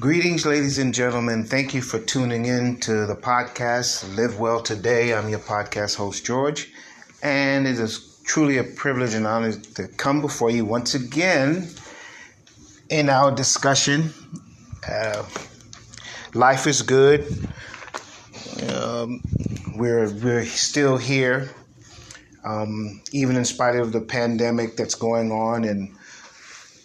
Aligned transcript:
Greetings, 0.00 0.44
ladies 0.44 0.78
and 0.78 0.92
gentlemen. 0.92 1.44
Thank 1.44 1.72
you 1.72 1.80
for 1.80 2.00
tuning 2.00 2.46
in 2.46 2.80
to 2.80 3.06
the 3.06 3.14
podcast 3.14 4.16
Live 4.16 4.40
Well 4.40 4.60
Today. 4.60 5.14
I'm 5.14 5.28
your 5.28 5.38
podcast 5.38 5.94
host, 5.94 6.26
George, 6.26 6.72
and 7.22 7.64
it 7.64 7.78
is 7.78 8.20
truly 8.24 8.58
a 8.58 8.64
privilege 8.64 9.14
and 9.14 9.24
honor 9.24 9.52
to 9.52 9.86
come 9.86 10.20
before 10.20 10.50
you 10.50 10.64
once 10.64 10.96
again 10.96 11.68
in 12.90 13.08
our 13.08 13.30
discussion. 13.30 14.12
Uh, 14.86 15.24
life 16.34 16.66
is 16.66 16.82
good. 16.82 17.28
Um, 18.68 19.20
we're 19.76 20.12
we're 20.12 20.44
still 20.44 20.96
here, 20.96 21.50
um, 22.44 23.00
even 23.12 23.36
in 23.36 23.44
spite 23.44 23.76
of 23.76 23.92
the 23.92 24.00
pandemic 24.00 24.76
that's 24.76 24.96
going 24.96 25.30
on 25.30 25.62
and. 25.62 25.94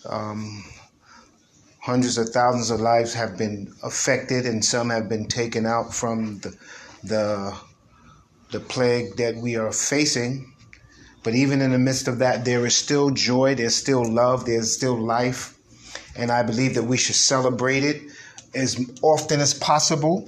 Um, 0.05 0.63
hundreds 1.81 2.17
of 2.17 2.29
thousands 2.29 2.69
of 2.69 2.79
lives 2.79 3.13
have 3.13 3.37
been 3.37 3.73
affected 3.83 4.45
and 4.45 4.63
some 4.63 4.89
have 4.89 5.07
been 5.09 5.25
taken 5.25 5.65
out 5.65 5.93
from 5.93 6.39
the 6.39 6.55
the, 7.03 7.57
the 8.51 8.59
plague 8.59 9.15
that 9.15 9.37
we 9.37 9.55
are 9.55 9.71
facing. 9.71 10.53
But 11.23 11.33
even 11.33 11.61
in 11.61 11.71
the 11.71 11.79
midst 11.79 12.07
of 12.07 12.19
that 12.19 12.43
there 12.45 12.65
is 12.65 12.75
still 12.75 13.09
joy 13.11 13.55
there's 13.55 13.75
still 13.75 14.03
love 14.09 14.45
there's 14.45 14.73
still 14.75 14.97
life. 14.97 15.57
And 16.15 16.31
i 16.31 16.43
believe 16.43 16.75
that 16.75 16.83
we 16.83 16.97
should 16.97 17.15
celebrate 17.15 17.83
it 17.83 18.01
as 18.53 18.79
often 19.01 19.39
as 19.39 19.53
possible 19.53 20.27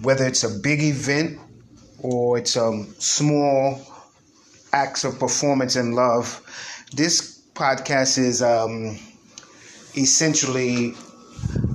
whether 0.00 0.26
it's 0.26 0.44
a 0.44 0.58
big 0.60 0.82
event 0.82 1.38
or 2.02 2.38
it's 2.38 2.56
a 2.56 2.64
um, 2.64 2.94
small 2.98 3.80
acts 4.72 5.04
of 5.04 5.18
performance 5.18 5.76
and 5.76 5.94
love. 5.94 6.40
This 6.92 7.40
podcast 7.54 8.18
is 8.18 8.42
um, 8.42 8.98
essentially 9.96 10.94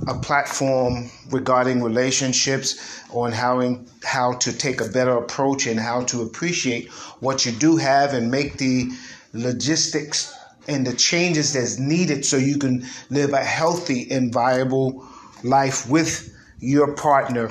a 0.08 0.14
platform 0.14 1.10
regarding 1.30 1.82
relationships 1.82 3.00
on 3.10 3.32
how 3.32 3.60
in, 3.60 3.86
how 4.02 4.32
to 4.34 4.52
take 4.52 4.80
a 4.80 4.88
better 4.88 5.16
approach 5.16 5.66
and 5.66 5.78
how 5.78 6.02
to 6.04 6.22
appreciate 6.22 6.88
what 7.20 7.46
you 7.46 7.52
do 7.52 7.76
have 7.76 8.14
and 8.14 8.30
make 8.30 8.58
the 8.58 8.90
logistics 9.32 10.34
and 10.68 10.86
the 10.86 10.94
changes 10.94 11.52
that's 11.52 11.78
needed 11.78 12.24
so 12.24 12.36
you 12.36 12.58
can 12.58 12.84
live 13.10 13.32
a 13.32 13.44
healthy 13.44 14.10
and 14.10 14.32
viable 14.32 15.04
life 15.42 15.88
with 15.88 16.36
your 16.58 16.94
partner 16.94 17.50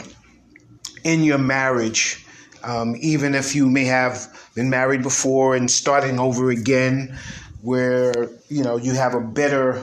in 1.04 1.24
your 1.24 1.38
marriage. 1.38 2.26
Um, 2.64 2.96
even 3.00 3.36
if 3.36 3.56
you 3.56 3.70
may 3.70 3.86
have 3.86 4.50
been 4.54 4.70
married 4.70 5.02
before 5.02 5.56
and 5.56 5.72
starting 5.72 6.20
over 6.20 6.50
again 6.50 7.18
where 7.62 8.30
you 8.50 8.64
know 8.64 8.78
you 8.78 8.94
have 8.94 9.14
a 9.14 9.22
better 9.22 9.82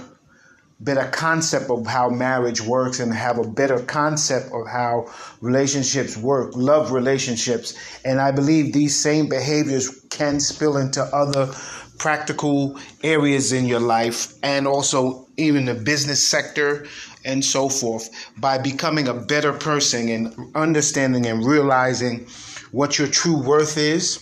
better 0.78 1.08
concept 1.10 1.70
of 1.70 1.86
how 1.86 2.10
marriage 2.10 2.60
works 2.60 3.00
and 3.00 3.12
have 3.12 3.38
a 3.38 3.48
better 3.48 3.80
concept 3.80 4.52
of 4.52 4.66
how 4.66 5.10
relationships 5.40 6.16
work, 6.16 6.54
love 6.54 6.92
relationships. 6.92 7.74
And 8.04 8.20
I 8.20 8.30
believe 8.30 8.72
these 8.72 8.94
same 8.94 9.28
behaviors 9.28 10.04
can 10.10 10.38
spill 10.38 10.76
into 10.76 11.02
other 11.02 11.50
practical 11.98 12.78
areas 13.02 13.52
in 13.52 13.64
your 13.64 13.80
life 13.80 14.34
and 14.42 14.66
also 14.66 15.26
even 15.38 15.64
the 15.64 15.74
business 15.74 16.26
sector 16.26 16.86
and 17.24 17.42
so 17.42 17.70
forth 17.70 18.10
by 18.36 18.58
becoming 18.58 19.08
a 19.08 19.14
better 19.14 19.52
person 19.52 20.08
and 20.10 20.54
understanding 20.54 21.24
and 21.26 21.44
realizing 21.44 22.26
what 22.70 22.98
your 22.98 23.08
true 23.08 23.42
worth 23.42 23.78
is 23.78 24.18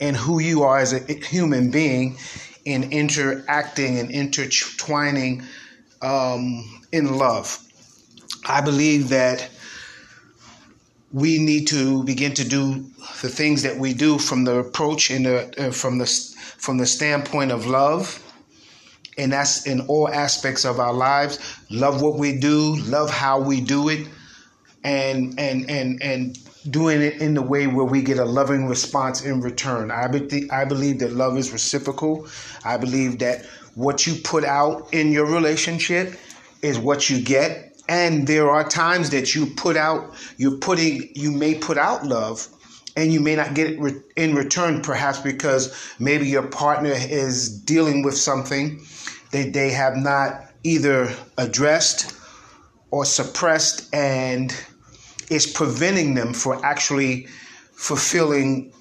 and 0.00 0.16
who 0.16 0.40
you 0.40 0.62
are 0.62 0.78
as 0.78 0.92
a 0.92 1.12
human 1.14 1.70
being 1.70 2.16
in 2.64 2.92
interacting 2.92 3.98
and 3.98 4.10
intertwining 4.10 5.42
um, 6.02 6.82
in 6.92 7.16
love. 7.18 7.58
I 8.46 8.60
believe 8.60 9.08
that 9.10 9.48
we 11.12 11.38
need 11.38 11.66
to 11.68 12.04
begin 12.04 12.32
to 12.34 12.48
do 12.48 12.84
the 13.22 13.28
things 13.28 13.62
that 13.62 13.76
we 13.76 13.92
do 13.94 14.18
from 14.18 14.44
the 14.44 14.56
approach 14.58 15.10
and 15.10 15.26
the, 15.26 15.68
uh, 15.68 15.70
from 15.72 15.98
the 15.98 16.06
from 16.06 16.78
the 16.78 16.86
standpoint 16.86 17.50
of 17.50 17.66
love, 17.66 18.22
and 19.18 19.32
that's 19.32 19.66
in 19.66 19.80
all 19.82 20.08
aspects 20.08 20.64
of 20.64 20.78
our 20.78 20.92
lives. 20.92 21.38
Love 21.70 22.02
what 22.02 22.16
we 22.16 22.38
do, 22.38 22.76
love 22.82 23.10
how 23.10 23.40
we 23.40 23.60
do 23.60 23.88
it, 23.88 24.06
and 24.84 25.38
and 25.38 25.68
and 25.70 26.02
and 26.02 26.38
doing 26.70 27.00
it 27.00 27.20
in 27.20 27.34
the 27.34 27.42
way 27.42 27.66
where 27.66 27.84
we 27.86 28.02
get 28.02 28.18
a 28.18 28.24
loving 28.24 28.66
response 28.66 29.22
in 29.24 29.40
return. 29.40 29.90
I, 29.90 30.08
be- 30.08 30.50
I 30.50 30.64
believe 30.66 30.98
that 30.98 31.12
love 31.12 31.38
is 31.38 31.52
reciprocal. 31.52 32.28
I 32.64 32.76
believe 32.76 33.18
that 33.20 33.46
what 33.74 34.06
you 34.06 34.14
put 34.14 34.44
out 34.44 34.92
in 34.92 35.12
your 35.12 35.26
relationship 35.26 36.18
is 36.62 36.78
what 36.78 37.08
you 37.08 37.20
get. 37.20 37.66
And 37.88 38.26
there 38.26 38.50
are 38.50 38.68
times 38.68 39.10
that 39.10 39.34
you 39.34 39.46
put 39.46 39.76
out, 39.76 40.14
you're 40.36 40.58
putting, 40.58 41.10
you 41.14 41.32
may 41.32 41.54
put 41.54 41.78
out 41.78 42.06
love 42.06 42.48
and 42.96 43.12
you 43.12 43.20
may 43.20 43.36
not 43.36 43.54
get 43.54 43.70
it 43.70 44.04
in 44.16 44.34
return, 44.34 44.82
perhaps 44.82 45.18
because 45.18 45.94
maybe 45.98 46.28
your 46.28 46.46
partner 46.46 46.92
is 46.92 47.48
dealing 47.48 48.02
with 48.02 48.16
something 48.16 48.80
that 49.32 49.52
they 49.52 49.70
have 49.70 49.96
not 49.96 50.46
either 50.62 51.14
addressed 51.38 52.14
or 52.90 53.04
suppressed 53.04 53.92
and 53.94 54.54
is 55.30 55.46
preventing 55.46 56.14
them 56.14 56.32
from 56.32 56.60
actually 56.64 57.26
fulfilling 57.72 58.72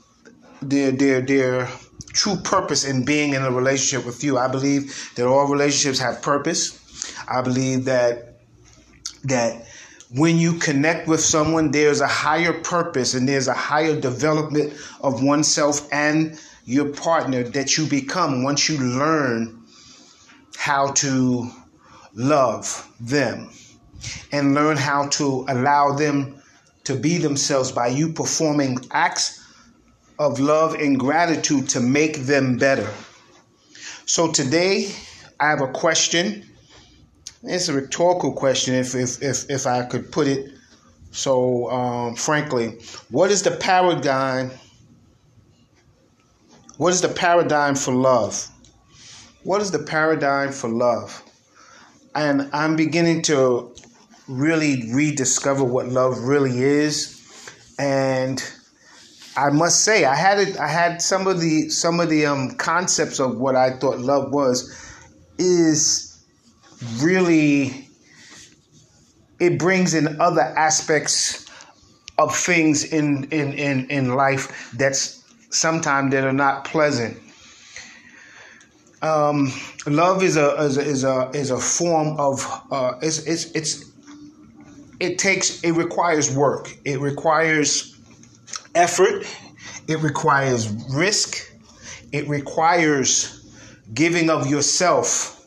their 0.61 0.91
their 0.91 1.21
their 1.21 1.69
true 2.13 2.37
purpose 2.37 2.85
in 2.85 3.05
being 3.05 3.33
in 3.33 3.43
a 3.43 3.51
relationship 3.51 4.05
with 4.05 4.23
you. 4.23 4.37
I 4.37 4.47
believe 4.47 5.11
that 5.15 5.25
all 5.25 5.47
relationships 5.47 5.99
have 5.99 6.21
purpose. 6.21 6.77
I 7.27 7.41
believe 7.41 7.85
that 7.85 8.25
that 9.23 9.65
when 10.11 10.37
you 10.37 10.53
connect 10.53 11.07
with 11.07 11.19
someone, 11.19 11.71
there's 11.71 12.01
a 12.01 12.07
higher 12.07 12.53
purpose 12.53 13.13
and 13.13 13.27
there's 13.27 13.47
a 13.47 13.53
higher 13.53 13.99
development 13.99 14.73
of 15.01 15.21
oneself 15.21 15.87
and 15.91 16.39
your 16.65 16.89
partner 16.89 17.43
that 17.43 17.77
you 17.77 17.85
become 17.85 18.43
once 18.43 18.69
you 18.69 18.77
learn 18.77 19.63
how 20.57 20.91
to 20.91 21.49
love 22.13 22.87
them 22.99 23.49
and 24.31 24.53
learn 24.55 24.77
how 24.77 25.07
to 25.07 25.45
allow 25.47 25.91
them 25.93 26.41
to 26.83 26.95
be 26.95 27.17
themselves 27.17 27.71
by 27.71 27.87
you 27.87 28.13
performing 28.13 28.77
acts 28.91 29.38
of 30.19 30.39
love 30.39 30.75
and 30.75 30.99
gratitude 30.99 31.69
to 31.69 31.79
make 31.79 32.17
them 32.17 32.57
better. 32.57 32.87
So 34.05 34.31
today 34.31 34.91
I 35.39 35.49
have 35.49 35.61
a 35.61 35.71
question. 35.71 36.45
It's 37.41 37.69
a 37.69 37.73
rhetorical 37.73 38.33
question, 38.33 38.75
if 38.75 38.93
if 38.95 39.23
if, 39.23 39.49
if 39.49 39.65
I 39.65 39.83
could 39.85 40.11
put 40.11 40.27
it 40.27 40.51
so 41.11 41.69
um, 41.71 42.15
frankly. 42.15 42.79
What 43.09 43.31
is 43.31 43.43
the 43.43 43.51
paradigm? 43.51 44.51
What 46.77 46.93
is 46.93 47.01
the 47.01 47.09
paradigm 47.09 47.75
for 47.75 47.93
love? 47.93 48.47
What 49.43 49.61
is 49.61 49.71
the 49.71 49.79
paradigm 49.79 50.51
for 50.51 50.69
love? 50.69 51.23
And 52.13 52.49
I'm 52.51 52.75
beginning 52.75 53.21
to 53.23 53.73
really 54.27 54.91
rediscover 54.93 55.63
what 55.63 55.87
love 55.87 56.19
really 56.19 56.59
is. 56.59 57.15
And 57.79 58.43
I 59.37 59.49
must 59.49 59.83
say, 59.83 60.05
I 60.05 60.15
had 60.15 60.39
it. 60.39 60.57
I 60.57 60.67
had 60.67 61.01
some 61.01 61.27
of 61.27 61.39
the 61.39 61.69
some 61.69 61.99
of 61.99 62.09
the 62.09 62.25
um, 62.25 62.51
concepts 62.55 63.19
of 63.19 63.37
what 63.37 63.55
I 63.55 63.77
thought 63.77 63.99
love 63.99 64.31
was 64.31 64.75
is 65.37 66.23
really 67.01 67.87
it 69.39 69.57
brings 69.57 69.93
in 69.93 70.19
other 70.19 70.41
aspects 70.41 71.45
of 72.17 72.35
things 72.35 72.83
in 72.83 73.25
in 73.25 73.53
in, 73.53 73.89
in 73.89 74.15
life 74.15 74.71
that's 74.77 75.23
sometimes 75.49 76.11
that 76.11 76.23
are 76.23 76.33
not 76.33 76.65
pleasant. 76.65 77.17
Um, 79.01 79.53
love 79.87 80.23
is 80.23 80.35
a 80.35 80.55
is 80.57 80.77
a 80.77 80.81
is 80.81 81.03
a, 81.03 81.31
is 81.33 81.51
a 81.51 81.59
form 81.59 82.19
of 82.19 82.45
uh, 82.71 82.93
it's 83.01 83.19
it's 83.19 83.45
it's 83.51 83.85
it 84.99 85.17
takes 85.17 85.63
it 85.63 85.71
requires 85.71 86.35
work. 86.35 86.75
It 86.83 86.99
requires 86.99 87.98
effort. 88.79 89.25
It 89.87 89.99
requires 89.99 90.69
risk. 90.93 91.51
It 92.11 92.27
requires 92.27 93.35
giving 93.93 94.29
of 94.29 94.47
yourself 94.47 95.45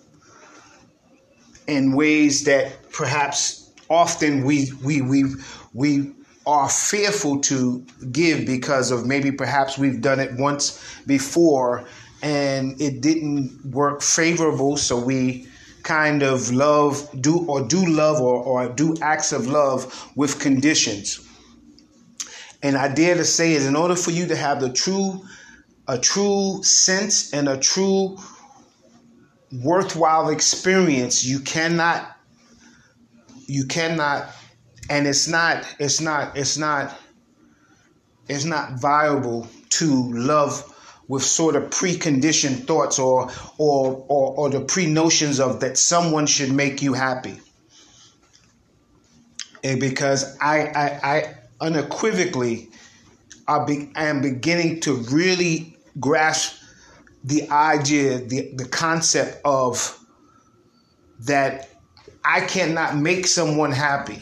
in 1.67 1.93
ways 1.95 2.45
that 2.45 2.91
perhaps 2.93 3.71
often 3.89 4.45
we 4.45 4.73
we 4.85 5.01
we 5.01 5.25
we 5.73 6.13
are 6.45 6.69
fearful 6.69 7.41
to 7.41 7.85
give 8.11 8.45
because 8.45 8.91
of 8.91 9.07
maybe 9.07 9.31
perhaps 9.31 9.79
we've 9.79 10.01
done 10.01 10.19
it 10.19 10.33
once 10.39 10.65
before 11.07 11.85
and 12.21 12.81
it 12.81 13.01
didn't 13.01 13.65
work 13.67 14.03
favorable 14.03 14.77
so 14.77 14.99
we 14.99 15.47
kind 15.85 16.23
of 16.23 16.51
love 16.53 17.09
do 17.21 17.47
or 17.47 17.61
do 17.63 17.85
love 17.87 18.21
or, 18.21 18.43
or 18.43 18.69
do 18.69 18.95
acts 19.03 19.33
of 19.33 19.47
love 19.47 20.11
with 20.17 20.41
conditions 20.41 21.21
and 22.63 22.77
i 22.77 22.89
dare 22.89 23.15
to 23.15 23.25
say 23.25 23.53
is 23.53 23.67
in 23.67 23.77
order 23.77 23.97
for 23.97 24.11
you 24.11 24.27
to 24.27 24.37
have 24.37 24.61
the 24.61 24.73
true 24.73 25.23
a 25.89 25.99
true 25.99 26.63
sense 26.63 27.33
and 27.33 27.49
a 27.49 27.57
true 27.59 28.17
worthwhile 29.63 30.29
experience 30.29 31.25
you 31.25 31.41
cannot 31.41 32.17
you 33.47 33.67
cannot 33.67 34.29
and 34.89 35.07
it's 35.07 35.29
not 35.29 35.65
it's 35.79 36.01
not 36.01 36.37
it's 36.37 36.57
not 36.57 36.99
it's 38.29 38.45
not 38.45 38.81
viable 38.81 39.47
to 39.69 40.11
love 40.13 40.69
with 41.09 41.23
sort 41.23 41.57
of 41.57 41.65
preconditioned 41.65 42.67
thoughts 42.67 42.99
or 42.99 43.31
or 43.59 44.05
or, 44.09 44.35
or 44.37 44.51
the 44.51 44.61
pre-notions 44.61 45.41
of 45.41 45.61
that 45.61 45.77
someone 45.77 46.27
should 46.27 46.53
make 46.53 46.81
you 46.83 46.93
happy. 46.95 47.39
And 49.65 49.79
because 49.79 50.37
I, 50.41 50.59
I, 50.67 51.17
I 51.17 51.35
unequivocally 51.63 52.69
I, 53.49 53.65
be, 53.65 53.91
am 53.97 54.21
beginning 54.21 54.81
to 54.81 54.95
really 54.95 55.77
grasp 56.01 56.57
the 57.25 57.49
idea, 57.51 58.19
the, 58.19 58.53
the 58.55 58.67
concept 58.67 59.41
of 59.45 59.99
that 61.21 61.71
I 62.25 62.41
cannot 62.41 62.97
make 62.97 63.27
someone 63.27 63.73
happy. 63.73 64.21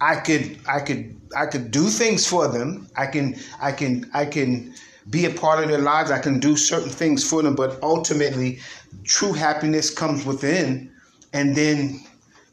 I 0.00 0.16
could 0.16 0.58
I 0.66 0.80
could 0.80 1.20
I 1.36 1.46
could 1.46 1.70
do 1.70 1.88
things 1.88 2.26
for 2.26 2.48
them. 2.48 2.88
I 2.96 3.06
can 3.06 3.36
I 3.60 3.72
can 3.72 4.10
I 4.12 4.26
can 4.26 4.74
be 5.10 5.26
a 5.26 5.30
part 5.30 5.62
of 5.62 5.68
their 5.68 5.80
lives. 5.80 6.10
I 6.10 6.18
can 6.18 6.40
do 6.40 6.56
certain 6.56 6.90
things 6.90 7.28
for 7.28 7.42
them, 7.42 7.54
but 7.54 7.80
ultimately 7.82 8.58
true 9.04 9.32
happiness 9.32 9.90
comes 9.90 10.24
within 10.24 10.92
and 11.32 11.54
then 11.56 12.00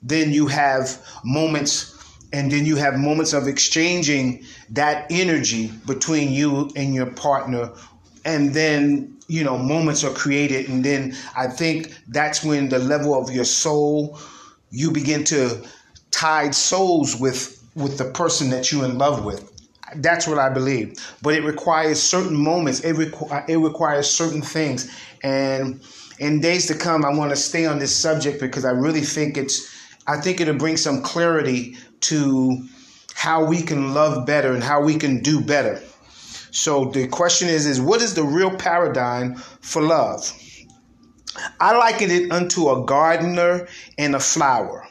then 0.04 0.31
you 0.31 0.48
have 0.48 1.04
moments 1.24 1.99
and 2.31 2.52
then 2.52 2.66
you 2.66 2.76
have 2.76 2.96
moments 2.96 3.34
of 3.34 3.48
exchanging 3.48 4.44
that 4.70 5.08
energy 5.10 5.68
between 5.88 6.31
you 6.31 6.70
and 6.76 6.94
your 6.94 7.08
partner. 7.08 7.72
And 8.26 8.54
then 8.54 9.18
you 9.28 9.44
know 9.44 9.58
moments 9.58 10.04
are 10.04 10.14
created. 10.14 10.70
And 10.70 10.84
then 10.84 11.16
i 11.36 11.48
think 11.48 11.96
that's 12.08 12.44
when 12.44 12.70
the 12.70 12.80
level 12.80 13.20
of 13.20 13.31
your 13.31 13.46
soul 13.46 14.20
you 14.72 14.92
begin 14.92 15.24
to 15.26 15.64
tide 16.12 16.54
souls 16.54 17.16
with 17.16 17.64
with 17.76 17.98
the 17.98 18.06
person 18.06 18.50
that 18.50 18.72
you're 18.72 18.86
in 18.86 18.98
love 18.98 19.24
with. 19.24 19.52
That's 19.96 20.28
what 20.28 20.38
i 20.38 20.50
believe. 20.50 20.94
But 21.22 21.36
it 21.36 21.44
requires 21.44 22.02
certain 22.02 22.36
moments. 22.36 22.81
It, 22.81 22.96
requ- 22.96 23.31
uh, 23.31 23.46
it 23.48 23.58
requires 23.58 24.10
certain 24.10 24.42
things. 24.42 24.92
And 25.24 25.81
in 26.20 26.42
days 26.42 26.66
to 26.68 26.76
come 26.76 27.06
i 27.06 27.10
want 27.10 27.30
to 27.31 27.36
stay 27.36 27.66
on 27.66 27.80
this 27.80 27.96
subject 27.96 28.42
because 28.42 28.66
i 28.66 28.72
really 28.72 29.02
think 29.02 29.38
it's 29.38 29.74
I 30.10 30.20
think 30.20 30.42
it'll 30.42 30.56
bring 30.56 30.76
some 30.76 31.04
clarity 31.04 31.78
to 32.01 32.68
how 33.13 33.44
we 33.44 33.62
can 33.62 33.94
love 33.94 34.25
better 34.25 34.54
and 34.54 34.63
how 34.63 34.81
we 34.81 34.96
can 34.96 35.22
do 35.22 35.42
better. 35.42 35.81
So 36.51 36.86
the 36.86 37.07
question 37.07 37.48
is 37.48 37.66
is 37.66 37.80
what 37.80 38.01
is 38.01 38.13
the 38.13 38.24
real 38.24 38.56
paradigm 38.56 39.36
for 39.36 39.81
love? 39.81 40.31
I 41.60 41.78
liken 41.78 42.10
it 42.12 42.31
unto 42.31 42.69
a 42.69 42.86
gardener 42.86 43.68
and 43.98 44.16
a 44.16 44.19
flower. 44.19 44.88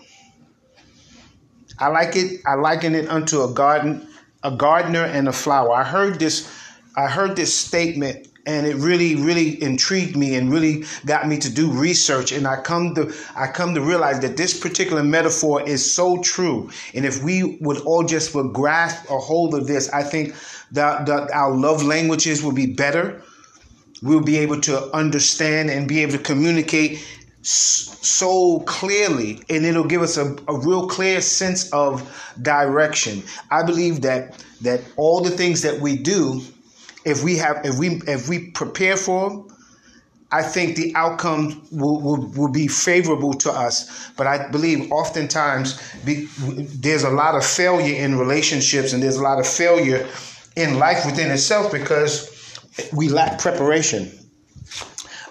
I 1.78 1.88
like 1.88 2.16
it 2.16 2.40
I 2.46 2.55
liken 2.55 2.94
it 2.94 3.08
unto 3.08 3.43
a 3.43 3.52
garden 3.52 4.06
a 4.43 4.50
gardener 4.50 5.04
and 5.04 5.28
a 5.28 5.32
flower. 5.32 5.72
I 5.72 5.84
heard 5.84 6.19
this 6.19 6.50
I 6.96 7.08
heard 7.08 7.37
this 7.37 7.54
statement 7.54 8.27
and 8.49 8.67
it 8.67 8.77
really 8.77 9.15
really 9.15 9.62
intrigued 9.62 10.17
me 10.17 10.35
and 10.35 10.50
really 10.50 10.85
got 11.05 11.29
me 11.29 11.37
to 11.39 11.50
do 11.50 11.71
research. 11.71 12.33
And 12.33 12.47
i 12.47 12.56
come 12.61 12.95
to 12.95 13.15
i 13.37 13.47
come 13.47 13.75
to 13.75 13.81
realize 13.81 14.21
that 14.21 14.37
this 14.37 14.59
particular 14.59 15.03
metaphor 15.03 15.62
is 15.62 15.95
so 15.95 16.23
true. 16.23 16.71
And 16.95 17.05
if 17.05 17.23
we 17.23 17.59
would 17.61 17.81
all 17.83 18.05
just 18.05 18.35
would 18.35 18.53
grasp 18.53 19.11
a 19.11 19.19
hold 19.19 19.55
of 19.55 19.67
this 19.67 19.91
i 19.91 20.03
think 20.03 20.35
that, 20.73 21.06
that 21.06 21.31
our 21.31 21.55
love 21.55 21.83
languages 21.85 22.43
will 22.43 22.53
be 22.53 22.67
better. 22.67 23.23
We'll 24.03 24.23
be 24.23 24.39
able 24.39 24.61
to 24.62 24.95
understand 24.95 25.71
and 25.71 25.89
be 25.89 26.03
able 26.03 26.12
to 26.12 26.19
communicate 26.19 27.05
so 27.43 28.61
clearly. 28.61 29.43
And 29.49 29.65
it'll 29.65 29.85
give 29.85 30.03
us 30.03 30.17
a, 30.17 30.37
a 30.47 30.59
real 30.59 30.87
clear 30.89 31.21
sense 31.21 31.71
of 31.73 32.03
direction. 32.41 33.23
I 33.50 33.62
believe 33.62 34.03
that 34.03 34.45
that 34.61 34.81
all 34.97 35.21
the 35.21 35.31
things 35.31 35.62
that 35.62 35.81
we 35.81 35.97
do 35.97 36.43
if 37.05 37.23
we 37.23 37.37
have 37.37 37.65
if 37.65 37.79
we 37.79 38.00
if 38.06 38.29
we 38.29 38.50
prepare 38.50 38.97
for 38.97 39.31
them, 39.31 39.56
I 40.31 40.43
think 40.43 40.77
the 40.77 40.95
outcome 40.95 41.67
will, 41.71 42.00
will, 42.00 42.27
will 42.37 42.53
be 42.53 42.69
favorable 42.69 43.33
to 43.35 43.50
us. 43.50 44.11
But 44.17 44.27
I 44.27 44.49
believe 44.49 44.93
oftentimes 44.93 45.81
be, 46.05 46.29
there's 46.37 47.05
a 47.05 47.11
lot 47.11 47.35
of 47.35 47.45
failure 47.45 47.97
in 47.97 48.19
relationships 48.19 48.93
and 48.93 49.03
there's 49.03 49.17
a 49.17 49.23
lot 49.23 49.39
of 49.39 49.47
failure 49.47 50.06
in 50.55 50.79
life 50.79 51.06
within 51.06 51.31
itself 51.31 51.73
because 51.73 52.61
we 52.93 53.09
lack 53.09 53.39
preparation. 53.39 54.12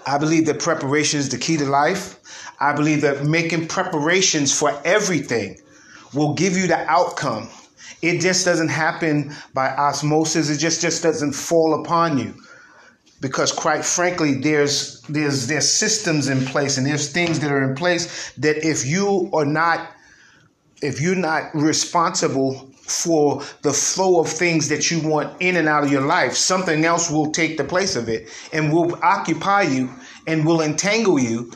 I 0.04 0.18
believe 0.18 0.46
that 0.46 0.58
preparation 0.58 1.20
is 1.20 1.28
the 1.28 1.38
key 1.38 1.56
to 1.58 1.66
life. 1.66 2.18
I 2.58 2.72
believe 2.72 3.02
that 3.02 3.24
making 3.24 3.68
preparations 3.68 4.58
for 4.58 4.80
everything 4.84 5.58
will 6.12 6.34
give 6.34 6.56
you 6.56 6.66
the 6.66 6.78
outcome 6.90 7.48
it 8.02 8.20
just 8.20 8.44
doesn't 8.44 8.68
happen 8.68 9.34
by 9.54 9.70
osmosis. 9.70 10.50
It 10.50 10.58
just, 10.58 10.80
just 10.80 11.02
doesn't 11.02 11.32
fall 11.32 11.80
upon 11.82 12.18
you. 12.18 12.34
Because 13.20 13.50
quite 13.50 13.84
frankly, 13.84 14.34
there's 14.34 15.00
there's 15.02 15.48
there's 15.48 15.68
systems 15.68 16.28
in 16.28 16.44
place 16.46 16.78
and 16.78 16.86
there's 16.86 17.10
things 17.10 17.40
that 17.40 17.50
are 17.50 17.68
in 17.68 17.74
place 17.74 18.32
that 18.34 18.64
if 18.64 18.86
you 18.86 19.28
are 19.32 19.44
not 19.44 19.90
if 20.82 21.00
you're 21.00 21.16
not 21.16 21.52
responsible 21.52 22.70
for 22.82 23.42
the 23.62 23.72
flow 23.72 24.20
of 24.20 24.28
things 24.28 24.68
that 24.68 24.90
you 24.90 25.00
want 25.00 25.42
in 25.42 25.56
and 25.56 25.68
out 25.68 25.82
of 25.82 25.90
your 25.90 26.06
life, 26.06 26.34
something 26.34 26.84
else 26.84 27.10
will 27.10 27.32
take 27.32 27.56
the 27.56 27.64
place 27.64 27.96
of 27.96 28.08
it 28.08 28.28
and 28.52 28.72
will 28.72 28.96
occupy 29.02 29.62
you 29.62 29.90
and 30.28 30.46
will 30.46 30.62
entangle 30.62 31.18
you 31.18 31.50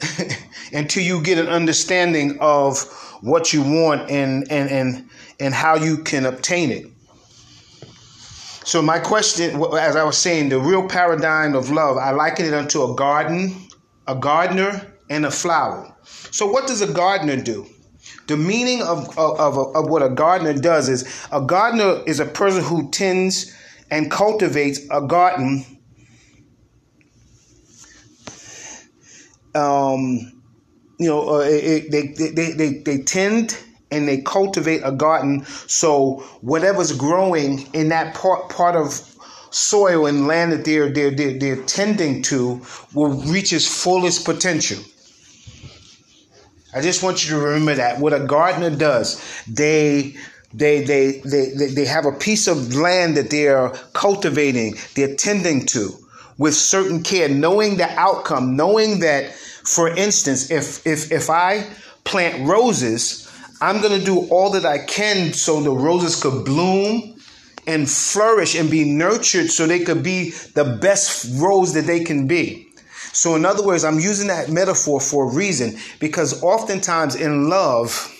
until 0.72 1.02
you 1.02 1.20
get 1.22 1.36
an 1.38 1.48
understanding 1.48 2.38
of 2.40 2.82
what 3.20 3.52
you 3.52 3.62
want 3.62 4.10
and 4.10 4.50
and 4.50 4.70
and 4.70 5.08
and 5.40 5.54
how 5.54 5.76
you 5.76 5.98
can 5.98 6.26
obtain 6.26 6.70
it. 6.70 6.86
So 8.64 8.82
my 8.82 8.98
question, 8.98 9.62
as 9.78 9.94
I 9.94 10.02
was 10.02 10.18
saying, 10.18 10.48
the 10.48 10.58
real 10.58 10.88
paradigm 10.88 11.54
of 11.54 11.70
love, 11.70 11.96
I 11.98 12.10
liken 12.10 12.46
it 12.46 12.54
unto 12.54 12.82
a 12.82 12.94
garden, 12.94 13.68
a 14.08 14.14
gardener, 14.14 14.92
and 15.08 15.24
a 15.24 15.30
flower. 15.30 15.94
So 16.02 16.46
what 16.46 16.66
does 16.66 16.82
a 16.82 16.92
gardener 16.92 17.36
do? 17.36 17.66
The 18.26 18.36
meaning 18.36 18.82
of, 18.82 19.16
of, 19.16 19.38
of, 19.38 19.76
of 19.76 19.88
what 19.88 20.02
a 20.02 20.08
gardener 20.08 20.54
does 20.54 20.88
is 20.88 21.26
a 21.30 21.40
gardener 21.40 22.02
is 22.06 22.18
a 22.18 22.26
person 22.26 22.64
who 22.64 22.90
tends 22.90 23.54
and 23.90 24.10
cultivates 24.10 24.80
a 24.90 25.00
garden 25.00 25.64
um, 29.56 30.42
you 30.98 31.08
know, 31.08 31.36
uh, 31.36 31.44
it, 31.44 31.90
they, 31.90 32.08
they, 32.08 32.52
they, 32.52 32.68
they 32.78 32.98
tend 33.02 33.58
and 33.90 34.08
they 34.08 34.20
cultivate 34.20 34.80
a 34.84 34.92
garden 34.92 35.44
so 35.44 36.16
whatever's 36.40 36.92
growing 36.92 37.68
in 37.72 37.88
that 37.90 38.14
part, 38.14 38.48
part 38.48 38.74
of 38.74 39.14
soil 39.50 40.06
and 40.06 40.26
land 40.26 40.52
that 40.52 40.64
they're, 40.64 40.92
they're, 40.92 41.10
they're, 41.10 41.38
they're 41.38 41.62
tending 41.64 42.22
to 42.22 42.60
will 42.94 43.12
reach 43.22 43.52
its 43.52 43.66
fullest 43.66 44.24
potential. 44.24 44.82
I 46.74 46.82
just 46.82 47.02
want 47.02 47.24
you 47.24 47.30
to 47.30 47.42
remember 47.42 47.74
that. 47.76 48.00
What 48.00 48.12
a 48.12 48.20
gardener 48.20 48.70
does, 48.70 49.22
they 49.46 50.16
they, 50.52 50.84
they, 50.84 51.20
they, 51.20 51.50
they, 51.50 51.66
they 51.66 51.84
have 51.84 52.06
a 52.06 52.12
piece 52.12 52.46
of 52.46 52.74
land 52.74 53.16
that 53.16 53.30
they're 53.30 53.70
cultivating, 53.92 54.76
they're 54.94 55.14
tending 55.14 55.66
to 55.66 55.90
with 56.38 56.54
certain 56.54 57.02
care, 57.02 57.28
knowing 57.28 57.76
the 57.76 57.90
outcome, 57.98 58.56
knowing 58.56 59.00
that 59.00 59.34
for 59.66 59.88
instance, 59.88 60.50
if 60.50 60.86
if 60.86 61.10
if 61.10 61.28
I 61.28 61.68
plant 62.04 62.46
roses, 62.48 63.25
I'm 63.60 63.80
going 63.80 63.98
to 63.98 64.04
do 64.04 64.26
all 64.28 64.50
that 64.50 64.64
I 64.64 64.78
can 64.78 65.32
so 65.32 65.60
the 65.60 65.70
roses 65.70 66.20
could 66.20 66.44
bloom 66.44 67.20
and 67.66 67.88
flourish 67.90 68.54
and 68.54 68.70
be 68.70 68.84
nurtured 68.84 69.50
so 69.50 69.66
they 69.66 69.80
could 69.80 70.02
be 70.02 70.30
the 70.54 70.78
best 70.80 71.40
rose 71.40 71.72
that 71.74 71.86
they 71.86 72.04
can 72.04 72.26
be. 72.26 72.68
So, 73.12 73.34
in 73.34 73.46
other 73.46 73.64
words, 73.64 73.82
I'm 73.82 73.98
using 73.98 74.28
that 74.28 74.50
metaphor 74.50 75.00
for 75.00 75.30
a 75.30 75.34
reason 75.34 75.78
because 76.00 76.42
oftentimes 76.42 77.14
in 77.14 77.48
love, 77.48 78.12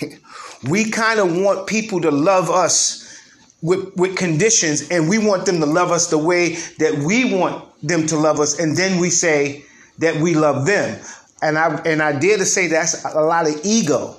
we 0.68 0.90
kind 0.90 1.18
of 1.18 1.36
want 1.36 1.66
people 1.66 2.00
to 2.02 2.10
love 2.10 2.48
us 2.48 3.18
with, 3.60 3.94
with 3.96 4.16
conditions 4.16 4.88
and 4.88 5.08
we 5.08 5.18
want 5.18 5.46
them 5.46 5.58
to 5.60 5.66
love 5.66 5.90
us 5.90 6.08
the 6.08 6.18
way 6.18 6.54
that 6.78 7.02
we 7.04 7.34
want 7.34 7.64
them 7.82 8.06
to 8.06 8.16
love 8.16 8.40
us. 8.40 8.58
And 8.58 8.76
then 8.76 9.00
we 9.00 9.10
say, 9.10 9.64
that 10.00 10.16
we 10.16 10.34
love 10.34 10.66
them. 10.66 10.98
And 11.42 11.58
I 11.58 11.76
and 11.86 12.02
I 12.02 12.18
dare 12.18 12.38
to 12.38 12.44
say 12.44 12.68
that's 12.68 13.04
a 13.04 13.20
lot 13.20 13.48
of 13.48 13.60
ego. 13.64 14.16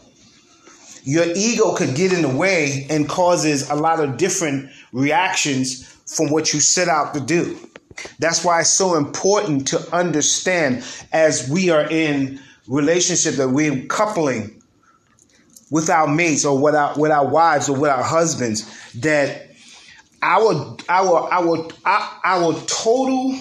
Your 1.04 1.25
ego 1.36 1.74
could 1.75 1.96
get 1.96 2.13
in 2.13 2.22
the 2.22 2.30
way 2.30 2.86
and 2.90 3.08
causes 3.10 3.70
a 3.70 3.75
lot 3.75 4.00
of 4.00 4.18
different 4.18 4.70
reactions 4.92 5.84
from 6.06 6.30
what 6.30 6.54
you 6.54 6.60
set 6.60 6.88
out 6.88 7.13
to 7.13 7.20
do. 7.20 7.58
That's 8.20 8.44
why 8.44 8.62
it's 8.62 8.70
so 8.70 8.96
important 8.96 9.68
to 9.70 9.96
understand 9.96 10.84
as 11.12 11.50
we 11.50 11.70
are 11.70 11.90
in 11.90 12.40
relationship 12.68 13.36
that 13.36 13.50
we're 13.50 13.86
coupling 13.86 14.62
with 15.72 15.90
our 15.90 16.08
mates 16.08 16.46
or 16.46 16.60
with 16.60 16.75
our 16.75 16.98
with 16.98 17.12
our 17.12 17.28
wives 17.28 17.70
or 17.70 17.78
with 17.78 17.90
our 17.90 18.04
husbands 18.04 18.92
that 19.00 19.50
our 20.22 20.78
our 20.90 21.34
our 21.34 21.70
our, 21.86 22.20
our 22.24 22.54
total 22.68 23.36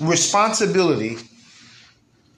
responsibility 0.00 1.18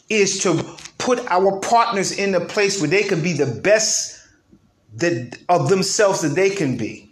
is 0.08 0.42
to 0.42 0.64
put 0.98 1.20
our 1.26 1.58
partners 1.60 2.12
in 2.12 2.34
a 2.34 2.40
place 2.40 2.80
where 2.80 2.90
they 2.90 3.02
can 3.02 3.22
be 3.22 3.32
the 3.32 3.46
best 3.46 4.26
that, 4.96 5.38
of 5.48 5.68
themselves 5.68 6.22
that 6.22 6.34
they 6.34 6.50
can 6.50 6.76
be. 6.76 7.10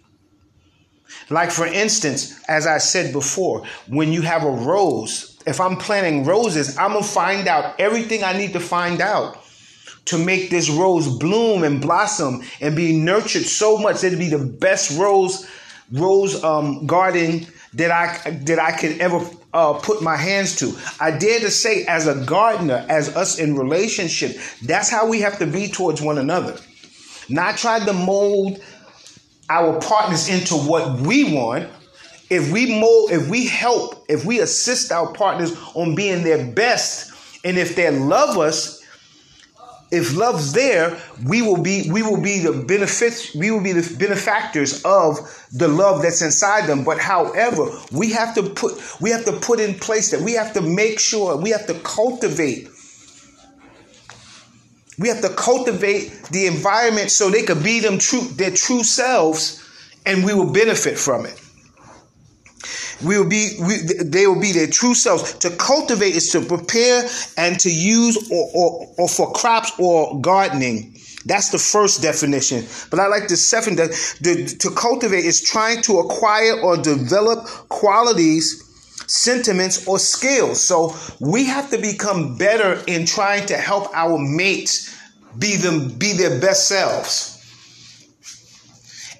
Like, 1.30 1.50
for 1.50 1.66
instance, 1.66 2.42
as 2.48 2.66
I 2.66 2.78
said 2.78 3.12
before, 3.12 3.64
when 3.88 4.12
you 4.12 4.22
have 4.22 4.44
a 4.44 4.50
rose, 4.50 5.38
if 5.46 5.60
I'm 5.60 5.76
planting 5.76 6.24
roses, 6.24 6.76
I'm 6.76 6.92
going 6.92 7.02
to 7.02 7.08
find 7.08 7.48
out 7.48 7.78
everything 7.80 8.22
I 8.22 8.36
need 8.36 8.52
to 8.52 8.60
find 8.60 9.00
out 9.00 9.42
to 10.06 10.18
make 10.18 10.50
this 10.50 10.68
rose 10.68 11.08
bloom 11.18 11.64
and 11.64 11.80
blossom 11.80 12.42
and 12.60 12.76
be 12.76 12.96
nurtured 12.96 13.44
so 13.44 13.78
much 13.78 14.00
that 14.02 14.12
it 14.12 14.18
be 14.18 14.28
the 14.28 14.38
best 14.38 14.98
rose 14.98 15.48
rose 15.92 16.42
um, 16.44 16.86
garden 16.86 17.46
that 17.74 17.90
I 17.90 18.30
that 18.30 18.58
I 18.58 18.72
could 18.72 19.00
ever 19.00 19.20
uh, 19.54 19.72
put 19.74 20.02
my 20.02 20.16
hands 20.16 20.56
to. 20.56 20.76
I 21.00 21.12
dare 21.12 21.38
to 21.40 21.50
say, 21.50 21.84
as 21.84 22.06
a 22.06 22.24
gardener, 22.26 22.84
as 22.88 23.16
us 23.16 23.38
in 23.38 23.56
relationship, 23.56 24.36
that's 24.62 24.90
how 24.90 25.08
we 25.08 25.20
have 25.20 25.38
to 25.38 25.46
be 25.46 25.68
towards 25.68 26.02
one 26.02 26.18
another. 26.18 26.58
Not 27.28 27.56
try 27.56 27.82
to 27.84 27.92
mold 27.92 28.60
our 29.48 29.80
partners 29.80 30.28
into 30.28 30.54
what 30.54 31.00
we 31.00 31.32
want. 31.32 31.70
If 32.30 32.52
we 32.52 32.78
mold, 32.80 33.12
if 33.12 33.28
we 33.28 33.46
help, 33.46 34.04
if 34.08 34.24
we 34.24 34.40
assist 34.40 34.90
our 34.90 35.12
partners 35.12 35.56
on 35.74 35.94
being 35.94 36.24
their 36.24 36.52
best, 36.52 37.12
and 37.44 37.56
if 37.56 37.76
they 37.76 37.90
love 37.90 38.36
us, 38.36 38.83
if 39.90 40.16
love's 40.16 40.52
there, 40.52 40.98
we 41.24 41.42
will 41.42 41.62
be 41.62 41.90
we 41.90 42.02
will 42.02 42.20
be 42.20 42.40
the 42.40 42.52
benefits 42.52 43.34
we 43.34 43.50
will 43.50 43.62
be 43.62 43.72
the 43.72 43.96
benefactors 43.96 44.82
of 44.84 45.18
the 45.52 45.68
love 45.68 46.02
that's 46.02 46.22
inside 46.22 46.66
them. 46.66 46.84
But 46.84 46.98
however, 46.98 47.70
we 47.92 48.12
have 48.12 48.34
to 48.34 48.42
put 48.42 48.80
we 49.00 49.10
have 49.10 49.24
to 49.26 49.32
put 49.32 49.60
in 49.60 49.74
place 49.74 50.10
that 50.10 50.20
we 50.20 50.32
have 50.32 50.52
to 50.54 50.60
make 50.60 50.98
sure 50.98 51.36
we 51.36 51.50
have 51.50 51.66
to 51.66 51.74
cultivate 51.80 52.68
we 54.98 55.08
have 55.08 55.20
to 55.22 55.28
cultivate 55.30 56.12
the 56.30 56.46
environment 56.46 57.10
so 57.10 57.28
they 57.28 57.42
could 57.42 57.62
be 57.62 57.80
them 57.80 57.98
true 57.98 58.22
their 58.22 58.52
true 58.52 58.84
selves 58.84 59.62
and 60.06 60.24
we 60.24 60.34
will 60.34 60.52
benefit 60.52 60.98
from 60.98 61.26
it. 61.26 61.40
We 63.04 63.18
will 63.18 63.28
be 63.28 63.56
we, 63.60 63.76
they 64.02 64.26
will 64.26 64.40
be 64.40 64.52
their 64.52 64.66
true 64.66 64.94
selves. 64.94 65.34
To 65.34 65.50
cultivate 65.50 66.14
is 66.14 66.30
to 66.30 66.40
prepare 66.40 67.08
and 67.36 67.58
to 67.60 67.70
use 67.70 68.30
or, 68.30 68.50
or, 68.54 68.94
or 68.98 69.08
for 69.08 69.32
crops 69.32 69.72
or 69.78 70.20
gardening. 70.20 70.96
That's 71.26 71.50
the 71.50 71.58
first 71.58 72.02
definition. 72.02 72.66
But 72.90 73.00
I 73.00 73.06
like 73.06 73.28
the 73.28 73.36
second 73.36 73.76
that 73.76 73.92
to 74.60 74.70
cultivate 74.70 75.24
is 75.24 75.42
trying 75.42 75.82
to 75.82 75.98
acquire 76.00 76.60
or 76.60 76.76
develop 76.76 77.46
qualities, 77.68 78.62
sentiments, 79.06 79.86
or 79.86 79.98
skills. 79.98 80.62
So 80.62 80.94
we 81.20 81.44
have 81.44 81.70
to 81.70 81.78
become 81.78 82.36
better 82.36 82.82
in 82.86 83.06
trying 83.06 83.46
to 83.46 83.56
help 83.56 83.88
our 83.94 84.18
mates 84.18 84.94
be 85.38 85.56
them 85.56 85.98
be 85.98 86.12
their 86.12 86.40
best 86.40 86.68
selves 86.68 87.33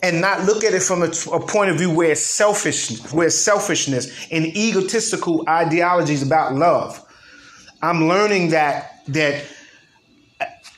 and 0.05 0.21
not 0.21 0.45
look 0.45 0.63
at 0.65 0.75
it 0.75 0.83
from 0.83 1.03
a, 1.03 1.11
a, 1.33 1.41
point 1.41 1.71
of 1.71 1.79
view 1.79 1.91
where 1.91 2.15
selfish, 2.15 3.01
where 3.11 3.31
selfishness 3.31 4.29
and 4.31 4.45
egotistical 4.45 5.43
ideologies 5.49 6.23
about 6.23 6.55
love. 6.55 7.03
I'm 7.81 8.07
learning 8.07 8.51
that 8.51 9.03
that 9.09 9.45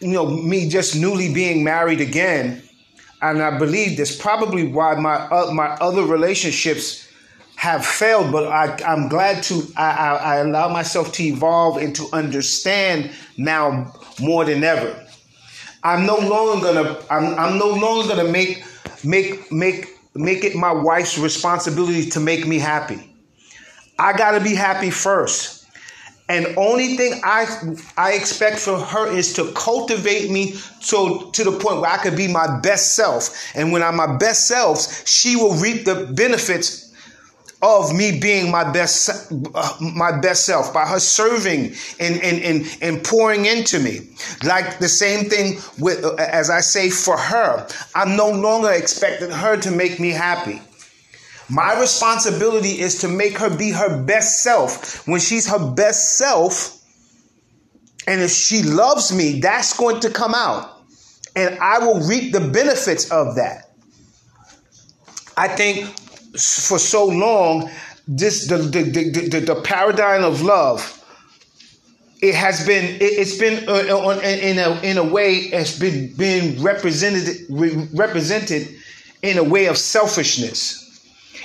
you 0.01 0.13
know 0.13 0.27
me 0.29 0.69
just 0.69 0.95
newly 0.95 1.35
being 1.35 1.65
married 1.65 2.01
again, 2.01 2.63
and 3.21 3.43
I 3.43 3.59
believe 3.59 3.97
that's 3.97 4.15
probably 4.15 4.69
why 4.69 4.95
my 4.95 5.15
uh, 5.17 5.51
my 5.53 5.71
other 5.81 6.05
relationships 6.05 7.09
have 7.57 7.85
failed. 7.85 8.31
But 8.31 8.47
I, 8.47 8.79
I'm 8.87 9.09
glad 9.09 9.43
to 9.45 9.63
I, 9.77 9.91
I, 9.91 10.15
I 10.15 10.37
allow 10.37 10.69
myself 10.69 11.11
to 11.15 11.25
evolve 11.25 11.79
and 11.79 11.97
to 11.97 12.07
understand 12.13 13.11
now 13.37 13.93
more 14.21 14.45
than 14.45 14.63
ever. 14.63 15.05
I'm 15.83 16.07
no 16.07 16.17
longer 16.17 16.73
gonna 16.73 16.97
I'm, 17.11 17.37
I'm 17.37 17.59
no 17.59 17.71
longer 17.71 18.15
gonna 18.15 18.31
make 18.31 18.63
make 19.07 19.51
make 19.53 19.99
make 20.15 20.45
it 20.45 20.55
my 20.55 20.73
wife's 20.73 21.19
responsibility 21.19 22.11
to 22.11 22.21
make 22.21 22.47
me 22.47 22.59
happy. 22.59 23.11
I 23.99 24.17
got 24.17 24.33
to 24.33 24.41
be 24.41 24.55
happy 24.55 24.91
first. 24.91 25.65
And 26.29 26.55
only 26.57 26.97
thing 26.97 27.21
I 27.23 27.47
I 27.97 28.13
expect 28.13 28.59
from 28.59 28.81
her 28.81 29.07
is 29.11 29.33
to 29.35 29.53
cultivate 29.53 30.31
me 30.31 30.53
so 30.81 31.31
to 31.31 31.45
the 31.45 31.53
point 31.53 31.81
where 31.81 31.91
I 31.91 31.99
could 31.99 32.17
be 32.17 32.27
my 32.27 32.59
best 32.61 32.97
self. 32.97 33.53
And 33.55 33.71
when 33.71 33.83
I'm 33.83 33.97
my 33.97 34.17
best 34.17 34.49
self, 34.49 35.07
she 35.07 35.37
will 35.37 35.55
reap 35.55 35.85
the 35.85 36.11
benefits 36.13 36.86
of 37.63 37.95
me 37.95 38.19
being 38.21 38.51
my 38.51 38.71
best 38.71 39.33
uh, 39.55 39.77
my 39.81 40.19
best 40.21 40.45
self 40.45 40.75
by 40.75 40.87
her 40.87 41.01
serving 41.01 41.73
and, 41.99 42.21
and 42.23 42.43
and 42.43 42.79
and 42.83 43.05
pouring 43.05 43.47
into 43.47 43.79
me. 43.79 44.01
Like 44.45 44.79
the 44.79 44.89
same 44.89 45.29
thing 45.31 45.59
with 45.79 46.05
uh, 46.05 46.15
as 46.17 46.51
i 46.51 46.61
say 46.61 46.91
for 46.91 47.17
her 47.17 47.67
i'm 47.95 48.17
no 48.17 48.31
longer 48.31 48.71
expecting 48.71 49.31
her 49.31 49.57
to 49.57 49.71
make 49.71 49.99
me 49.99 50.11
happy. 50.11 50.61
My 51.49 51.79
responsibility 51.81 52.81
is 52.81 53.01
to 53.01 53.09
make 53.09 53.39
her 53.39 53.57
be 53.57 53.71
her 53.71 54.03
best 54.03 54.43
self. 54.43 55.07
When 55.07 55.21
she's 55.21 55.49
her 55.49 55.71
best 55.71 56.19
self 56.19 56.73
and 58.07 58.21
if 58.21 58.31
she 58.31 58.63
loves 58.63 59.17
me 59.17 59.41
that's 59.41 59.77
going 59.77 60.01
to 60.01 60.11
come 60.11 60.35
out. 60.35 60.83
And 61.35 61.59
i 61.59 61.79
will 61.79 62.01
reap 62.07 62.33
the 62.33 62.41
benefits 62.41 63.11
of 63.11 63.37
that. 63.37 63.71
I 65.39 65.49
think 65.49 65.95
for 66.37 66.79
so 66.79 67.07
long, 67.07 67.71
this 68.07 68.47
the 68.47 68.59
the, 68.59 68.83
the, 68.83 69.29
the, 69.29 69.41
the 69.41 69.61
paradigm 69.63 70.25
of 70.25 70.43
love 70.43 70.93
it 72.23 72.35
has 72.35 72.67
been 72.67 72.97
it, 73.01 73.19
has 73.19 73.39
been 73.39 73.69
uh, 73.69 73.95
on, 73.95 74.23
in 74.25 74.59
a 74.59 74.81
in 74.81 74.99
a 74.99 75.05
way 75.05 75.35
it's 75.35 75.79
been 75.79 76.13
being 76.15 76.63
represented 76.63 77.47
represented 77.95 78.69
in 79.23 79.39
a 79.39 79.45
way 79.45 79.67
of 79.67 79.77
selfishness. 79.77 80.83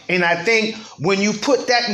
And 0.07 0.23
i 0.23 0.35
think 0.43 0.75
when 0.99 1.19
you 1.19 1.33
put 1.33 1.67
that 1.67 1.87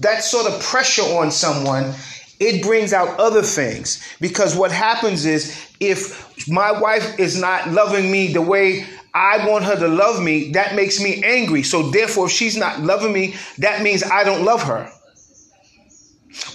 that 0.00 0.22
sort 0.22 0.46
of 0.46 0.60
pressure 0.62 1.02
on 1.02 1.30
someone 1.30 1.94
it 2.40 2.62
brings 2.62 2.92
out 2.92 3.18
other 3.20 3.42
things. 3.42 4.04
Because 4.20 4.56
what 4.56 4.72
happens 4.72 5.24
is 5.24 5.68
if 5.80 6.48
my 6.48 6.72
wife 6.72 7.18
is 7.18 7.40
not 7.40 7.70
loving 7.70 8.10
me 8.10 8.32
the 8.32 8.42
way 8.42 8.86
I 9.14 9.48
want 9.48 9.64
her 9.64 9.76
to 9.76 9.86
love 9.86 10.20
me, 10.20 10.50
that 10.52 10.74
makes 10.74 11.00
me 11.00 11.22
angry. 11.22 11.62
So 11.62 11.90
therefore, 11.90 12.26
if 12.26 12.32
she's 12.32 12.56
not 12.56 12.80
loving 12.80 13.12
me, 13.12 13.36
that 13.58 13.82
means 13.82 14.02
I 14.02 14.24
don't 14.24 14.44
love 14.44 14.64
her. 14.64 14.90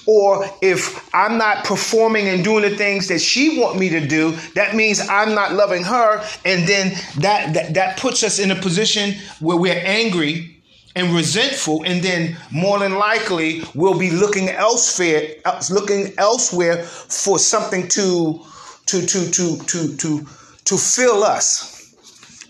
Or 0.06 0.46
if 0.62 1.10
I'm 1.16 1.38
not 1.38 1.63
performing 1.63 2.28
and 2.28 2.44
doing 2.44 2.63
the 2.70 2.75
things 2.75 3.08
that 3.08 3.20
she 3.22 3.60
want 3.60 3.80
me 3.80 3.89
to 3.89 4.06
do, 4.06 4.36
that 4.56 4.75
means 4.75 5.00
I'm 5.08 5.34
not 5.34 5.54
loving 5.54 5.84
her. 5.84 6.22
And 6.44 6.68
then 6.68 6.89
that, 7.20 7.54
that, 7.54 7.74
that 7.75 7.98
puts 7.98 8.24
us 8.24 8.39
in 8.39 8.51
a 8.51 8.56
position 8.56 9.13
where 9.39 9.56
we're 9.56 9.82
angry 9.86 10.62
and 10.96 11.16
resentful. 11.16 11.84
And 11.86 12.04
then 12.04 12.36
more 12.51 12.80
than 12.80 12.96
likely, 12.96 13.63
we'll 13.74 13.98
be 13.98 14.12
looking 14.12 14.50
elsewhere, 14.50 15.36
uh, 15.46 15.62
looking 15.72 16.13
elsewhere 16.18 16.84
for 16.84 17.39
something 17.39 17.88
to, 17.89 18.44
to, 18.88 19.06
to, 19.06 19.32
to, 19.32 19.58
to, 19.60 19.96
to, 19.96 20.28
to 20.66 20.78
fill 20.78 21.24
us. 21.24 21.79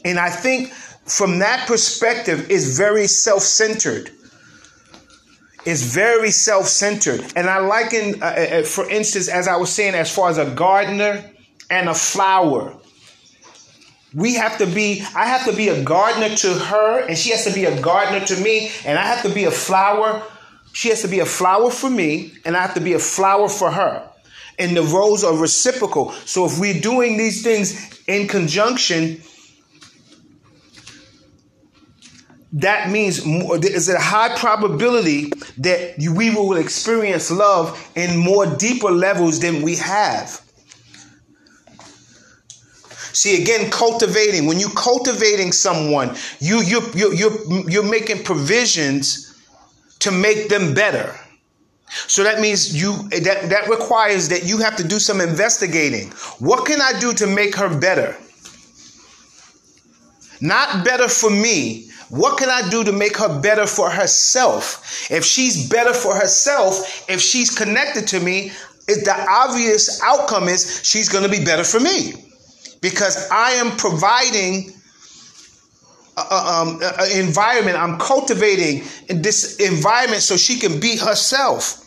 And 0.05 0.19
I 0.19 0.29
think 0.29 0.71
from 1.09 1.39
that 1.39 1.67
perspective, 1.67 2.49
it's 2.49 2.77
very 2.77 3.07
self 3.07 3.41
centered. 3.41 4.11
It's 5.65 5.81
very 5.81 6.31
self 6.31 6.67
centered. 6.67 7.33
And 7.35 7.49
I 7.49 7.59
liken, 7.59 8.21
uh, 8.21 8.25
uh, 8.25 8.29
uh, 8.29 8.63
for 8.63 8.89
instance, 8.89 9.27
as 9.27 9.47
I 9.47 9.57
was 9.57 9.71
saying, 9.71 9.95
as 9.95 10.13
far 10.13 10.29
as 10.29 10.37
a 10.37 10.49
gardener 10.49 11.29
and 11.69 11.89
a 11.89 11.93
flower. 11.93 12.75
We 14.15 14.35
have 14.35 14.57
to 14.57 14.65
be, 14.65 15.03
I 15.15 15.25
have 15.25 15.45
to 15.45 15.55
be 15.55 15.69
a 15.69 15.83
gardener 15.83 16.35
to 16.37 16.53
her, 16.53 17.05
and 17.05 17.15
she 17.15 17.29
has 17.29 17.45
to 17.45 17.53
be 17.53 17.65
a 17.65 17.79
gardener 17.79 18.25
to 18.25 18.41
me, 18.41 18.71
and 18.83 18.97
I 18.97 19.03
have 19.03 19.21
to 19.21 19.29
be 19.29 19.43
a 19.43 19.51
flower. 19.51 20.23
She 20.73 20.89
has 20.89 21.03
to 21.03 21.07
be 21.07 21.19
a 21.19 21.27
flower 21.27 21.69
for 21.69 21.89
me, 21.89 22.33
and 22.43 22.57
I 22.57 22.61
have 22.61 22.73
to 22.73 22.81
be 22.81 22.93
a 22.93 22.99
flower 22.99 23.47
for 23.49 23.69
her. 23.69 24.09
And 24.57 24.75
the 24.75 24.81
roles 24.81 25.23
are 25.23 25.35
reciprocal. 25.35 26.11
So 26.25 26.45
if 26.45 26.59
we're 26.59 26.81
doing 26.81 27.17
these 27.17 27.43
things 27.43 28.01
in 28.07 28.27
conjunction, 28.27 29.21
that 32.53 32.89
means 32.89 33.25
more, 33.25 33.57
there's 33.59 33.89
a 33.89 33.99
high 33.99 34.35
probability 34.35 35.31
that 35.57 35.95
we 35.99 36.33
will 36.33 36.57
experience 36.57 37.29
love 37.29 37.91
in 37.95 38.17
more 38.17 38.45
deeper 38.45 38.89
levels 38.89 39.39
than 39.39 39.61
we 39.61 39.75
have. 39.75 40.41
See 43.13 43.41
again, 43.41 43.69
cultivating. 43.69 44.45
When 44.45 44.59
you're 44.59 44.69
cultivating 44.71 45.51
someone, 45.51 46.15
you 46.39 46.61
you 46.61 46.81
you 46.95 47.13
you're, 47.13 47.69
you're 47.69 47.83
making 47.89 48.23
provisions 48.23 49.35
to 49.99 50.11
make 50.11 50.47
them 50.47 50.73
better. 50.73 51.15
So 51.89 52.23
that 52.23 52.39
means 52.39 52.79
you 52.79 53.09
that 53.09 53.49
that 53.49 53.67
requires 53.67 54.29
that 54.29 54.45
you 54.45 54.59
have 54.59 54.75
to 54.77 54.87
do 54.87 54.99
some 54.99 55.21
investigating. 55.21 56.11
What 56.39 56.65
can 56.65 56.81
I 56.81 56.97
do 56.99 57.13
to 57.13 57.27
make 57.27 57.55
her 57.55 57.79
better? 57.79 58.15
Not 60.39 60.85
better 60.85 61.09
for 61.09 61.29
me, 61.29 61.88
what 62.09 62.37
can 62.37 62.49
I 62.49 62.67
do 62.69 62.83
to 62.83 62.91
make 62.91 63.17
her 63.17 63.39
better 63.41 63.67
for 63.67 63.89
herself? 63.89 65.07
If 65.11 65.23
she's 65.23 65.69
better 65.69 65.93
for 65.93 66.15
herself, 66.15 67.05
if 67.09 67.21
she's 67.21 67.55
connected 67.55 68.07
to 68.09 68.19
me, 68.19 68.51
it, 68.87 69.05
the 69.05 69.25
obvious 69.29 70.01
outcome 70.03 70.47
is 70.47 70.81
she's 70.83 71.09
going 71.09 71.23
to 71.23 71.29
be 71.29 71.43
better 71.45 71.63
for 71.63 71.79
me 71.79 72.13
because 72.81 73.29
I 73.29 73.51
am 73.51 73.77
providing 73.77 74.71
um, 76.31 76.81
environment. 77.13 77.77
I'm 77.77 77.99
cultivating 77.99 78.83
this 79.07 79.57
environment 79.57 80.23
so 80.23 80.37
she 80.37 80.59
can 80.59 80.79
be 80.79 80.97
herself. 80.97 81.85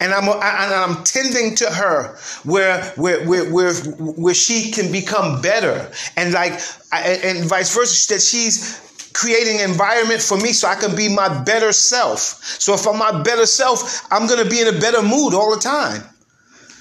And 0.00 0.12
I'm, 0.12 0.28
and 0.28 0.74
I'm 0.74 1.04
tending 1.04 1.54
to 1.56 1.70
her 1.70 2.16
where, 2.44 2.82
where, 2.96 3.26
where, 3.26 3.52
where, 3.52 3.74
where 3.74 4.34
she 4.34 4.70
can 4.70 4.90
become 4.92 5.40
better. 5.40 5.90
And 6.16 6.32
like, 6.32 6.52
and 6.92 7.44
vice 7.48 7.74
versa, 7.74 8.14
that 8.14 8.20
she's 8.20 8.80
creating 9.14 9.60
environment 9.60 10.20
for 10.20 10.36
me 10.36 10.52
so 10.52 10.68
I 10.68 10.76
can 10.76 10.94
be 10.94 11.08
my 11.08 11.42
better 11.42 11.72
self. 11.72 12.20
So 12.20 12.74
if 12.74 12.86
I'm 12.86 12.98
my 12.98 13.22
better 13.22 13.46
self, 13.46 14.06
I'm 14.12 14.26
going 14.26 14.42
to 14.42 14.48
be 14.48 14.60
in 14.60 14.68
a 14.68 14.78
better 14.78 15.02
mood 15.02 15.34
all 15.34 15.54
the 15.54 15.60
time. 15.60 16.02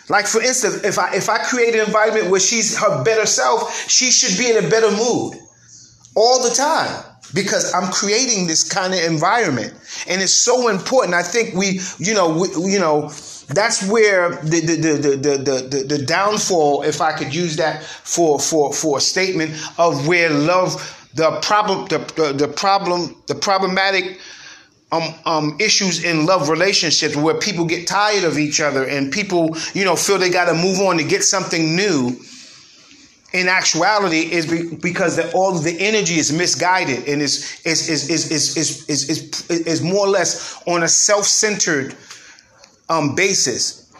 Like 0.09 0.25
for 0.25 0.41
instance, 0.41 0.85
if 0.85 0.97
I 0.97 1.13
if 1.15 1.27
I 1.27 1.37
create 1.37 1.75
an 1.75 1.85
environment 1.85 2.29
where 2.29 2.39
she's 2.39 2.77
her 2.77 3.03
better 3.03 3.25
self, 3.25 3.89
she 3.89 4.09
should 4.09 4.37
be 4.37 4.49
in 4.49 4.63
a 4.63 4.69
better 4.69 4.89
mood 4.89 5.35
all 6.15 6.41
the 6.41 6.55
time 6.55 7.03
because 7.33 7.73
I'm 7.73 7.91
creating 7.91 8.47
this 8.47 8.63
kind 8.63 8.93
of 8.93 8.99
environment, 8.99 9.73
and 10.07 10.21
it's 10.21 10.33
so 10.33 10.69
important. 10.69 11.13
I 11.13 11.23
think 11.23 11.53
we, 11.55 11.79
you 11.97 12.13
know, 12.13 12.29
we, 12.29 12.71
you 12.71 12.79
know, 12.79 13.09
that's 13.49 13.87
where 13.87 14.31
the 14.43 14.59
the, 14.61 14.75
the 14.75 14.93
the 15.17 15.77
the 15.77 15.83
the 15.97 16.05
downfall, 16.05 16.83
if 16.83 17.01
I 17.01 17.13
could 17.13 17.33
use 17.33 17.55
that 17.57 17.83
for 17.83 18.39
for 18.39 18.73
for 18.73 18.97
a 18.97 19.01
statement 19.01 19.51
of 19.77 20.07
where 20.07 20.29
love, 20.29 21.09
the 21.13 21.39
problem, 21.41 21.87
the 21.87 21.99
the, 22.15 22.33
the 22.33 22.47
problem, 22.47 23.15
the 23.27 23.35
problematic 23.35 24.19
um, 24.91 25.13
um, 25.25 25.57
issues 25.59 26.03
in 26.03 26.25
love 26.25 26.49
relationships 26.49 27.15
where 27.15 27.35
people 27.35 27.65
get 27.65 27.87
tired 27.87 28.23
of 28.23 28.37
each 28.37 28.61
other 28.61 28.85
and 28.85 29.11
people, 29.11 29.55
you 29.73 29.83
know, 29.83 29.95
feel 29.95 30.17
they 30.17 30.29
got 30.29 30.45
to 30.45 30.53
move 30.53 30.79
on 30.79 30.97
to 30.97 31.03
get 31.03 31.23
something 31.23 31.75
new. 31.75 32.17
In 33.37 33.47
actuality, 33.47 34.21
is 34.31 34.47
be, 34.47 34.75
because 34.75 35.15
the, 35.17 35.31
all 35.33 35.55
of 35.55 35.63
the 35.63 35.77
energy 35.79 36.15
is 36.15 36.31
misguided 36.31 37.07
and 37.07 37.21
is 37.21 37.61
is 37.63 37.87
is 37.87 38.09
is 38.09 38.31
is 38.31 38.57
is 38.57 38.89
is, 38.89 39.09
is, 39.09 39.49
is 39.73 39.81
more 39.81 40.07
or 40.07 40.09
less 40.09 40.59
on 40.65 40.81
a 40.81 40.87
self-centered 40.87 41.95
um, 42.89 43.13
basis. 43.13 43.93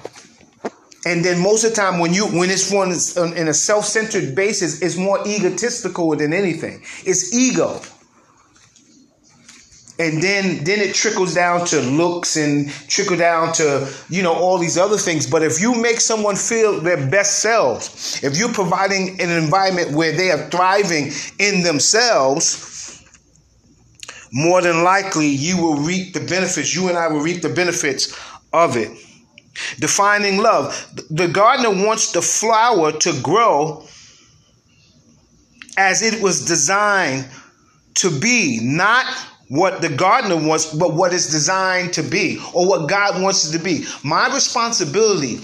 And 1.05 1.23
then 1.23 1.39
most 1.39 1.63
of 1.63 1.69
the 1.69 1.75
time, 1.75 1.99
when 1.99 2.13
you 2.13 2.25
when 2.25 2.49
it's 2.49 2.71
one 2.71 2.89
in 3.37 3.47
a 3.47 3.53
self-centered 3.53 4.33
basis, 4.35 4.81
it's 4.81 4.97
more 4.97 5.19
egotistical 5.27 6.15
than 6.15 6.33
anything. 6.33 6.81
It's 7.05 7.31
ego 7.33 7.79
and 9.99 10.21
then 10.21 10.63
then 10.63 10.79
it 10.79 10.93
trickles 10.93 11.33
down 11.33 11.65
to 11.67 11.81
looks 11.81 12.35
and 12.37 12.69
trickle 12.87 13.17
down 13.17 13.53
to 13.53 13.91
you 14.09 14.21
know 14.21 14.33
all 14.33 14.57
these 14.57 14.77
other 14.77 14.97
things. 14.97 15.27
But 15.27 15.43
if 15.43 15.59
you 15.59 15.75
make 15.75 15.99
someone 15.99 16.35
feel 16.35 16.79
their 16.79 17.07
best 17.09 17.39
selves 17.39 18.23
if 18.23 18.37
you're 18.37 18.53
providing 18.53 19.19
an 19.21 19.29
environment 19.29 19.91
where 19.91 20.11
they 20.11 20.31
are 20.31 20.49
thriving 20.49 21.11
in 21.39 21.63
themselves 21.63 22.65
more 24.31 24.61
than 24.61 24.83
likely 24.83 25.27
you 25.27 25.61
will 25.61 25.77
reap 25.77 26.13
the 26.13 26.19
benefits 26.19 26.75
you 26.75 26.89
and 26.89 26.97
i 26.97 27.07
will 27.07 27.21
reap 27.21 27.41
the 27.41 27.49
benefits 27.49 28.13
of 28.53 28.77
it. 28.77 28.91
Defining 29.79 30.37
love. 30.37 30.91
The 31.09 31.27
gardener 31.27 31.71
wants 31.85 32.11
the 32.11 32.21
flower 32.21 32.91
to 32.91 33.21
grow 33.21 33.85
as 35.77 36.01
it 36.01 36.21
was 36.21 36.45
designed 36.45 37.27
to 37.95 38.19
be 38.19 38.59
not 38.61 39.05
what 39.49 39.81
the 39.81 39.89
gardener 39.89 40.35
wants, 40.35 40.73
but 40.73 40.93
what 40.93 41.13
it's 41.13 41.31
designed 41.31 41.93
to 41.93 42.03
be, 42.03 42.41
or 42.53 42.67
what 42.67 42.89
God 42.89 43.21
wants 43.21 43.47
it 43.47 43.57
to 43.57 43.63
be. 43.63 43.85
My 44.03 44.33
responsibility 44.33 45.39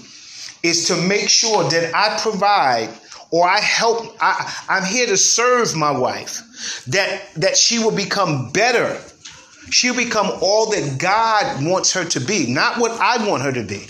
is 0.62 0.88
to 0.88 0.98
make 0.98 1.30
sure 1.30 1.64
that 1.70 1.94
I 1.96 2.18
provide 2.22 2.90
or 3.32 3.48
I 3.48 3.60
help. 3.60 4.16
I, 4.20 4.54
I'm 4.70 4.86
here 4.86 5.08
to 5.08 5.18
serve 5.18 5.76
my 5.76 5.92
wife, 5.92 6.86
that 6.88 7.34
that 7.36 7.58
she 7.58 7.80
will 7.80 7.96
become 7.96 8.52
better. 8.52 9.00
She'll 9.70 9.96
become 9.96 10.30
all 10.42 10.70
that 10.72 11.00
God 11.00 11.66
wants 11.66 11.94
her 11.94 12.04
to 12.04 12.20
be, 12.20 12.52
not 12.54 12.78
what 12.78 12.92
I 13.00 13.26
want 13.28 13.44
her 13.44 13.54
to 13.54 13.64
be. 13.64 13.88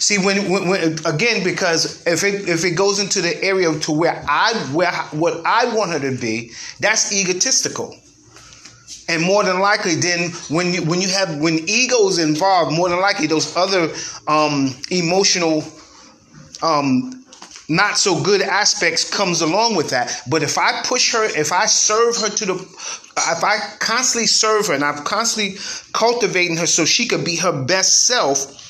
See, 0.00 0.18
when, 0.18 0.50
when, 0.50 0.68
when, 0.68 0.98
again, 1.06 1.44
because 1.44 2.04
if 2.06 2.24
it 2.24 2.48
if 2.48 2.64
it 2.64 2.72
goes 2.72 2.98
into 2.98 3.20
the 3.20 3.42
area 3.42 3.72
to 3.80 3.92
where 3.92 4.24
I 4.28 4.52
where 4.72 4.92
what 5.12 5.40
I 5.46 5.74
want 5.74 5.92
her 5.92 6.00
to 6.10 6.16
be, 6.16 6.52
that's 6.80 7.12
egotistical 7.12 7.96
and 9.08 9.22
more 9.22 9.42
than 9.42 9.58
likely 9.58 9.94
then 9.94 10.30
when 10.50 10.72
you 10.72 10.82
when 10.84 11.00
you 11.00 11.08
have 11.08 11.38
when 11.38 11.58
ego's 11.68 12.18
involved 12.18 12.76
more 12.76 12.88
than 12.88 13.00
likely 13.00 13.26
those 13.26 13.56
other 13.56 13.92
um, 14.26 14.74
emotional 14.90 15.64
um, 16.62 17.24
not 17.68 17.98
so 17.98 18.22
good 18.22 18.40
aspects 18.40 19.08
comes 19.08 19.42
along 19.42 19.76
with 19.76 19.90
that. 19.90 20.22
But 20.28 20.42
if 20.42 20.58
i 20.58 20.82
push 20.84 21.12
her 21.12 21.24
if 21.24 21.52
i 21.52 21.66
serve 21.66 22.16
her 22.18 22.28
to 22.28 22.46
the 22.46 22.54
if 22.54 23.44
i 23.44 23.58
constantly 23.78 24.26
serve 24.26 24.68
her 24.68 24.74
and 24.74 24.84
i'm 24.84 25.04
constantly 25.04 25.58
cultivating 25.92 26.56
her 26.56 26.66
so 26.66 26.84
she 26.84 27.06
could 27.08 27.24
be 27.24 27.36
her 27.36 27.64
best 27.64 28.06
self 28.06 28.64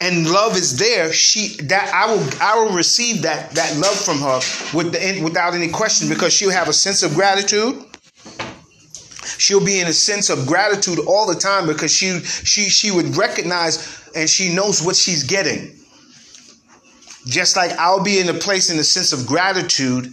and 0.00 0.28
love 0.30 0.56
is 0.56 0.78
there 0.78 1.12
she 1.12 1.56
that 1.64 1.92
i 1.94 2.06
will 2.12 2.26
i 2.40 2.56
will 2.56 2.74
receive 2.74 3.22
that 3.22 3.50
that 3.52 3.76
love 3.76 3.94
from 3.94 4.18
her 4.18 4.40
with 4.76 4.92
the, 4.92 5.20
without 5.22 5.54
any 5.54 5.68
question 5.68 6.08
because 6.08 6.32
she'll 6.32 6.50
have 6.50 6.68
a 6.68 6.72
sense 6.72 7.02
of 7.02 7.14
gratitude 7.14 7.84
she'll 9.24 9.64
be 9.64 9.80
in 9.80 9.86
a 9.86 9.92
sense 9.92 10.30
of 10.30 10.46
gratitude 10.46 10.98
all 11.06 11.26
the 11.26 11.38
time 11.38 11.66
because 11.66 11.92
she 11.92 12.20
she 12.20 12.68
she 12.68 12.90
would 12.90 13.16
recognize 13.16 14.00
and 14.14 14.28
she 14.28 14.54
knows 14.54 14.82
what 14.82 14.96
she's 14.96 15.24
getting. 15.24 15.78
Just 17.26 17.56
like 17.56 17.72
I'll 17.72 18.02
be 18.02 18.18
in 18.18 18.28
a 18.28 18.34
place 18.34 18.70
in 18.70 18.78
a 18.78 18.84
sense 18.84 19.12
of 19.12 19.26
gratitude, 19.26 20.12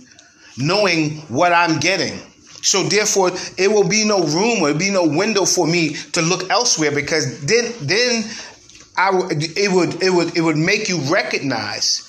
knowing 0.57 1.17
what 1.27 1.53
I'm 1.53 1.79
getting. 1.79 2.19
So 2.61 2.83
therefore, 2.83 3.31
it 3.57 3.71
will 3.71 3.87
be 3.87 4.05
no 4.05 4.23
room 4.23 4.61
or 4.61 4.73
be 4.73 4.89
no 4.89 5.05
window 5.07 5.45
for 5.45 5.65
me 5.65 5.93
to 6.11 6.21
look 6.21 6.49
elsewhere 6.49 6.91
because 6.91 7.41
then 7.45 7.73
then 7.81 8.23
I 8.97 9.11
it 9.31 9.71
would 9.71 10.03
it 10.03 10.09
would 10.09 10.37
it 10.37 10.41
would 10.41 10.57
make 10.57 10.89
you 10.89 10.99
recognize 11.11 12.05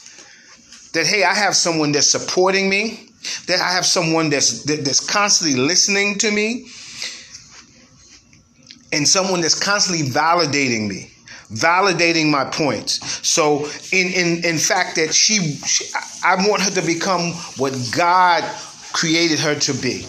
that 0.92 1.06
hey, 1.06 1.22
I 1.22 1.34
have 1.34 1.54
someone 1.54 1.92
that's 1.92 2.10
supporting 2.10 2.68
me, 2.68 3.08
that 3.46 3.60
I 3.60 3.72
have 3.72 3.86
someone 3.86 4.30
that's 4.30 4.64
that's 4.64 5.00
constantly 5.00 5.58
listening 5.58 6.18
to 6.18 6.30
me, 6.30 6.66
and 8.92 9.06
someone 9.06 9.40
that's 9.40 9.58
constantly 9.58 10.06
validating 10.08 10.88
me 10.88 11.10
validating 11.52 12.30
my 12.30 12.44
points. 12.44 13.26
So 13.26 13.66
in 13.92 14.08
in 14.12 14.44
in 14.44 14.58
fact 14.58 14.96
that 14.96 15.12
she, 15.14 15.54
she, 15.66 15.84
i 16.24 16.36
want 16.48 16.62
her 16.62 16.70
to 16.70 16.82
become 16.82 17.32
what 17.56 17.74
god 17.96 18.44
created 18.92 19.40
her 19.40 19.54
to 19.56 19.72
be. 19.74 20.06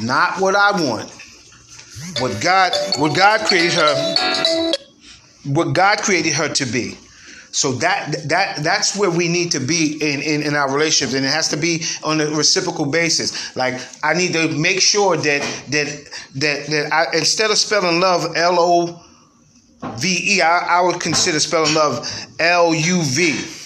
Not 0.00 0.40
what 0.40 0.56
i 0.56 0.70
want. 0.72 1.10
What 2.20 2.40
god 2.42 2.72
what 2.98 3.14
god 3.14 3.46
created 3.46 3.74
her 3.74 4.72
what 5.44 5.72
god 5.72 5.98
created 6.00 6.32
her 6.34 6.48
to 6.48 6.64
be 6.66 6.96
so 7.52 7.72
that 7.72 8.28
that 8.28 8.64
that's 8.64 8.96
where 8.96 9.10
we 9.10 9.28
need 9.28 9.52
to 9.52 9.60
be 9.60 9.98
in, 10.00 10.22
in, 10.22 10.42
in 10.42 10.54
our 10.54 10.72
relationships, 10.72 11.14
and 11.14 11.24
it 11.24 11.28
has 11.28 11.48
to 11.48 11.56
be 11.56 11.84
on 12.02 12.20
a 12.20 12.26
reciprocal 12.26 12.86
basis. 12.86 13.54
Like 13.54 13.80
I 14.02 14.14
need 14.14 14.32
to 14.32 14.48
make 14.48 14.80
sure 14.80 15.16
that 15.16 15.42
that 15.68 15.86
that 16.36 16.66
that 16.66 16.92
I, 16.92 17.16
instead 17.16 17.50
of 17.50 17.58
spelling 17.58 18.00
love 18.00 18.36
L 18.36 18.56
O 18.58 19.04
V 19.98 20.36
E, 20.36 20.40
I, 20.40 20.78
I 20.78 20.80
would 20.80 21.00
consider 21.00 21.38
spelling 21.40 21.74
love 21.74 22.08
L 22.40 22.74
U 22.74 23.02
V 23.02 23.61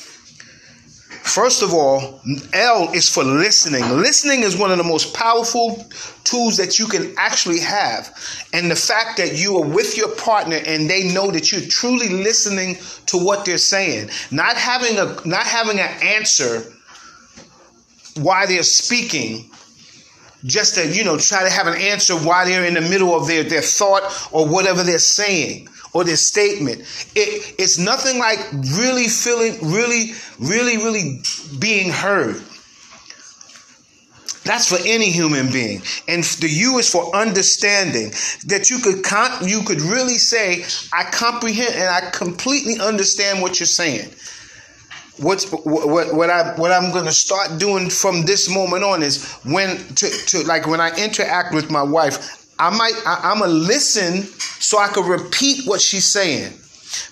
First 1.27 1.63
of 1.63 1.75
all, 1.75 2.21
L 2.53 2.93
is 2.93 3.09
for 3.09 3.25
listening. 3.25 3.83
Listening 3.91 4.43
is 4.43 4.57
one 4.57 4.71
of 4.71 4.79
the 4.79 4.85
most 4.85 5.13
powerful 5.13 5.85
tools 6.23 6.57
that 6.57 6.79
you 6.79 6.87
can 6.87 7.13
actually 7.19 7.59
have. 7.59 8.17
And 8.53 8.71
the 8.71 8.77
fact 8.77 9.17
that 9.17 9.37
you 9.37 9.57
are 9.57 9.67
with 9.67 9.97
your 9.97 10.15
partner 10.15 10.61
and 10.65 10.89
they 10.89 11.13
know 11.13 11.33
that 11.33 11.51
you're 11.51 11.69
truly 11.69 12.09
listening 12.09 12.77
to 13.07 13.19
what 13.19 13.45
they're 13.45 13.59
saying, 13.59 14.11
not 14.31 14.57
having 14.57 14.99
a 14.99 15.17
not 15.27 15.45
having 15.45 15.81
an 15.81 15.91
answer 16.01 16.63
why 18.15 18.47
they're 18.47 18.63
speaking, 18.63 19.51
just 20.45 20.77
to, 20.77 20.87
you 20.87 21.03
know, 21.03 21.19
try 21.19 21.43
to 21.43 21.51
have 21.51 21.67
an 21.67 21.75
answer 21.75 22.15
while 22.15 22.47
they're 22.47 22.65
in 22.65 22.75
the 22.75 22.81
middle 22.81 23.17
of 23.17 23.27
their, 23.27 23.43
their 23.43 23.63
thought 23.63 24.29
or 24.31 24.49
whatever 24.49 24.85
they're 24.85 24.99
saying 25.01 25.69
or 25.93 26.05
this 26.05 26.29
statement. 26.29 26.81
It, 27.15 27.55
it's 27.59 27.79
nothing 27.79 28.19
like 28.19 28.39
really 28.79 29.09
feeling, 29.09 29.59
really, 29.73 30.13
really, 30.39 30.77
really 30.77 31.21
being 31.59 31.91
heard. 31.91 32.43
That's 34.47 34.69
for 34.69 34.79
any 34.87 35.11
human 35.11 35.51
being. 35.51 35.83
And 36.07 36.23
the 36.23 36.49
U 36.49 36.79
is 36.79 36.89
for 36.89 37.15
understanding 37.15 38.13
that 38.47 38.71
you 38.71 38.79
could 38.79 39.03
con- 39.03 39.47
you 39.47 39.63
could 39.63 39.81
really 39.81 40.15
say, 40.15 40.65
I 40.93 41.05
comprehend 41.11 41.75
and 41.75 41.89
I 41.89 42.11
completely 42.11 42.79
understand 42.81 43.43
what 43.43 43.59
you're 43.59 43.67
saying. 43.67 44.09
What's 45.19 45.51
what 45.51 46.15
what 46.15 46.31
I 46.31 46.55
what 46.57 46.71
I'm 46.71 46.93
gonna 46.93 47.11
start 47.11 47.59
doing 47.59 47.91
from 47.91 48.25
this 48.25 48.49
moment 48.49 48.85
on 48.85 49.03
is 49.03 49.33
when 49.45 49.79
to, 49.97 50.09
to 50.09 50.47
like 50.47 50.67
when 50.67 50.81
I 50.81 50.95
interact 50.97 51.53
with 51.53 51.71
my 51.71 51.83
wife, 51.83 52.36
I 52.59 52.71
might 52.77 52.95
I, 53.07 53.33
I'm 53.33 53.43
a 53.43 53.47
listen 53.47 54.23
so 54.23 54.79
I 54.79 54.89
can 54.89 55.07
repeat 55.07 55.67
what 55.67 55.81
she's 55.81 56.07
saying 56.07 56.53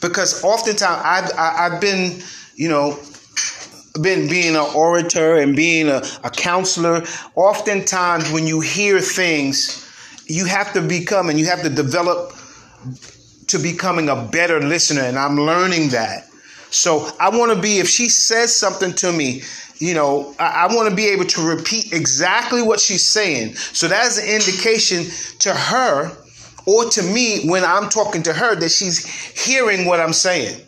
because 0.01 0.43
oftentimes 0.43 1.03
I've 1.05 1.31
I, 1.39 1.67
I've 1.67 1.81
been 1.81 2.23
you 2.55 2.69
know 2.69 2.99
been 4.01 4.29
being 4.29 4.57
an 4.57 4.67
orator 4.75 5.37
and 5.37 5.55
being 5.55 5.89
a, 5.89 6.03
a 6.25 6.31
counselor. 6.31 7.05
Oftentimes 7.37 8.31
when 8.33 8.47
you 8.47 8.61
hear 8.61 9.01
things, 9.01 9.89
you 10.27 10.47
have 10.47 10.73
to 10.73 10.83
become 10.83 11.29
and 11.29 11.39
you 11.39 11.47
have 11.47 11.63
to 11.63 11.71
develop 11.71 12.33
to 13.49 13.59
becoming 13.59 14.09
a 14.09 14.17
better 14.17 14.61
listener, 14.61 15.03
and 15.03 15.19
I'm 15.19 15.37
learning 15.37 15.91
that. 15.91 16.27
So 16.71 17.09
I 17.21 17.29
want 17.29 17.53
to 17.53 17.61
be 17.61 17.79
if 17.79 17.89
she 17.89 18.09
says 18.09 18.59
something 18.59 18.93
to 18.95 19.13
me 19.13 19.43
you 19.85 19.93
know, 19.93 20.35
I, 20.39 20.67
I 20.67 20.75
want 20.75 20.89
to 20.89 20.97
be 20.97 21.09
able 21.09 21.27
to 21.27 21.47
repeat 21.47 21.93
exactly 21.93 22.63
what 22.63 22.81
she's 22.81 23.07
saying. 23.07 23.55
So 23.55 23.87
that's 23.87 24.17
an 24.17 24.27
indication 24.27 25.05
to 25.41 25.53
her 25.53 26.11
or 26.67 26.87
to 26.87 27.03
me 27.03 27.47
when 27.51 27.65
I'm 27.65 27.91
talking 27.91 28.23
to 28.23 28.33
her 28.33 28.55
that 28.55 28.71
she's 28.71 29.05
hearing 29.45 29.85
what 29.85 30.01
I'm 30.01 30.15
saying. 30.15 30.59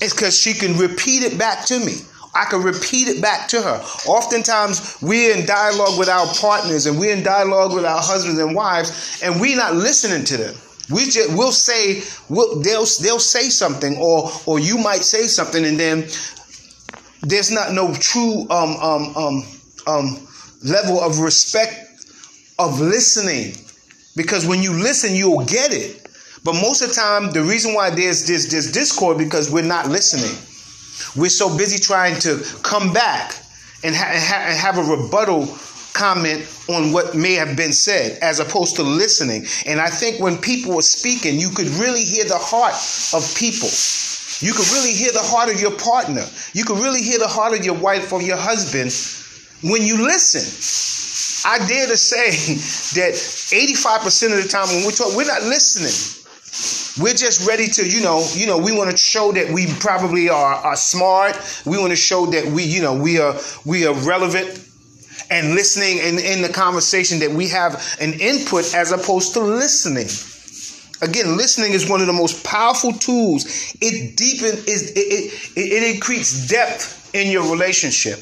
It's 0.00 0.12
because 0.12 0.36
she 0.36 0.54
can 0.54 0.76
repeat 0.76 1.22
it 1.22 1.38
back 1.38 1.64
to 1.66 1.78
me. 1.78 1.92
I 2.34 2.46
can 2.46 2.62
repeat 2.62 3.06
it 3.06 3.22
back 3.22 3.46
to 3.48 3.62
her. 3.62 3.80
Oftentimes, 4.08 4.98
we're 5.00 5.36
in 5.36 5.46
dialogue 5.46 5.96
with 5.98 6.08
our 6.08 6.26
partners 6.34 6.86
and 6.86 6.98
we're 6.98 7.14
in 7.14 7.22
dialogue 7.22 7.74
with 7.74 7.84
our 7.84 8.02
husbands 8.02 8.40
and 8.40 8.56
wives, 8.56 9.20
and 9.22 9.40
we're 9.40 9.56
not 9.56 9.76
listening 9.76 10.24
to 10.24 10.36
them. 10.36 10.54
We 10.90 11.04
just 11.04 11.36
we'll 11.36 11.52
say 11.52 12.02
we'll, 12.28 12.60
they'll 12.60 12.86
they'll 13.00 13.20
say 13.20 13.50
something, 13.50 13.96
or 13.98 14.32
or 14.46 14.58
you 14.58 14.78
might 14.78 15.04
say 15.04 15.26
something, 15.28 15.64
and 15.64 15.78
then 15.78 16.08
there's 17.22 17.50
not 17.50 17.72
no 17.72 17.94
true 17.94 18.46
um, 18.50 18.76
um, 18.76 19.16
um, 19.16 19.44
um, 19.86 20.28
level 20.64 21.00
of 21.00 21.20
respect 21.20 21.74
of 22.58 22.80
listening. 22.80 23.54
Because 24.16 24.46
when 24.46 24.62
you 24.62 24.72
listen 24.72 25.14
you'll 25.14 25.44
get 25.44 25.72
it. 25.72 26.06
But 26.44 26.54
most 26.54 26.82
of 26.82 26.88
the 26.88 26.94
time 26.94 27.30
the 27.30 27.42
reason 27.42 27.74
why 27.74 27.90
there's 27.90 28.26
this 28.26 28.50
this 28.50 28.70
discord 28.72 29.18
because 29.18 29.50
we're 29.50 29.62
not 29.62 29.88
listening. 29.88 30.36
We're 31.20 31.30
so 31.30 31.56
busy 31.56 31.78
trying 31.78 32.18
to 32.20 32.44
come 32.62 32.92
back 32.92 33.34
and, 33.82 33.94
ha- 33.94 34.44
and 34.46 34.56
have 34.58 34.78
a 34.78 34.82
rebuttal 34.82 35.46
comment 35.94 36.46
on 36.68 36.92
what 36.92 37.14
may 37.14 37.34
have 37.34 37.56
been 37.56 37.72
said 37.72 38.18
as 38.22 38.40
opposed 38.40 38.76
to 38.76 38.82
listening. 38.82 39.46
And 39.66 39.80
i 39.80 39.88
think 39.88 40.20
when 40.20 40.38
people 40.38 40.78
are 40.78 40.82
speaking 40.82 41.38
you 41.38 41.50
could 41.50 41.68
really 41.68 42.02
hear 42.02 42.24
the 42.24 42.38
heart 42.38 42.74
of 43.14 43.34
people 43.36 43.68
you 44.42 44.52
can 44.52 44.66
really 44.74 44.92
hear 44.92 45.12
the 45.12 45.22
heart 45.22 45.48
of 45.54 45.60
your 45.60 45.70
partner. 45.78 46.24
You 46.52 46.64
can 46.64 46.76
really 46.82 47.00
hear 47.00 47.18
the 47.18 47.28
heart 47.28 47.56
of 47.56 47.64
your 47.64 47.78
wife 47.78 48.12
or 48.12 48.20
your 48.20 48.36
husband 48.36 48.90
when 49.62 49.82
you 49.82 50.04
listen. 50.04 50.42
I 51.44 51.58
dare 51.66 51.86
to 51.86 51.96
say 51.96 52.30
that 53.00 53.14
85% 53.14 54.36
of 54.36 54.42
the 54.42 54.48
time 54.48 54.66
when 54.68 54.84
we 54.86 54.92
talk, 54.92 55.16
we're 55.16 55.26
not 55.26 55.42
listening. 55.42 55.94
We're 57.02 57.14
just 57.14 57.48
ready 57.48 57.68
to, 57.68 57.88
you 57.88 58.02
know, 58.02 58.26
you 58.34 58.46
know, 58.46 58.58
we 58.58 58.76
want 58.76 58.90
to 58.90 58.96
show 58.96 59.32
that 59.32 59.50
we 59.50 59.66
probably 59.80 60.28
are, 60.28 60.54
are 60.54 60.76
smart. 60.76 61.38
We 61.64 61.78
want 61.78 61.90
to 61.90 61.96
show 61.96 62.26
that 62.26 62.44
we, 62.44 62.64
you 62.64 62.82
know, 62.82 62.94
we 62.94 63.18
are 63.18 63.34
we 63.64 63.86
are 63.86 63.94
relevant 63.94 64.68
and 65.30 65.54
listening 65.54 66.00
and 66.00 66.18
in 66.18 66.42
the 66.42 66.50
conversation 66.52 67.20
that 67.20 67.30
we 67.30 67.48
have 67.48 67.96
an 68.00 68.12
input 68.20 68.74
as 68.74 68.92
opposed 68.92 69.32
to 69.34 69.40
listening. 69.40 70.08
Again, 71.02 71.36
listening 71.36 71.72
is 71.72 71.90
one 71.90 72.00
of 72.00 72.06
the 72.06 72.12
most 72.12 72.44
powerful 72.44 72.92
tools. 72.92 73.74
It 73.80 74.16
deepens, 74.16 74.64
it, 74.68 74.96
it, 74.96 75.32
it, 75.56 75.72
it 75.72 75.94
increases 75.94 76.48
depth 76.48 77.10
in 77.12 77.30
your 77.30 77.50
relationship. 77.50 78.20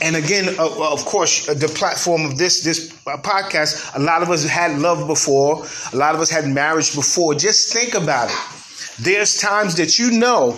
And 0.00 0.14
again, 0.14 0.54
uh, 0.58 0.64
uh 0.64 0.92
of 0.92 1.04
course, 1.04 1.48
uh, 1.48 1.54
the 1.54 1.66
platform 1.66 2.24
of 2.24 2.38
this 2.38 2.62
this 2.62 2.92
uh, 3.06 3.16
podcast. 3.18 3.96
A 3.96 3.98
lot 3.98 4.22
of 4.22 4.30
us 4.30 4.44
had 4.44 4.78
love 4.78 5.08
before. 5.08 5.66
A 5.92 5.96
lot 5.96 6.14
of 6.14 6.20
us 6.20 6.30
had 6.30 6.46
marriage 6.46 6.94
before. 6.94 7.34
Just 7.34 7.72
think 7.72 7.94
about 7.94 8.30
it. 8.30 9.02
There's 9.02 9.40
times 9.40 9.74
that 9.74 9.98
you 9.98 10.12
know 10.12 10.52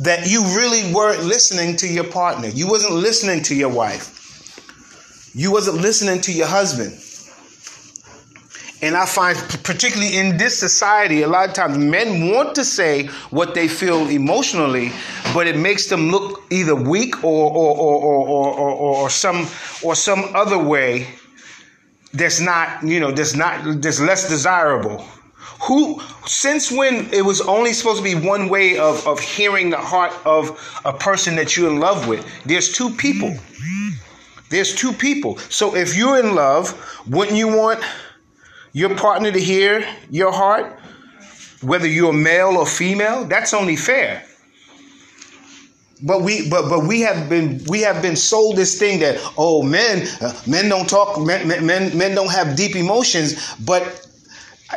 that 0.00 0.28
you 0.28 0.42
really 0.56 0.92
weren't 0.92 1.22
listening 1.22 1.76
to 1.76 1.88
your 1.88 2.04
partner. 2.04 2.48
You 2.48 2.66
wasn't 2.66 2.94
listening 2.94 3.42
to 3.44 3.54
your 3.54 3.70
wife. 3.70 4.16
You 5.34 5.52
wasn't 5.52 5.78
listening 5.78 6.20
to 6.22 6.32
your 6.32 6.48
husband. 6.48 7.00
And 8.82 8.96
I 8.96 9.04
find, 9.04 9.36
particularly 9.62 10.16
in 10.16 10.38
this 10.38 10.58
society, 10.58 11.20
a 11.22 11.28
lot 11.28 11.48
of 11.48 11.54
times 11.54 11.76
men 11.76 12.30
want 12.30 12.54
to 12.54 12.64
say 12.64 13.08
what 13.28 13.54
they 13.54 13.68
feel 13.68 14.08
emotionally, 14.08 14.90
but 15.34 15.46
it 15.46 15.56
makes 15.56 15.88
them 15.88 16.10
look 16.10 16.42
either 16.50 16.74
weak 16.74 17.22
or 17.22 17.50
or 17.52 17.76
or 17.76 18.26
or, 18.26 18.58
or, 18.58 18.70
or, 19.02 19.10
some 19.10 19.46
or 19.82 19.94
some 19.94 20.30
other 20.34 20.58
way 20.58 21.06
that's 22.14 22.40
not 22.40 22.82
you 22.82 22.98
know 22.98 23.12
that's 23.12 23.36
not 23.36 23.82
that's 23.82 24.00
less 24.00 24.28
desirable. 24.28 25.04
Who 25.68 26.00
since 26.26 26.72
when 26.72 27.12
it 27.12 27.22
was 27.22 27.42
only 27.42 27.74
supposed 27.74 27.98
to 27.98 28.04
be 28.04 28.14
one 28.14 28.48
way 28.48 28.78
of 28.78 29.06
of 29.06 29.20
hearing 29.20 29.68
the 29.68 29.76
heart 29.76 30.14
of 30.24 30.58
a 30.86 30.92
person 30.94 31.36
that 31.36 31.54
you're 31.54 31.70
in 31.70 31.80
love 31.80 32.08
with? 32.08 32.26
There's 32.46 32.72
two 32.72 32.88
people. 32.88 33.36
There's 34.48 34.74
two 34.74 34.92
people. 34.92 35.38
So 35.48 35.76
if 35.76 35.96
you're 35.96 36.18
in 36.18 36.34
love, 36.34 36.74
wouldn't 37.06 37.36
you 37.36 37.46
want 37.46 37.84
your 38.72 38.94
partner 38.96 39.32
to 39.32 39.40
hear 39.40 39.86
your 40.10 40.32
heart, 40.32 40.78
whether 41.62 41.86
you're 41.86 42.12
male 42.12 42.56
or 42.56 42.66
female, 42.66 43.24
that's 43.24 43.52
only 43.52 43.76
fair. 43.76 44.24
But 46.02 46.22
we, 46.22 46.48
but 46.48 46.70
but 46.70 46.86
we 46.86 47.00
have 47.00 47.28
been 47.28 47.62
we 47.68 47.82
have 47.82 48.00
been 48.00 48.16
sold 48.16 48.56
this 48.56 48.78
thing 48.78 49.00
that 49.00 49.20
oh 49.36 49.62
men 49.62 50.08
uh, 50.22 50.32
men 50.46 50.70
don't 50.70 50.88
talk 50.88 51.20
men, 51.20 51.46
men 51.66 51.96
men 51.96 52.14
don't 52.14 52.30
have 52.30 52.56
deep 52.56 52.74
emotions, 52.74 53.54
but 53.66 54.06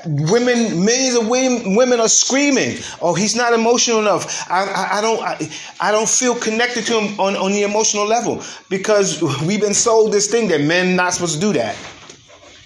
women 0.05 0.83
millions 0.83 1.15
of 1.15 1.27
women, 1.29 1.75
women 1.75 1.99
are 1.99 2.09
screaming 2.09 2.77
oh 3.01 3.13
he's 3.13 3.35
not 3.35 3.53
emotional 3.53 3.99
enough 3.99 4.49
i, 4.49 4.63
I, 4.63 4.97
I 4.97 5.01
don't 5.01 5.21
I, 5.21 5.49
I, 5.79 5.91
don't 5.91 6.09
feel 6.09 6.33
connected 6.33 6.85
to 6.87 6.99
him 6.99 7.19
on, 7.19 7.35
on 7.35 7.51
the 7.51 7.61
emotional 7.61 8.05
level 8.05 8.41
because 8.69 9.21
we've 9.45 9.61
been 9.61 9.73
sold 9.75 10.11
this 10.11 10.31
thing 10.31 10.47
that 10.47 10.61
men 10.61 10.95
not 10.95 11.13
supposed 11.13 11.35
to 11.35 11.39
do 11.39 11.53
that 11.53 11.75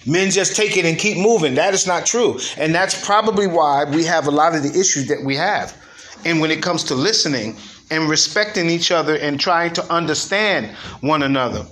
Men 0.07 0.31
just 0.31 0.55
take 0.55 0.77
it 0.77 0.85
and 0.85 0.97
keep 0.97 1.17
moving. 1.17 1.55
That 1.55 1.73
is 1.73 1.85
not 1.85 2.05
true. 2.05 2.39
And 2.57 2.73
that's 2.73 3.05
probably 3.05 3.45
why 3.45 3.83
we 3.83 4.05
have 4.05 4.25
a 4.25 4.31
lot 4.31 4.55
of 4.55 4.63
the 4.63 4.69
issues 4.69 5.07
that 5.09 5.21
we 5.23 5.35
have. 5.35 5.75
And 6.25 6.39
when 6.39 6.49
it 6.49 6.63
comes 6.63 6.85
to 6.85 6.95
listening 6.95 7.57
and 7.91 8.09
respecting 8.09 8.69
each 8.69 8.89
other 8.89 9.17
and 9.17 9.37
trying 9.39 9.73
to 9.73 9.93
understand 9.93 10.75
one 11.01 11.23
another. 11.23 11.65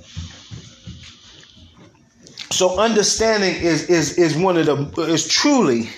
So 2.52 2.78
understanding 2.78 3.56
is 3.56 3.90
is 3.90 4.18
is 4.18 4.38
one 4.38 4.58
of 4.58 4.66
the 4.66 5.02
is 5.04 5.28
truly 5.28 5.90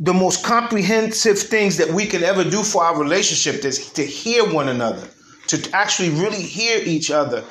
the 0.00 0.14
most 0.14 0.44
comprehensive 0.44 1.38
things 1.38 1.76
that 1.78 1.88
we 1.88 2.06
can 2.06 2.22
ever 2.22 2.44
do 2.44 2.62
for 2.62 2.84
our 2.84 3.00
relationship 3.00 3.64
is 3.64 3.90
to 3.92 4.04
hear 4.04 4.44
one 4.52 4.68
another, 4.68 5.08
to 5.48 5.70
actually 5.72 6.10
really 6.10 6.40
hear 6.40 6.80
each 6.84 7.10
other, 7.10 7.42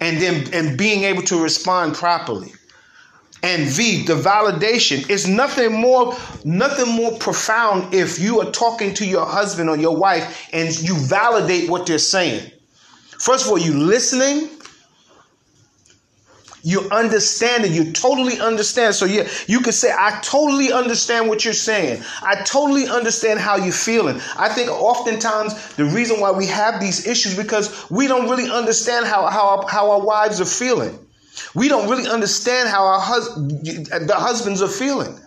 and 0.00 0.18
then 0.18 0.52
and 0.52 0.78
being 0.78 1.02
able 1.02 1.22
to 1.22 1.42
respond 1.42 1.94
properly 1.94 2.52
and 3.46 3.68
V, 3.68 4.02
the 4.02 4.14
validation 4.14 5.08
is 5.08 5.28
nothing 5.28 5.72
more, 5.72 6.16
nothing 6.44 6.92
more 6.92 7.16
profound 7.18 7.94
if 7.94 8.18
you 8.18 8.40
are 8.40 8.50
talking 8.50 8.92
to 8.94 9.06
your 9.06 9.24
husband 9.24 9.70
or 9.70 9.76
your 9.76 9.96
wife 9.96 10.48
and 10.52 10.76
you 10.82 10.96
validate 10.96 11.70
what 11.70 11.86
they're 11.86 11.98
saying. 11.98 12.50
First 13.20 13.46
of 13.46 13.52
all, 13.52 13.58
you 13.58 13.72
listening, 13.78 14.50
you 16.64 16.88
understand 16.90 17.64
it, 17.64 17.70
you 17.70 17.92
totally 17.92 18.40
understand. 18.40 18.96
So 18.96 19.06
yeah, 19.06 19.28
you 19.46 19.60
can 19.60 19.72
say, 19.72 19.92
I 19.96 20.18
totally 20.24 20.72
understand 20.72 21.28
what 21.28 21.44
you're 21.44 21.54
saying. 21.54 22.02
I 22.22 22.42
totally 22.42 22.88
understand 22.88 23.38
how 23.38 23.58
you're 23.58 23.72
feeling. 23.72 24.20
I 24.36 24.48
think 24.48 24.70
oftentimes 24.70 25.76
the 25.76 25.84
reason 25.84 26.18
why 26.18 26.32
we 26.32 26.46
have 26.46 26.80
these 26.80 27.06
issues 27.06 27.36
because 27.36 27.88
we 27.90 28.08
don't 28.08 28.28
really 28.28 28.50
understand 28.50 29.06
how, 29.06 29.28
how, 29.28 29.64
how 29.68 29.92
our 29.92 30.04
wives 30.04 30.40
are 30.40 30.44
feeling. 30.44 30.98
We 31.54 31.68
don't 31.68 31.88
really 31.88 32.08
understand 32.08 32.68
how 32.68 32.84
our 32.84 33.00
hus- 33.00 33.34
the 33.34 34.14
husbands 34.16 34.62
are 34.62 34.68
feeling. 34.68 35.18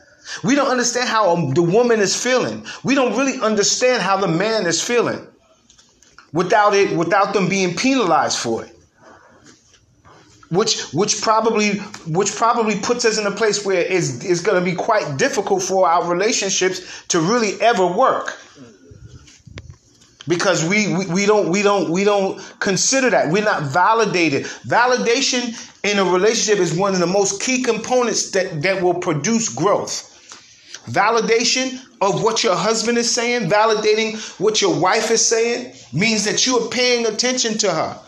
We 0.44 0.56
don't 0.56 0.70
understand 0.70 1.10
how 1.10 1.36
um, 1.36 1.54
the 1.54 1.64
woman 1.64 2.00
is 2.00 2.16
feeling. 2.22 2.66
We 2.84 2.96
don't 2.96 3.18
really 3.18 3.40
understand 3.42 4.02
how 4.02 4.18
the 4.18 4.28
man 4.28 4.66
is 4.66 4.82
feeling 4.82 5.26
without 6.34 6.74
it 6.76 6.96
without 6.96 7.34
them 7.34 7.50
being 7.50 7.76
penalized 7.76 8.38
for 8.38 8.64
it. 8.66 8.76
Which 10.50 10.82
which 10.94 11.22
probably 11.22 11.78
which 12.08 12.36
probably 12.36 12.80
puts 12.80 13.06
us 13.06 13.18
in 13.18 13.26
a 13.26 13.32
place 13.32 13.66
where 13.66 13.82
it's, 13.82 14.24
it's 14.24 14.42
going 14.42 14.64
to 14.64 14.66
be 14.66 14.76
quite 14.76 15.18
difficult 15.18 15.64
for 15.64 15.88
our 15.88 16.10
relationships 16.10 17.04
to 17.10 17.20
really 17.20 17.60
ever 17.62 17.86
work 17.86 18.38
because 20.30 20.64
we, 20.64 20.96
we, 20.96 21.06
we 21.08 21.26
don't 21.26 21.50
we 21.50 21.64
don't 21.64 21.90
we 21.90 22.04
don't 22.04 22.40
consider 22.60 23.10
that. 23.10 23.32
We're 23.32 23.44
not 23.44 23.64
validated. 23.64 24.44
Validation 24.46 25.44
in 25.84 25.98
a 25.98 26.06
relationship 26.06 26.60
is 26.60 26.78
one 26.78 26.94
of 26.94 27.00
the 27.00 27.08
most 27.08 27.42
key 27.42 27.64
components 27.64 28.32
that, 28.32 28.62
that 28.62 28.82
will 28.82 28.94
produce 28.94 29.50
growth. 29.50 30.06
Validation 30.86 31.84
of 32.02 32.24
what 32.24 32.44
your 32.44 32.56
husband 32.56 32.98
is 32.98 33.12
saying 33.12 33.50
validating 33.50 34.18
what 34.40 34.62
your 34.62 34.80
wife 34.80 35.12
is 35.12 35.28
saying 35.28 35.74
means 35.92 36.24
that 36.26 36.46
you 36.46 36.58
are 36.60 36.70
paying 36.70 37.06
attention 37.08 37.58
to 37.58 37.72
her. 37.72 38.00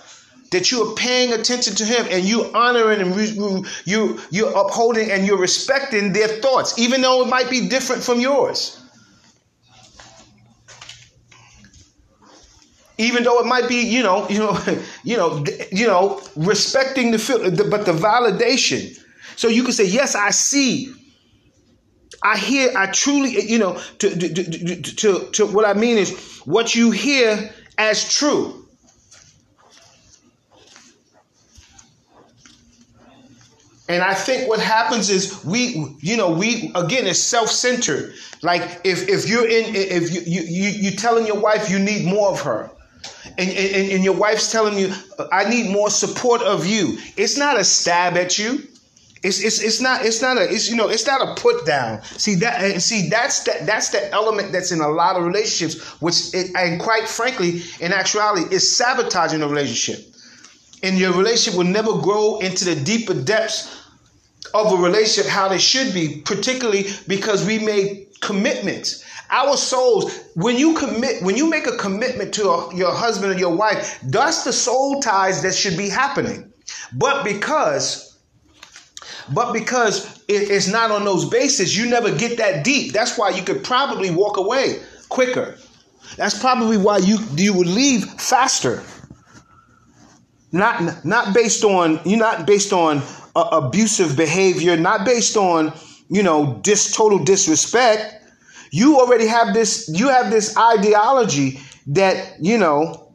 That 0.51 0.71
you 0.71 0.83
are 0.83 0.95
paying 0.95 1.33
attention 1.33 1.75
to 1.75 1.85
him 1.85 2.05
and 2.11 2.23
you 2.23 2.51
honoring 2.53 3.01
and 3.01 3.15
you 3.15 3.65
you 3.85 4.19
you're 4.29 4.55
upholding 4.55 5.09
and 5.09 5.25
you're 5.25 5.39
respecting 5.39 6.13
their 6.13 6.27
thoughts 6.27 6.77
even 6.77 7.01
though 7.01 7.23
it 7.23 7.29
might 7.29 7.49
be 7.49 7.67
different 7.67 8.03
from 8.03 8.19
yours 8.19 8.80
even 13.01 13.23
though 13.23 13.39
it 13.39 13.45
might 13.45 13.67
be 13.67 13.81
you 13.81 14.03
know 14.03 14.27
you 14.33 14.39
know 14.39 14.57
you 15.03 15.17
know 15.17 15.43
you 15.71 15.87
know 15.87 16.21
respecting 16.35 17.11
the 17.11 17.67
but 17.69 17.85
the 17.85 17.93
validation. 17.93 18.97
So 19.35 19.47
you 19.47 19.63
can 19.63 19.73
say 19.73 19.85
yes 19.85 20.15
i 20.15 20.29
see. 20.29 20.93
I 22.23 22.37
hear 22.37 22.71
i 22.77 22.85
truly 22.87 23.49
you 23.49 23.57
know 23.57 23.79
to 23.99 24.09
to, 24.09 24.33
to, 24.33 24.95
to, 24.95 25.29
to 25.31 25.45
what 25.47 25.65
i 25.65 25.73
mean 25.73 25.97
is 25.97 26.39
what 26.45 26.75
you 26.75 26.91
hear 26.91 27.51
as 27.77 28.13
true. 28.13 28.61
And 33.89 34.01
I 34.01 34.13
think 34.13 34.47
what 34.47 34.61
happens 34.61 35.09
is 35.09 35.43
we, 35.43 35.97
you 35.99 36.15
know, 36.15 36.31
we 36.31 36.71
again 36.75 37.07
it's 37.07 37.19
self-centered. 37.19 38.13
Like 38.41 38.61
if 38.85 39.09
if 39.09 39.27
you're 39.27 39.45
in 39.47 39.75
if 39.75 40.13
you 40.13 40.21
you 40.25 40.41
you 40.43 40.69
you 40.69 40.91
telling 40.91 41.27
your 41.27 41.39
wife 41.39 41.69
you 41.69 41.77
need 41.77 42.05
more 42.05 42.29
of 42.29 42.39
her, 42.41 42.71
and, 43.37 43.49
and 43.49 43.91
and 43.91 44.03
your 44.03 44.15
wife's 44.15 44.51
telling 44.51 44.77
you 44.77 44.93
I 45.31 45.49
need 45.49 45.71
more 45.71 45.89
support 45.89 46.41
of 46.41 46.65
you. 46.65 46.97
It's 47.17 47.37
not 47.37 47.59
a 47.59 47.63
stab 47.63 48.17
at 48.17 48.37
you. 48.37 48.67
It's, 49.23 49.43
it's, 49.43 49.61
it's 49.61 49.79
not 49.79 50.03
it's 50.03 50.21
not 50.21 50.37
a 50.37 50.51
it's 50.51 50.69
you 50.69 50.75
know 50.75 50.89
it's 50.89 51.05
not 51.05 51.21
a 51.21 51.39
put 51.39 51.65
down. 51.65 52.01
See 52.03 52.35
that 52.35 52.81
see 52.81 53.09
that's 53.09 53.43
that 53.43 53.65
that's 53.67 53.89
the 53.89 54.11
element 54.11 54.51
that's 54.51 54.71
in 54.71 54.81
a 54.81 54.89
lot 54.89 55.15
of 55.15 55.23
relationships, 55.25 55.79
which 56.01 56.33
it, 56.33 56.51
and 56.55 56.81
quite 56.81 57.07
frankly, 57.07 57.61
in 57.79 57.93
actuality, 57.93 58.53
is 58.53 58.75
sabotaging 58.75 59.43
a 59.43 59.47
relationship. 59.47 60.07
And 60.83 60.97
your 60.97 61.13
relationship 61.13 61.57
will 61.57 61.71
never 61.71 61.99
grow 61.99 62.39
into 62.39 62.65
the 62.65 62.75
deeper 62.75 63.13
depths 63.13 63.77
of 64.55 64.73
a 64.73 64.81
relationship 64.81 65.29
how 65.31 65.47
they 65.47 65.59
should 65.59 65.93
be, 65.93 66.21
particularly 66.25 66.87
because 67.07 67.45
we 67.45 67.59
made 67.59 68.07
commitments. 68.21 69.05
Our 69.31 69.55
souls, 69.55 70.19
when 70.35 70.57
you 70.57 70.75
commit, 70.75 71.23
when 71.23 71.37
you 71.37 71.49
make 71.49 71.65
a 71.65 71.77
commitment 71.77 72.33
to 72.35 72.49
a, 72.49 72.75
your 72.75 72.93
husband 72.93 73.33
or 73.33 73.39
your 73.39 73.55
wife, 73.55 73.99
that's 74.03 74.43
the 74.43 74.53
soul 74.53 75.01
ties 75.01 75.41
that 75.43 75.55
should 75.55 75.77
be 75.77 75.89
happening. 75.89 76.51
But 76.93 77.23
because, 77.23 78.19
but 79.33 79.53
because 79.53 80.21
it, 80.27 80.51
it's 80.51 80.67
not 80.67 80.91
on 80.91 81.05
those 81.05 81.29
bases, 81.29 81.77
you 81.77 81.89
never 81.89 82.13
get 82.15 82.37
that 82.37 82.65
deep. 82.65 82.91
That's 82.91 83.17
why 83.17 83.29
you 83.29 83.41
could 83.41 83.63
probably 83.63 84.11
walk 84.11 84.37
away 84.37 84.81
quicker. 85.09 85.57
That's 86.17 86.37
probably 86.37 86.77
why 86.77 86.97
you 86.97 87.17
you 87.35 87.53
would 87.53 87.67
leave 87.67 88.05
faster. 88.05 88.83
Not 90.51 91.05
not 91.05 91.33
based 91.33 91.63
on 91.63 92.01
you're 92.03 92.19
not 92.19 92.45
based 92.45 92.73
on 92.73 93.01
uh, 93.35 93.47
abusive 93.51 94.17
behavior, 94.17 94.75
not 94.75 95.05
based 95.05 95.37
on, 95.37 95.73
you 96.09 96.21
know, 96.21 96.59
dis 96.63 96.93
total 96.93 97.23
disrespect. 97.23 98.20
You 98.71 98.99
already 98.99 99.27
have 99.27 99.53
this, 99.53 99.89
you 99.93 100.09
have 100.09 100.31
this 100.31 100.57
ideology 100.57 101.59
that, 101.87 102.37
you 102.39 102.57
know, 102.57 103.13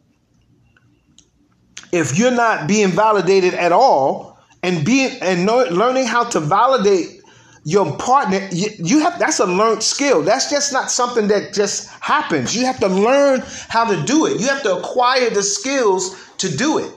if 1.92 2.18
you're 2.18 2.30
not 2.30 2.68
being 2.68 2.90
validated 2.90 3.54
at 3.54 3.72
all 3.72 4.38
and 4.62 4.84
being 4.84 5.18
and 5.20 5.46
know, 5.46 5.64
learning 5.64 6.06
how 6.06 6.24
to 6.24 6.40
validate 6.40 7.22
your 7.64 7.96
partner 7.96 8.48
you, 8.52 8.68
you, 8.78 9.00
have 9.00 9.18
that's 9.18 9.40
a 9.40 9.44
learned 9.44 9.82
skill 9.82 10.22
that's 10.22 10.48
just 10.48 10.72
not 10.72 10.88
something 10.88 11.26
that 11.26 11.52
just 11.52 11.88
happens 12.00 12.54
you 12.54 12.64
have 12.64 12.78
to 12.78 12.86
learn 12.86 13.42
how 13.68 13.84
to 13.84 14.00
do 14.04 14.26
it 14.26 14.40
you 14.40 14.46
have 14.46 14.62
to 14.62 14.76
acquire 14.76 15.30
the 15.30 15.42
skills 15.42 16.14
to 16.38 16.54
do 16.56 16.78
it 16.78 16.92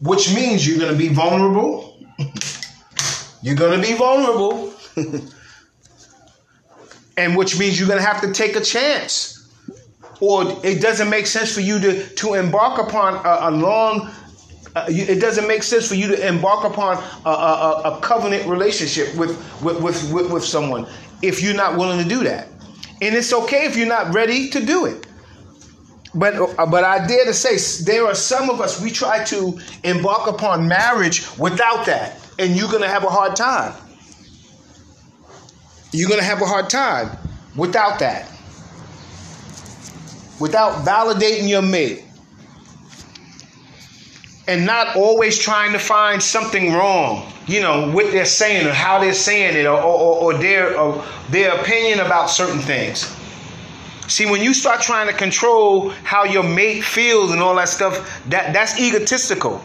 which 0.00 0.34
means 0.34 0.66
you're 0.66 0.78
going 0.78 0.92
to 0.92 0.98
be 0.98 1.08
vulnerable. 1.08 1.98
you're 3.42 3.56
going 3.56 3.80
to 3.80 3.86
be 3.86 3.94
vulnerable. 3.94 4.72
and 7.16 7.36
which 7.36 7.58
means 7.58 7.78
you're 7.78 7.88
going 7.88 8.00
to 8.00 8.06
have 8.06 8.20
to 8.22 8.32
take 8.32 8.56
a 8.56 8.60
chance. 8.60 9.36
Or 10.20 10.44
it 10.64 10.82
doesn't 10.82 11.08
make 11.08 11.26
sense 11.26 11.52
for 11.54 11.60
you 11.60 11.78
to, 11.80 12.06
to 12.16 12.34
embark 12.34 12.78
upon 12.78 13.14
a, 13.24 13.48
a 13.48 13.50
long, 13.50 14.10
uh, 14.76 14.84
it 14.88 15.20
doesn't 15.20 15.48
make 15.48 15.62
sense 15.62 15.88
for 15.88 15.94
you 15.94 16.08
to 16.08 16.28
embark 16.28 16.64
upon 16.64 17.02
a, 17.24 17.28
a, 17.28 17.82
a 17.96 18.00
covenant 18.00 18.46
relationship 18.46 19.14
with, 19.16 19.30
with, 19.62 19.80
with, 19.80 20.12
with, 20.12 20.30
with 20.30 20.44
someone 20.44 20.86
if 21.22 21.42
you're 21.42 21.54
not 21.54 21.76
willing 21.76 22.02
to 22.02 22.08
do 22.08 22.22
that. 22.24 22.48
And 23.02 23.14
it's 23.14 23.32
okay 23.32 23.64
if 23.64 23.76
you're 23.76 23.88
not 23.88 24.14
ready 24.14 24.50
to 24.50 24.64
do 24.64 24.86
it. 24.86 25.06
But 26.14 26.34
uh, 26.34 26.66
but 26.66 26.82
I 26.82 27.06
dare 27.06 27.24
to 27.26 27.34
say 27.34 27.84
there 27.84 28.04
are 28.06 28.16
some 28.16 28.50
of 28.50 28.60
us 28.60 28.80
we 28.80 28.90
try 28.90 29.22
to 29.26 29.58
embark 29.84 30.26
upon 30.26 30.66
marriage 30.66 31.24
without 31.38 31.86
that, 31.86 32.18
and 32.38 32.56
you're 32.56 32.70
gonna 32.70 32.88
have 32.88 33.04
a 33.04 33.08
hard 33.08 33.36
time. 33.36 33.72
You're 35.92 36.08
gonna 36.08 36.22
have 36.22 36.40
a 36.40 36.46
hard 36.46 36.70
time 36.70 37.16
without 37.56 37.98
that. 37.98 38.30
Without 40.38 40.84
validating 40.84 41.48
your 41.48 41.62
mate. 41.62 42.04
And 44.46 44.66
not 44.66 44.96
always 44.96 45.38
trying 45.38 45.72
to 45.72 45.78
find 45.78 46.22
something 46.22 46.72
wrong, 46.72 47.30
you 47.46 47.60
know, 47.60 47.92
what 47.92 48.10
they're 48.10 48.24
saying 48.24 48.66
or 48.66 48.72
how 48.72 48.98
they're 48.98 49.12
saying 49.14 49.56
it 49.56 49.66
or, 49.66 49.80
or, 49.80 50.34
or 50.34 50.34
their, 50.34 50.78
or 50.78 51.04
their 51.28 51.60
opinion 51.60 52.00
about 52.00 52.30
certain 52.30 52.58
things. 52.60 53.14
See, 54.08 54.26
when 54.26 54.42
you 54.42 54.54
start 54.54 54.80
trying 54.80 55.06
to 55.06 55.12
control 55.12 55.90
how 55.90 56.24
your 56.24 56.42
mate 56.42 56.82
feels 56.82 57.30
and 57.30 57.40
all 57.40 57.54
that 57.56 57.68
stuff, 57.68 58.20
that, 58.28 58.52
that's 58.52 58.80
egotistical. 58.80 59.62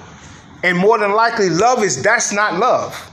And 0.64 0.78
more 0.78 1.00
than 1.00 1.14
likely, 1.14 1.50
love 1.50 1.84
is 1.84 2.04
that's 2.04 2.32
not 2.32 2.60
love. 2.60 3.12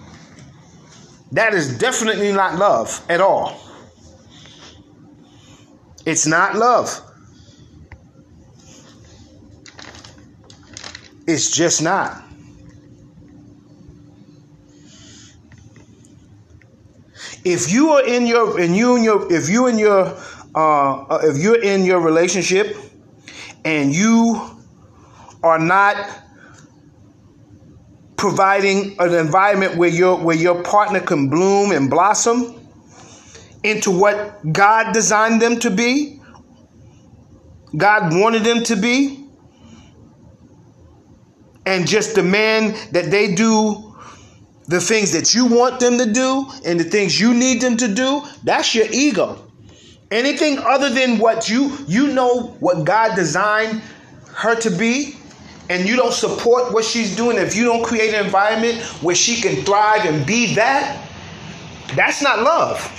That 1.33 1.55
is 1.55 1.79
definitely 1.79 2.31
not 2.33 2.59
love 2.59 3.05
at 3.09 3.21
all. 3.23 3.59
It's 6.05 6.27
not 6.27 6.57
love. 6.57 7.01
It's 11.27 11.51
just 11.51 11.81
not. 11.81 12.23
If 17.45 17.73
you 17.73 17.93
are 17.93 18.07
in 18.07 18.27
your 18.27 18.61
and 18.61 18.77
you 18.77 18.97
and 18.97 19.05
your 19.05 19.33
if 19.33 19.49
you 19.49 19.67
and 19.67 19.79
your 19.81 20.15
uh, 20.55 21.19
if 21.23 21.39
you're 21.39 21.63
in 21.63 21.85
your 21.85 22.01
relationship 22.01 22.77
and 23.65 23.95
you 23.95 24.41
are 25.43 25.59
not 25.59 26.22
providing 28.23 28.95
an 29.01 29.13
environment 29.15 29.77
where 29.77 29.89
your 29.89 30.17
where 30.17 30.37
your 30.37 30.63
partner 30.63 31.01
can 31.01 31.29
bloom 31.29 31.73
and 31.73 31.91
blossom 31.91 32.55
into 33.65 33.91
what 33.91 34.41
God 34.53 34.93
designed 34.95 35.43
them 35.43 35.59
to 35.59 35.71
be, 35.71 36.21
God 37.77 38.15
wanted 38.15 38.45
them 38.45 38.63
to 38.63 38.77
be, 38.77 39.25
and 41.67 41.85
just 41.85 42.15
demand 42.15 42.77
that 42.93 43.11
they 43.11 43.35
do 43.35 43.93
the 44.69 44.81
things 44.81 45.11
that 45.11 45.35
you 45.35 45.47
want 45.47 45.81
them 45.81 45.99
to 45.99 46.07
do 46.07 46.47
and 46.65 46.79
the 46.79 46.85
things 46.85 47.19
you 47.21 47.35
need 47.35 47.61
them 47.61 47.77
to 47.77 47.93
do, 47.93 48.23
that's 48.45 48.73
your 48.73 48.87
ego. 48.93 49.51
Anything 50.13 50.59
other 50.59 50.91
than 50.91 51.19
what 51.19 51.49
you 51.49 51.77
you 51.89 52.07
know 52.07 52.55
what 52.61 52.85
God 52.85 53.17
designed 53.17 53.83
her 54.37 54.55
to 54.61 54.71
be, 54.71 55.17
and 55.69 55.89
you 55.89 55.97
don't 55.97 56.13
support 56.13 56.73
what 56.73 56.85
she's 56.85 57.15
doing, 57.17 57.37
if 57.39 57.55
you 57.55 57.65
don't 57.65 57.85
create 57.85 58.15
an 58.15 58.25
environment 58.25 58.83
where 59.03 59.15
she 59.15 59.41
can 59.41 59.65
thrive 59.65 60.05
and 60.05 60.27
be 60.27 60.55
that, 60.55 61.09
that's 61.95 62.23
not 62.23 62.41
love. 62.41 62.99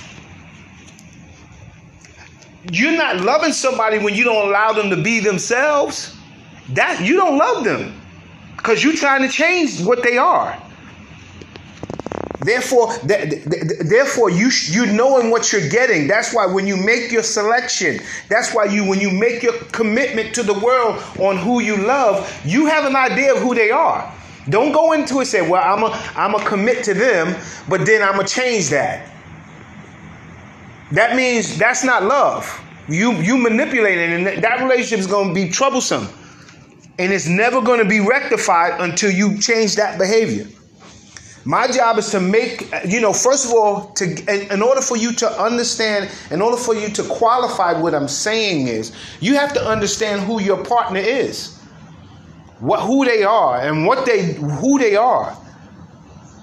You're 2.72 2.96
not 2.96 3.20
loving 3.20 3.52
somebody 3.52 3.98
when 3.98 4.14
you 4.14 4.24
don't 4.24 4.48
allow 4.48 4.72
them 4.72 4.90
to 4.90 4.96
be 4.96 5.20
themselves. 5.20 6.16
That 6.70 7.04
you 7.04 7.16
don't 7.16 7.36
love 7.36 7.62
them 7.64 8.00
because 8.56 8.82
you're 8.82 8.96
trying 8.96 9.20
to 9.22 9.28
change 9.28 9.82
what 9.82 10.02
they 10.02 10.16
are. 10.16 10.58
Therefore, 12.44 12.92
th- 13.08 13.30
th- 13.30 13.78
therefore, 13.80 14.28
you 14.28 14.50
you 14.68 14.84
knowing 14.84 15.30
what 15.30 15.50
you're 15.50 15.66
getting. 15.70 16.06
That's 16.06 16.34
why 16.34 16.44
when 16.44 16.66
you 16.66 16.76
make 16.76 17.10
your 17.10 17.22
selection, 17.22 18.00
that's 18.28 18.52
why 18.54 18.66
you 18.66 18.84
when 18.86 19.00
you 19.00 19.10
make 19.10 19.42
your 19.42 19.54
commitment 19.72 20.34
to 20.34 20.42
the 20.42 20.52
world 20.52 21.02
on 21.18 21.38
who 21.38 21.60
you 21.60 21.78
love, 21.78 22.30
you 22.44 22.66
have 22.66 22.84
an 22.84 22.96
idea 22.96 23.32
of 23.34 23.38
who 23.40 23.54
they 23.54 23.70
are. 23.70 24.12
Don't 24.50 24.72
go 24.72 24.92
into 24.92 25.20
it 25.20 25.24
say, 25.26 25.40
"Well, 25.48 25.62
I'm 25.64 25.84
a 25.84 25.90
I'm 26.16 26.34
a 26.34 26.44
commit 26.44 26.84
to 26.84 26.92
them, 26.92 27.34
but 27.66 27.86
then 27.86 28.02
I'm 28.02 28.16
gonna 28.16 28.28
change 28.28 28.68
that." 28.68 29.08
That 30.92 31.16
means 31.16 31.56
that's 31.56 31.82
not 31.82 32.02
love. 32.04 32.60
You 32.88 33.12
you 33.12 33.38
manipulating, 33.38 34.26
and 34.26 34.44
that 34.44 34.60
relationship 34.60 34.98
is 34.98 35.06
gonna 35.06 35.32
be 35.32 35.48
troublesome, 35.48 36.08
and 36.98 37.10
it's 37.10 37.26
never 37.26 37.62
gonna 37.62 37.86
be 37.86 38.00
rectified 38.00 38.82
until 38.82 39.10
you 39.10 39.38
change 39.38 39.76
that 39.76 39.98
behavior. 39.98 40.46
My 41.44 41.68
job 41.68 41.98
is 41.98 42.10
to 42.10 42.20
make, 42.20 42.70
you 42.86 43.00
know, 43.00 43.12
first 43.12 43.46
of 43.46 43.52
all, 43.52 43.92
to 43.94 44.04
in, 44.04 44.50
in, 44.50 44.62
order 44.62 44.80
for 44.80 44.96
you 44.96 45.12
to 45.12 45.28
understand, 45.28 46.10
in 46.30 46.40
order 46.40 46.56
for 46.56 46.74
you 46.74 46.88
to 46.88 47.02
qualify 47.04 47.78
what 47.78 47.94
I'm 47.94 48.08
saying 48.08 48.68
is, 48.68 48.92
you 49.20 49.34
have 49.34 49.52
to 49.52 49.62
understand 49.64 50.22
who 50.22 50.40
your 50.40 50.64
partner 50.64 51.00
is. 51.00 51.54
what 52.60 52.80
who 52.80 53.04
they 53.04 53.22
are 53.22 53.60
and 53.60 53.86
what 53.86 54.06
they 54.06 54.34
who 54.34 54.78
they 54.78 54.96
are. 54.96 55.36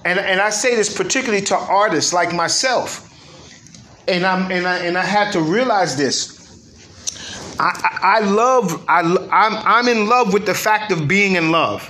And 0.06 0.20
and 0.20 0.40
I 0.40 0.50
say 0.50 0.76
this 0.76 0.96
particularly 0.96 1.44
to 1.46 1.56
artists 1.56 2.14
like 2.14 2.34
myself. 2.34 3.08
And 4.08 4.26
I'm 4.26 4.52
and 4.52 4.68
I 4.68 4.78
and 4.80 4.98
I 4.98 5.04
had 5.04 5.32
to 5.34 5.42
realize 5.42 5.98
this. 5.98 6.40
I, 7.60 7.64
I, 7.66 8.18
I 8.18 8.20
love 8.20 8.86
I 8.88 9.00
I'm 9.00 9.56
I'm 9.66 9.88
in 9.88 10.08
love 10.08 10.34
with 10.34 10.46
the 10.46 10.54
fact 10.54 10.92
of 10.92 11.08
being 11.08 11.36
in 11.36 11.52
love. 11.52 11.90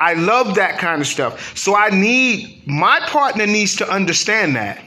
I 0.00 0.14
love 0.14 0.54
that 0.56 0.78
kind 0.78 1.00
of 1.00 1.06
stuff. 1.06 1.56
So 1.56 1.74
I 1.74 1.90
need 1.90 2.62
my 2.66 3.00
partner 3.06 3.46
needs 3.46 3.76
to 3.76 3.90
understand 3.90 4.56
that 4.56 4.82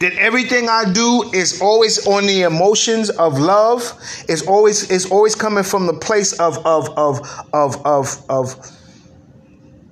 that 0.00 0.12
everything 0.14 0.68
I 0.68 0.84
do 0.92 1.30
is 1.32 1.60
always 1.60 2.06
on 2.06 2.26
the 2.26 2.42
emotions 2.42 3.10
of 3.10 3.38
love. 3.38 3.82
It's 4.28 4.46
always 4.46 4.90
is 4.90 5.10
always 5.10 5.34
coming 5.34 5.64
from 5.64 5.86
the 5.86 5.94
place 5.94 6.38
of 6.38 6.58
of 6.66 6.88
of 6.98 7.46
of 7.52 7.84
of, 7.86 8.22
of 8.28 8.70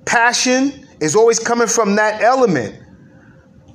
passion. 0.05 0.81
Is 1.01 1.15
always 1.15 1.39
coming 1.39 1.67
from 1.67 1.97
that 1.97 2.21
element. 2.21 2.75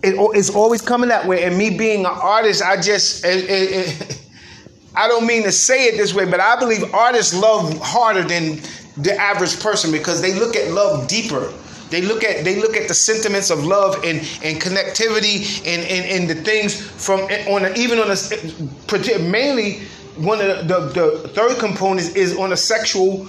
It, 0.02 0.14
it's 0.34 0.48
always 0.48 0.80
coming 0.80 1.10
that 1.10 1.26
way. 1.26 1.44
And 1.44 1.58
me 1.58 1.76
being 1.76 2.00
an 2.00 2.06
artist, 2.06 2.62
I 2.62 2.80
just 2.80 3.24
it, 3.26 3.44
it, 3.48 4.20
I 4.96 5.06
don't 5.06 5.26
mean 5.26 5.42
to 5.42 5.52
say 5.52 5.86
it 5.88 5.98
this 5.98 6.14
way, 6.14 6.24
but 6.24 6.40
I 6.40 6.58
believe 6.58 6.94
artists 6.94 7.34
love 7.34 7.78
harder 7.80 8.22
than 8.22 8.60
the 9.02 9.14
average 9.16 9.60
person 9.60 9.92
because 9.92 10.20
they 10.20 10.34
look 10.34 10.56
at 10.56 10.70
love 10.72 11.08
deeper 11.08 11.52
they 11.90 12.02
look 12.02 12.22
at 12.22 12.44
they 12.44 12.60
look 12.60 12.76
at 12.76 12.86
the 12.88 12.94
sentiments 12.94 13.50
of 13.50 13.64
love 13.64 13.96
and, 14.04 14.18
and 14.44 14.60
connectivity 14.60 15.58
and, 15.66 15.82
and, 15.82 16.06
and 16.06 16.30
the 16.30 16.42
things 16.44 16.80
from 16.80 17.20
on 17.52 17.64
a, 17.64 17.72
even 17.74 17.98
on 17.98 18.10
a 18.10 19.18
mainly 19.18 19.80
one 20.16 20.40
of 20.40 20.68
the, 20.68 20.78
the, 20.80 21.18
the 21.22 21.28
third 21.28 21.58
component 21.58 22.16
is 22.16 22.36
on 22.36 22.52
a 22.52 22.56
sexual 22.56 23.28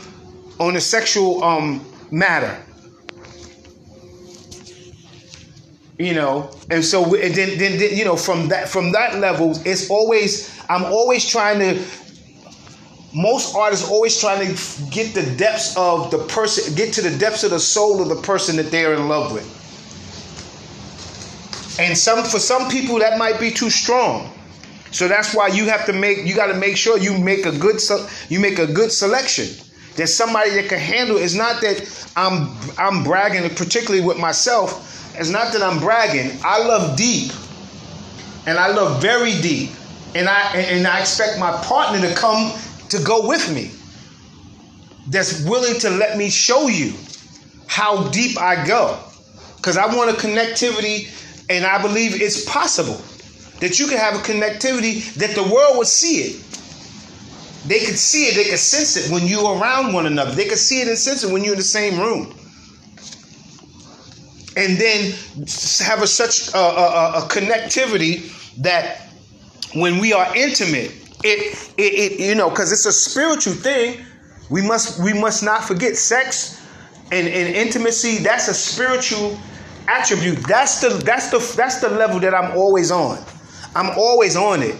on 0.59 0.75
a 0.75 0.81
sexual 0.81 1.43
um, 1.43 1.83
matter. 2.11 2.63
You 5.97 6.15
know, 6.15 6.51
and 6.71 6.83
so 6.83 7.05
then, 7.05 7.31
then, 7.33 7.57
then 7.77 7.95
you 7.95 8.05
know 8.05 8.15
from 8.15 8.47
that 8.49 8.67
from 8.69 8.91
that 8.91 9.19
level, 9.19 9.51
it's 9.65 9.89
always 9.89 10.59
I'm 10.67 10.83
always 10.83 11.27
trying 11.27 11.59
to 11.59 11.79
most 13.13 13.55
artists 13.55 13.89
always 13.89 14.19
trying 14.19 14.39
to 14.39 14.83
get 14.89 15.13
the 15.13 15.35
depths 15.35 15.75
of 15.77 16.11
the 16.11 16.19
person, 16.19 16.73
get 16.75 16.93
to 16.93 17.01
the 17.01 17.17
depths 17.17 17.43
of 17.43 17.51
the 17.51 17.59
soul 17.59 18.01
of 18.01 18.09
the 18.09 18.21
person 18.21 18.55
that 18.55 18.71
they're 18.71 18.93
in 18.93 19.07
love 19.07 19.33
with. 19.33 19.57
And 21.79 21.97
some 21.97 22.23
for 22.23 22.39
some 22.39 22.69
people 22.69 22.99
that 22.99 23.17
might 23.17 23.39
be 23.39 23.51
too 23.51 23.69
strong. 23.69 24.31
So 24.91 25.07
that's 25.07 25.33
why 25.33 25.47
you 25.47 25.65
have 25.65 25.85
to 25.85 25.93
make 25.93 26.25
you 26.25 26.35
got 26.35 26.47
to 26.47 26.53
make 26.53 26.77
sure 26.77 26.97
you 26.97 27.17
make 27.17 27.45
a 27.45 27.57
good 27.57 27.79
you 28.29 28.39
make 28.39 28.59
a 28.59 28.67
good 28.67 28.91
selection. 28.91 29.47
There's 29.95 30.13
somebody 30.13 30.51
that 30.51 30.69
can 30.69 30.79
handle. 30.79 31.17
It's 31.17 31.33
not 31.33 31.61
that 31.61 32.11
I'm 32.15 32.55
I'm 32.77 33.03
bragging, 33.03 33.49
particularly 33.55 34.05
with 34.05 34.17
myself. 34.17 34.87
It's 35.19 35.29
not 35.29 35.53
that 35.53 35.61
I'm 35.61 35.79
bragging. 35.79 36.39
I 36.43 36.59
love 36.65 36.97
deep, 36.97 37.31
and 38.45 38.57
I 38.57 38.67
love 38.67 39.01
very 39.01 39.33
deep, 39.41 39.71
and 40.13 40.27
I 40.27 40.57
and 40.57 40.85
I 40.85 40.99
expect 40.99 41.39
my 41.39 41.51
partner 41.63 42.07
to 42.07 42.13
come 42.15 42.51
to 42.91 43.03
go 43.03 43.27
with 43.27 43.53
me, 43.53 43.71
that's 45.07 45.43
willing 45.45 45.79
to 45.79 45.89
let 45.89 46.17
me 46.17 46.29
show 46.29 46.67
you 46.67 46.93
how 47.67 48.09
deep 48.09 48.37
I 48.39 48.65
go. 48.65 48.99
Because 49.57 49.77
I 49.77 49.85
want 49.95 50.09
a 50.09 50.13
connectivity, 50.13 51.07
and 51.49 51.65
I 51.65 51.81
believe 51.81 52.21
it's 52.21 52.45
possible 52.45 53.01
that 53.59 53.79
you 53.79 53.87
can 53.87 53.97
have 53.97 54.15
a 54.15 54.19
connectivity 54.19 55.13
that 55.15 55.35
the 55.35 55.43
world 55.43 55.77
would 55.77 55.87
see 55.87 56.17
it. 56.17 56.43
They 57.67 57.79
could 57.79 57.97
see 57.97 58.25
it, 58.25 58.35
they 58.35 58.45
could 58.45 58.59
sense 58.59 58.97
it 58.97 59.11
when 59.11 59.27
you're 59.27 59.57
around 59.57 59.93
one 59.93 60.07
another. 60.07 60.31
They 60.31 60.45
could 60.45 60.57
see 60.57 60.81
it 60.81 60.87
and 60.87 60.97
sense 60.97 61.23
it 61.23 61.31
when 61.31 61.43
you're 61.43 61.53
in 61.53 61.59
the 61.59 61.63
same 61.63 61.99
room. 61.99 62.33
And 64.57 64.77
then 64.77 65.13
have 65.79 66.01
a, 66.01 66.07
such 66.07 66.53
a, 66.53 66.57
a, 66.57 67.11
a 67.19 67.21
connectivity 67.29 68.57
that 68.57 69.07
when 69.73 69.99
we 69.99 70.11
are 70.11 70.35
intimate, 70.35 70.91
it, 71.23 71.73
it, 71.77 71.81
it 71.81 72.19
you 72.19 72.35
know, 72.35 72.49
because 72.49 72.71
it's 72.71 72.85
a 72.85 72.91
spiritual 72.91 73.53
thing. 73.53 74.03
We 74.49 74.61
must 74.61 75.01
we 75.01 75.13
must 75.13 75.43
not 75.43 75.63
forget 75.63 75.95
sex 75.95 76.61
and, 77.11 77.27
and 77.27 77.55
intimacy. 77.55 78.17
That's 78.17 78.47
a 78.47 78.53
spiritual 78.53 79.37
attribute. 79.87 80.39
That's 80.47 80.81
the 80.81 80.89
that's 80.89 81.29
the 81.29 81.39
that's 81.55 81.79
the 81.79 81.89
level 81.89 82.19
that 82.19 82.33
I'm 82.33 82.57
always 82.57 82.91
on. 82.91 83.19
I'm 83.75 83.97
always 83.97 84.35
on 84.35 84.61
it, 84.61 84.75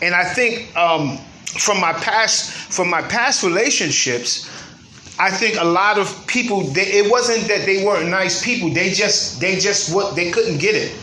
and 0.00 0.14
I 0.14 0.24
think 0.24 0.74
um, 0.76 1.18
from 1.58 1.80
my 1.80 1.92
past 1.92 2.50
from 2.72 2.88
my 2.88 3.02
past 3.02 3.42
relationships, 3.42 4.48
I 5.18 5.30
think 5.30 5.56
a 5.60 5.64
lot 5.64 5.98
of 5.98 6.26
people 6.26 6.62
they, 6.62 6.86
it 6.86 7.10
wasn't 7.10 7.46
that 7.48 7.66
they 7.66 7.84
weren't 7.84 8.08
nice 8.08 8.42
people. 8.42 8.70
They 8.70 8.90
just 8.90 9.40
they 9.40 9.58
just 9.58 9.94
what 9.94 10.16
they 10.16 10.30
couldn't 10.30 10.58
get 10.58 10.74
it. 10.74 10.96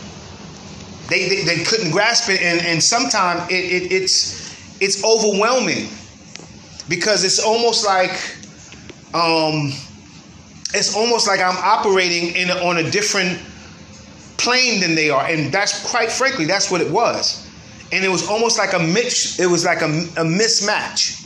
They, 1.08 1.28
they, 1.28 1.42
they 1.42 1.64
couldn't 1.64 1.90
grasp 1.90 2.30
it, 2.30 2.40
and, 2.40 2.64
and 2.64 2.82
sometimes 2.82 3.50
it, 3.50 3.54
it, 3.54 3.92
it's 3.92 4.41
it's 4.82 5.04
overwhelming 5.04 5.88
because 6.88 7.24
it's 7.24 7.38
almost 7.38 7.86
like 7.86 8.10
um, 9.14 9.72
it's 10.74 10.96
almost 10.96 11.28
like 11.28 11.38
I'm 11.40 11.56
operating 11.56 12.34
in 12.34 12.50
on 12.50 12.78
a 12.78 12.90
different 12.90 13.38
plane 14.38 14.80
than 14.80 14.96
they 14.96 15.08
are, 15.08 15.24
and 15.24 15.52
that's 15.52 15.88
quite 15.88 16.10
frankly 16.10 16.46
that's 16.46 16.68
what 16.70 16.80
it 16.80 16.90
was, 16.90 17.48
and 17.92 18.04
it 18.04 18.08
was 18.08 18.28
almost 18.28 18.58
like 18.58 18.72
a 18.72 18.80
mix. 18.80 19.38
It 19.38 19.46
was 19.46 19.64
like 19.64 19.82
a, 19.82 19.86
a 19.86 20.24
mismatch 20.24 21.21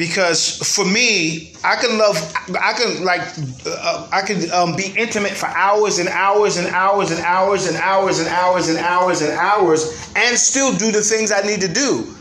because 0.00 0.56
for 0.74 0.86
me, 0.86 1.52
I 1.62 1.76
can 1.76 1.98
love, 1.98 2.16
I 2.58 2.72
can 2.72 3.04
like, 3.04 3.20
uh, 3.66 4.08
I 4.10 4.22
can 4.22 4.50
um, 4.50 4.74
be 4.74 4.94
intimate 4.96 5.32
for 5.32 5.44
hours 5.48 5.98
and 5.98 6.08
hours 6.08 6.56
and 6.56 6.68
hours 6.68 7.10
and 7.10 7.20
hours 7.20 7.68
and 7.68 7.76
hours 7.76 8.18
and 8.18 8.28
hours 8.28 8.70
and 8.70 8.78
hours 8.78 9.20
and 9.20 9.32
hours, 9.32 10.10
and 10.16 10.38
still 10.38 10.74
do 10.74 10.90
the 10.90 11.02
things 11.02 11.30
I 11.30 11.42
need 11.42 11.60
to 11.60 11.68
do, 11.68 12.16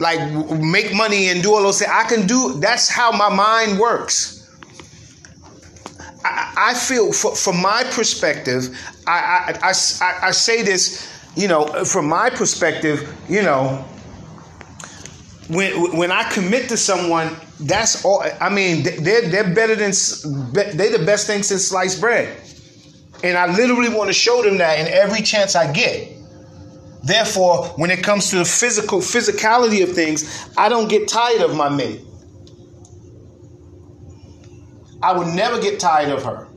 like 0.00 0.18
make 0.58 0.94
money 0.94 1.28
and 1.28 1.42
do 1.42 1.52
all 1.54 1.60
those 1.60 1.80
things. 1.80 1.90
I 1.92 2.04
can 2.04 2.26
do. 2.26 2.54
That's 2.60 2.88
how 2.88 3.12
my 3.12 3.28
mind 3.28 3.78
works. 3.78 4.48
I, 6.24 6.70
I 6.70 6.74
feel, 6.74 7.12
for, 7.12 7.36
from 7.36 7.60
my 7.60 7.84
perspective, 7.90 8.74
I, 9.06 9.58
I, 9.62 9.68
I, 9.68 10.28
I 10.28 10.30
say 10.30 10.62
this, 10.62 11.12
you 11.36 11.46
know, 11.46 11.66
from 11.84 12.08
my 12.08 12.30
perspective, 12.30 13.14
you 13.28 13.42
know 13.42 13.84
when 15.48 15.96
when 15.96 16.10
I 16.10 16.24
commit 16.30 16.68
to 16.70 16.76
someone, 16.76 17.36
that's 17.60 18.04
all. 18.04 18.24
I 18.40 18.48
mean, 18.48 18.82
they're 18.82 19.28
they're 19.28 19.54
better 19.54 19.74
than 19.74 19.92
they're 20.52 20.98
the 20.98 21.04
best 21.04 21.26
thing 21.26 21.42
since 21.42 21.66
sliced 21.66 22.00
bread, 22.00 22.40
and 23.22 23.36
I 23.36 23.54
literally 23.54 23.90
want 23.90 24.08
to 24.08 24.14
show 24.14 24.42
them 24.42 24.58
that 24.58 24.78
in 24.78 24.86
every 24.86 25.22
chance 25.22 25.54
I 25.54 25.72
get. 25.72 26.12
Therefore, 27.02 27.66
when 27.76 27.90
it 27.90 28.02
comes 28.02 28.30
to 28.30 28.36
the 28.36 28.44
physical 28.46 29.00
physicality 29.00 29.82
of 29.82 29.92
things, 29.92 30.48
I 30.56 30.70
don't 30.70 30.88
get 30.88 31.06
tired 31.08 31.42
of 31.42 31.54
my 31.54 31.68
mate. 31.68 32.00
I 35.02 35.12
would 35.12 35.34
never 35.34 35.60
get 35.60 35.78
tired 35.78 36.08
of 36.08 36.24
her. 36.24 36.48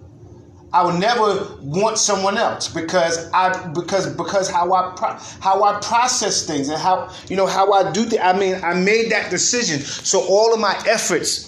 I 0.74 0.84
would 0.86 1.00
never 1.00 1.56
want 1.62 1.98
someone 1.98 2.38
else 2.38 2.68
because 2.68 3.32
I 3.32 3.68
because 3.70 4.14
because 4.16 4.50
how 4.50 4.74
I 4.74 4.94
pro- 4.98 5.18
how 5.40 5.64
I 5.64 5.80
process 5.80 6.46
things 6.46 6.68
and 6.68 6.80
how 6.80 7.10
you 7.30 7.38
know 7.38 7.48
how 7.48 7.72
I 7.72 7.92
do 7.92 8.04
things. 8.04 8.22
I 8.22 8.38
mean, 8.38 8.56
I 8.64 8.74
made 8.74 9.10
that 9.12 9.32
decision, 9.32 9.80
so 9.80 10.22
all 10.28 10.54
of 10.54 10.60
my 10.60 10.76
efforts 10.88 11.48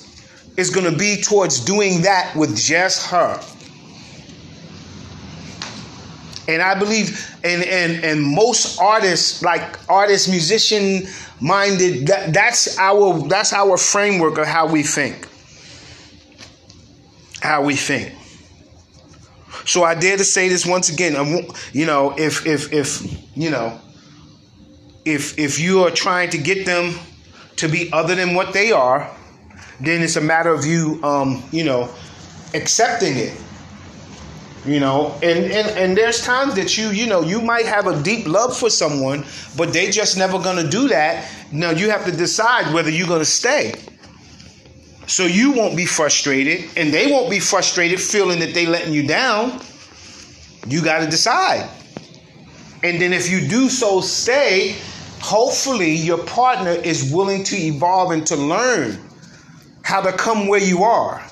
is 0.55 0.69
going 0.69 0.89
to 0.89 0.97
be 0.97 1.21
towards 1.21 1.59
doing 1.59 2.01
that 2.03 2.33
with 2.35 2.55
just 2.57 3.07
her. 3.07 3.41
And 6.47 6.61
I 6.61 6.79
believe, 6.79 7.29
and 7.43 7.61
and 7.63 8.03
and 8.05 8.23
most 8.23 8.79
artists, 8.79 9.43
like 9.43 9.79
artists, 9.89 10.29
musician 10.29 11.07
minded, 11.41 12.07
that 12.07 12.33
that's 12.33 12.79
our 12.79 13.27
that's 13.27 13.51
our 13.51 13.75
framework 13.77 14.37
of 14.37 14.47
how 14.47 14.65
we 14.65 14.81
think. 14.81 15.27
How 17.41 17.63
we 17.63 17.75
think. 17.75 18.15
So 19.69 19.83
I 19.83 19.93
dare 19.93 20.17
to 20.17 20.23
say 20.23 20.49
this 20.49 20.65
once 20.65 20.89
again. 20.89 21.13
You 21.73 21.85
know, 21.85 22.15
if 22.17 22.43
if 22.47 22.73
if 22.73 23.03
you 23.37 23.51
know, 23.51 23.79
if 25.05 25.37
if 25.37 25.59
you 25.59 25.83
are 25.83 25.91
trying 25.91 26.31
to 26.31 26.39
get 26.39 26.65
them 26.65 26.95
to 27.57 27.67
be 27.67 27.87
other 27.93 28.15
than 28.15 28.33
what 28.33 28.51
they 28.51 28.71
are, 28.71 29.15
then 29.79 30.01
it's 30.01 30.15
a 30.15 30.21
matter 30.21 30.49
of 30.51 30.65
you, 30.65 30.99
um, 31.03 31.43
you 31.51 31.63
know, 31.63 31.87
accepting 32.55 33.15
it. 33.15 33.39
You 34.65 34.79
know, 34.79 35.13
and, 35.21 35.45
and 35.51 35.67
and 35.77 35.95
there's 35.95 36.25
times 36.25 36.55
that 36.55 36.75
you 36.75 36.89
you 36.89 37.05
know 37.05 37.21
you 37.21 37.39
might 37.39 37.67
have 37.67 37.85
a 37.85 38.01
deep 38.01 38.27
love 38.27 38.57
for 38.57 38.71
someone, 38.71 39.23
but 39.55 39.71
they 39.71 39.91
just 39.91 40.17
never 40.17 40.39
gonna 40.39 40.67
do 40.67 40.87
that. 40.87 41.31
Now 41.51 41.69
you 41.69 41.91
have 41.91 42.05
to 42.05 42.11
decide 42.11 42.73
whether 42.73 42.89
you're 42.89 43.07
gonna 43.07 43.23
stay. 43.23 43.75
So 45.09 45.25
you 45.25 45.51
won't 45.51 45.75
be 45.75 45.87
frustrated 45.87 46.69
and 46.77 46.93
they 46.93 47.11
won't 47.11 47.31
be 47.31 47.39
frustrated 47.39 47.99
feeling 47.99 48.39
that 48.41 48.53
they 48.53 48.67
letting 48.67 48.93
you 48.93 49.07
down. 49.07 49.59
You 50.67 50.83
got 50.83 50.99
to 50.99 51.09
decide. 51.09 51.67
And 52.83 53.01
then 53.01 53.11
if 53.11 53.27
you 53.27 53.47
do 53.47 53.69
so 53.69 54.01
stay, 54.01 54.75
hopefully 55.19 55.95
your 55.95 56.23
partner 56.25 56.73
is 56.73 57.11
willing 57.11 57.43
to 57.45 57.55
evolve 57.55 58.11
and 58.11 58.25
to 58.27 58.35
learn 58.35 58.99
how 59.83 59.99
to 59.99 60.11
come 60.11 60.47
where 60.47 60.61
you 60.61 60.83
are 60.83 61.25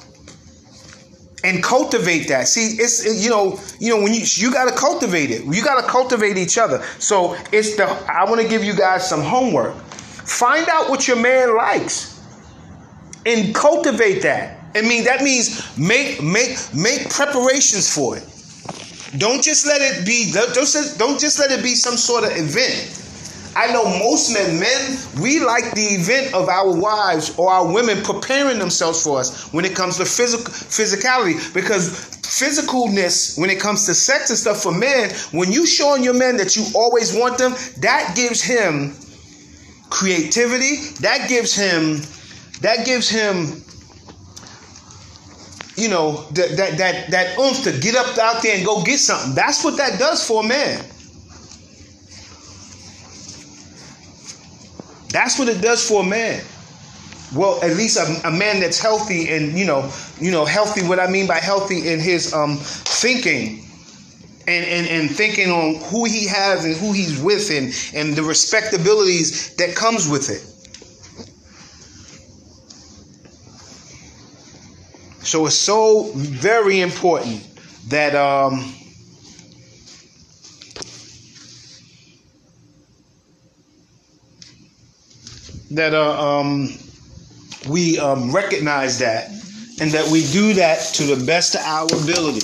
and 1.44 1.62
cultivate 1.62 2.30
that. 2.30 2.48
See, 2.48 2.82
it's 2.82 3.24
you 3.24 3.30
know, 3.30 3.60
you 3.80 3.96
know 3.96 4.02
when 4.02 4.12
you 4.12 4.22
you 4.26 4.52
got 4.52 4.68
to 4.72 4.76
cultivate 4.76 5.30
it. 5.30 5.46
You 5.46 5.64
got 5.64 5.80
to 5.80 5.88
cultivate 5.88 6.38
each 6.38 6.58
other. 6.58 6.82
So 6.98 7.38
it's 7.52 7.76
the 7.76 7.86
I 8.12 8.28
want 8.28 8.42
to 8.42 8.48
give 8.48 8.64
you 8.64 8.76
guys 8.76 9.08
some 9.08 9.22
homework. 9.22 9.76
Find 9.76 10.68
out 10.68 10.90
what 10.90 11.08
your 11.08 11.18
man 11.18 11.56
likes 11.56 12.17
and 13.28 13.54
cultivate 13.54 14.22
that. 14.24 14.58
I 14.76 14.82
mean, 14.82 15.04
that 15.04 15.22
means 15.22 15.78
make 15.78 16.22
make 16.22 16.58
make 16.74 17.10
preparations 17.10 17.94
for 17.94 18.18
it. 18.18 18.24
Don't 19.18 19.44
just 19.44 19.66
let 19.66 19.82
it 19.82 20.06
be. 20.06 20.32
Don't 20.32 20.54
just, 20.54 21.00
don't 21.00 21.20
just 21.20 21.40
let 21.40 21.52
it 21.52 21.64
be 21.64 21.76
some 21.76 21.98
sort 21.98 22.24
of 22.24 22.32
event. 22.32 22.94
I 23.56 23.72
know 23.74 23.86
most 23.86 24.32
men, 24.34 24.60
men, 24.60 25.00
we 25.20 25.40
like 25.40 25.74
the 25.74 25.82
event 25.82 26.36
of 26.36 26.48
our 26.48 26.72
wives 26.80 27.36
or 27.40 27.50
our 27.50 27.74
women 27.74 28.04
preparing 28.04 28.60
themselves 28.60 29.04
for 29.04 29.20
us 29.20 29.52
when 29.52 29.66
it 29.66 29.76
comes 29.76 29.98
to 29.98 30.06
physical 30.06 30.46
physicality. 30.46 31.54
Because 31.54 31.90
physicalness, 32.22 33.40
when 33.40 33.50
it 33.50 33.60
comes 33.60 33.88
to 33.88 33.96
sex 33.96 34.30
and 34.30 34.38
stuff 34.38 34.62
for 34.62 34.72
men, 34.72 35.10
when 35.32 35.52
you 35.52 35.66
showing 35.66 36.04
your 36.04 36.14
man 36.14 36.38
that 36.38 36.56
you 36.56 36.66
always 36.76 37.16
want 37.16 37.40
them, 37.40 37.54
that 37.80 38.14
gives 38.16 38.44
him 38.44 38.94
creativity. 39.90 40.76
That 41.00 41.28
gives 41.28 41.56
him, 41.56 42.02
that 42.62 42.86
gives 42.86 43.10
him 43.10 43.64
you 45.78 45.88
know, 45.90 46.24
that 46.32 46.58
that 46.58 46.78
that 46.80 47.12
that 47.12 47.38
oomph 47.38 47.64
to 47.64 47.72
get 47.80 47.96
up 47.96 48.18
out 48.18 48.42
there 48.42 48.58
and 48.58 48.66
go 48.66 48.84
get 48.84 48.98
something. 48.98 49.36
That's 49.36 49.64
what 49.64 49.78
that 49.78 50.00
does 50.00 50.28
for 50.28 50.44
a 50.44 50.48
man. 50.48 50.84
That's 55.10 55.40
what 55.40 55.48
it 55.48 55.62
does 55.62 55.88
for 55.88 56.02
a 56.02 56.06
man. 56.06 56.44
Well, 57.36 57.62
at 57.62 57.76
least 57.76 57.98
a, 57.98 58.28
a, 58.28 58.32
man 58.32 58.60
that's 58.60 58.80
healthy 58.80 59.30
and 59.30 59.58
you 59.58 59.66
know, 59.66 59.92
you 60.20 60.32
know, 60.32 60.46
healthy. 60.46 60.82
What 60.86 61.00
I 61.00 61.08
mean 61.08 61.28
by 61.28 61.38
healthy 61.38 61.90
in 61.90 62.00
his 62.00 62.34
um 62.34 62.58
thinking, 62.58 63.64
and 64.48 64.66
and 64.66 64.88
and 64.88 65.12
thinking 65.12 65.52
on 65.52 65.76
who 65.92 66.06
he 66.06 66.26
has 66.26 66.66
and 66.66 66.76
who 66.76 66.92
he's 66.92 67.22
with, 67.22 67.52
and 67.52 67.68
and 67.94 68.16
the 68.18 68.24
respectabilities 68.24 69.56
that 69.58 69.76
comes 69.76 70.10
with 70.10 70.32
it. 70.32 70.57
So 75.28 75.46
it's 75.46 75.56
so 75.58 76.10
very 76.16 76.80
important 76.80 77.46
that 77.90 78.16
um, 78.16 78.74
that 85.72 85.94
uh, 85.94 86.40
um, 86.40 86.70
we 87.68 88.00
um, 88.00 88.34
recognize 88.34 89.00
that 89.00 89.28
and 89.82 89.92
that 89.92 90.08
we 90.10 90.26
do 90.32 90.54
that 90.54 90.80
to 90.96 91.04
the 91.04 91.26
best 91.26 91.56
of 91.56 91.62
our 91.66 91.88
ability. 91.88 92.40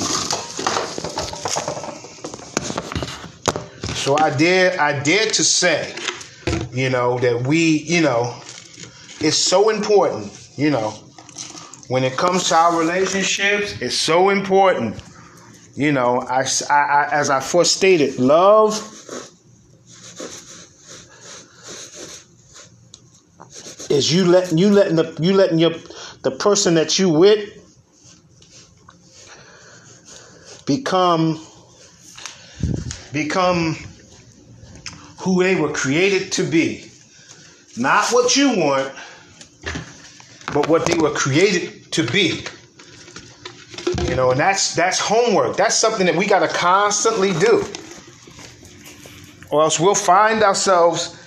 So 3.95 4.17
I 4.17 4.29
dare 4.35 4.77
I 4.77 4.99
dare 4.99 5.27
to 5.27 5.43
say, 5.45 5.95
you 6.73 6.89
know, 6.89 7.17
that 7.19 7.47
we, 7.47 7.77
you 7.87 8.01
know, 8.01 8.35
it's 9.21 9.37
so 9.37 9.69
important, 9.69 10.33
you 10.57 10.69
know, 10.69 10.93
when 11.87 12.03
it 12.03 12.17
comes 12.17 12.47
to 12.49 12.55
our 12.55 12.79
relationships, 12.79 13.81
it's 13.81 13.97
so 13.97 14.29
important. 14.29 15.01
You 15.75 15.91
know, 15.91 16.19
I, 16.19 16.45
I, 16.69 16.73
I 16.73 17.09
as 17.11 17.29
I 17.29 17.39
first 17.39 17.75
stated, 17.75 18.19
love 18.19 18.73
is 23.89 24.13
you 24.13 24.25
letting 24.25 24.57
you 24.57 24.69
letting 24.69 24.95
the 24.95 25.17
you 25.19 25.33
letting 25.33 25.59
your 25.59 25.73
the 26.21 26.31
person 26.31 26.75
that 26.75 26.97
you 26.99 27.09
with 27.09 27.59
become 30.65 31.39
become 33.11 33.75
who 35.19 35.43
they 35.43 35.55
were 35.55 35.71
created 35.71 36.31
to 36.33 36.43
be. 36.43 36.89
Not 37.77 38.09
what 38.11 38.35
you 38.35 38.49
want, 38.57 38.93
but 40.53 40.67
what 40.67 40.85
they 40.85 40.97
were 40.97 41.11
created 41.11 41.91
to 41.91 42.03
be. 42.03 42.45
You 44.07 44.15
know, 44.15 44.31
and 44.31 44.39
that's 44.39 44.75
that's 44.75 44.99
homework. 44.99 45.57
That's 45.57 45.75
something 45.75 46.05
that 46.05 46.15
we 46.15 46.27
got 46.27 46.39
to 46.39 46.47
constantly 46.47 47.33
do. 47.33 47.65
Or 49.49 49.61
else 49.61 49.79
we'll 49.79 49.95
find 49.95 50.43
ourselves, 50.43 51.17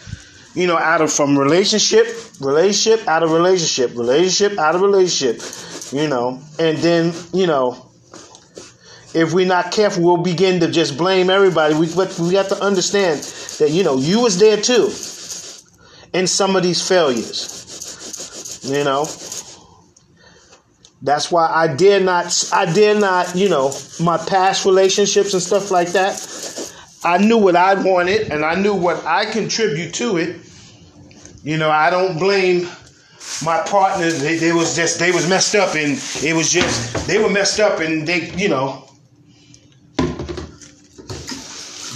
you 0.55 0.67
know, 0.67 0.77
out 0.77 1.01
of 1.01 1.13
from 1.13 1.39
relationship, 1.39 2.07
relationship, 2.41 3.07
out 3.09 3.23
of 3.23 3.31
relationship, 3.31 3.97
relationship, 3.97 4.59
out 4.59 4.75
of 4.75 4.81
relationship, 4.81 5.43
you 5.93 6.09
know, 6.09 6.41
and 6.59 6.79
then, 6.79 7.13
you 7.33 7.47
know, 7.47 7.87
if 9.15 9.33
we're 9.33 9.47
not 9.47 9.73
careful, 9.73 10.03
we'll 10.03 10.17
begin 10.19 10.61
to 10.61 10.71
just 10.71 10.99
blame 10.99 11.31
everybody. 11.31 11.75
We, 11.75 11.93
but 11.95 12.19
we 12.19 12.35
have 12.35 12.49
to 12.49 12.61
understand 12.61 13.21
that, 13.59 13.71
you 13.71 13.83
know, 13.83 13.97
you 13.97 14.21
was 14.21 14.39
there 14.39 14.61
too 14.61 14.91
in 16.13 16.27
some 16.27 16.57
of 16.57 16.63
these 16.63 16.87
failures. 16.87 17.66
You 18.67 18.85
know, 18.85 19.05
that's 21.03 21.31
why 21.31 21.49
I 21.53 21.73
did 21.75 22.05
not, 22.05 22.51
I 22.53 22.73
did 22.73 23.01
not, 23.01 23.35
you 23.37 23.49
know, 23.49 23.73
my 24.01 24.17
past 24.17 24.65
relationships 24.65 25.33
and 25.35 25.43
stuff 25.43 25.71
like 25.71 25.89
that. 25.93 26.73
I 27.05 27.19
knew 27.19 27.39
what 27.39 27.55
I 27.55 27.75
wanted 27.75 28.33
and 28.33 28.45
I 28.45 28.57
knew 28.57 28.75
what 28.75 29.05
I 29.05 29.27
contribute 29.27 29.95
to 29.95 30.17
it. 30.17 30.41
You 31.45 31.59
know, 31.59 31.71
I 31.71 31.91
don't 31.91 32.19
blame 32.19 32.69
my 33.45 33.63
partners. 33.67 34.21
They, 34.21 34.37
they 34.39 34.53
was 34.53 34.75
just, 34.75 34.99
they 34.99 35.13
was 35.13 35.29
messed 35.29 35.55
up 35.55 35.77
and 35.77 35.93
it 36.25 36.35
was 36.35 36.51
just, 36.51 37.07
they 37.07 37.23
were 37.23 37.31
messed 37.31 37.61
up 37.61 37.79
and 37.79 38.07
they, 38.07 38.31
you 38.33 38.49
know, 38.49 38.89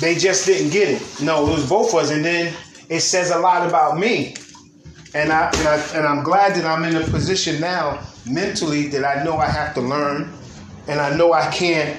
they 0.01 0.15
just 0.15 0.47
didn't 0.47 0.71
get 0.71 0.89
it. 0.89 1.21
No, 1.21 1.49
it 1.49 1.51
was 1.51 1.69
both 1.69 1.93
of 1.95 2.01
us. 2.01 2.11
And 2.11 2.25
then 2.25 2.55
it 2.89 3.01
says 3.01 3.31
a 3.31 3.39
lot 3.39 3.67
about 3.69 3.99
me 3.99 4.37
and 5.15 5.33
I, 5.33 5.51
and 5.59 5.69
I 5.69 5.77
and 5.97 6.07
I'm 6.07 6.23
glad 6.23 6.55
that 6.57 6.65
I'm 6.65 6.85
in 6.85 6.97
a 6.97 7.07
position 7.07 7.61
now 7.61 8.03
mentally 8.27 8.87
that 8.89 9.05
I 9.05 9.25
know 9.25 9.37
I 9.37 9.47
have 9.47 9.75
to 9.75 9.81
learn, 9.81 10.33
and 10.89 11.01
I 11.01 11.17
know 11.17 11.33
I 11.33 11.51
can't 11.51 11.99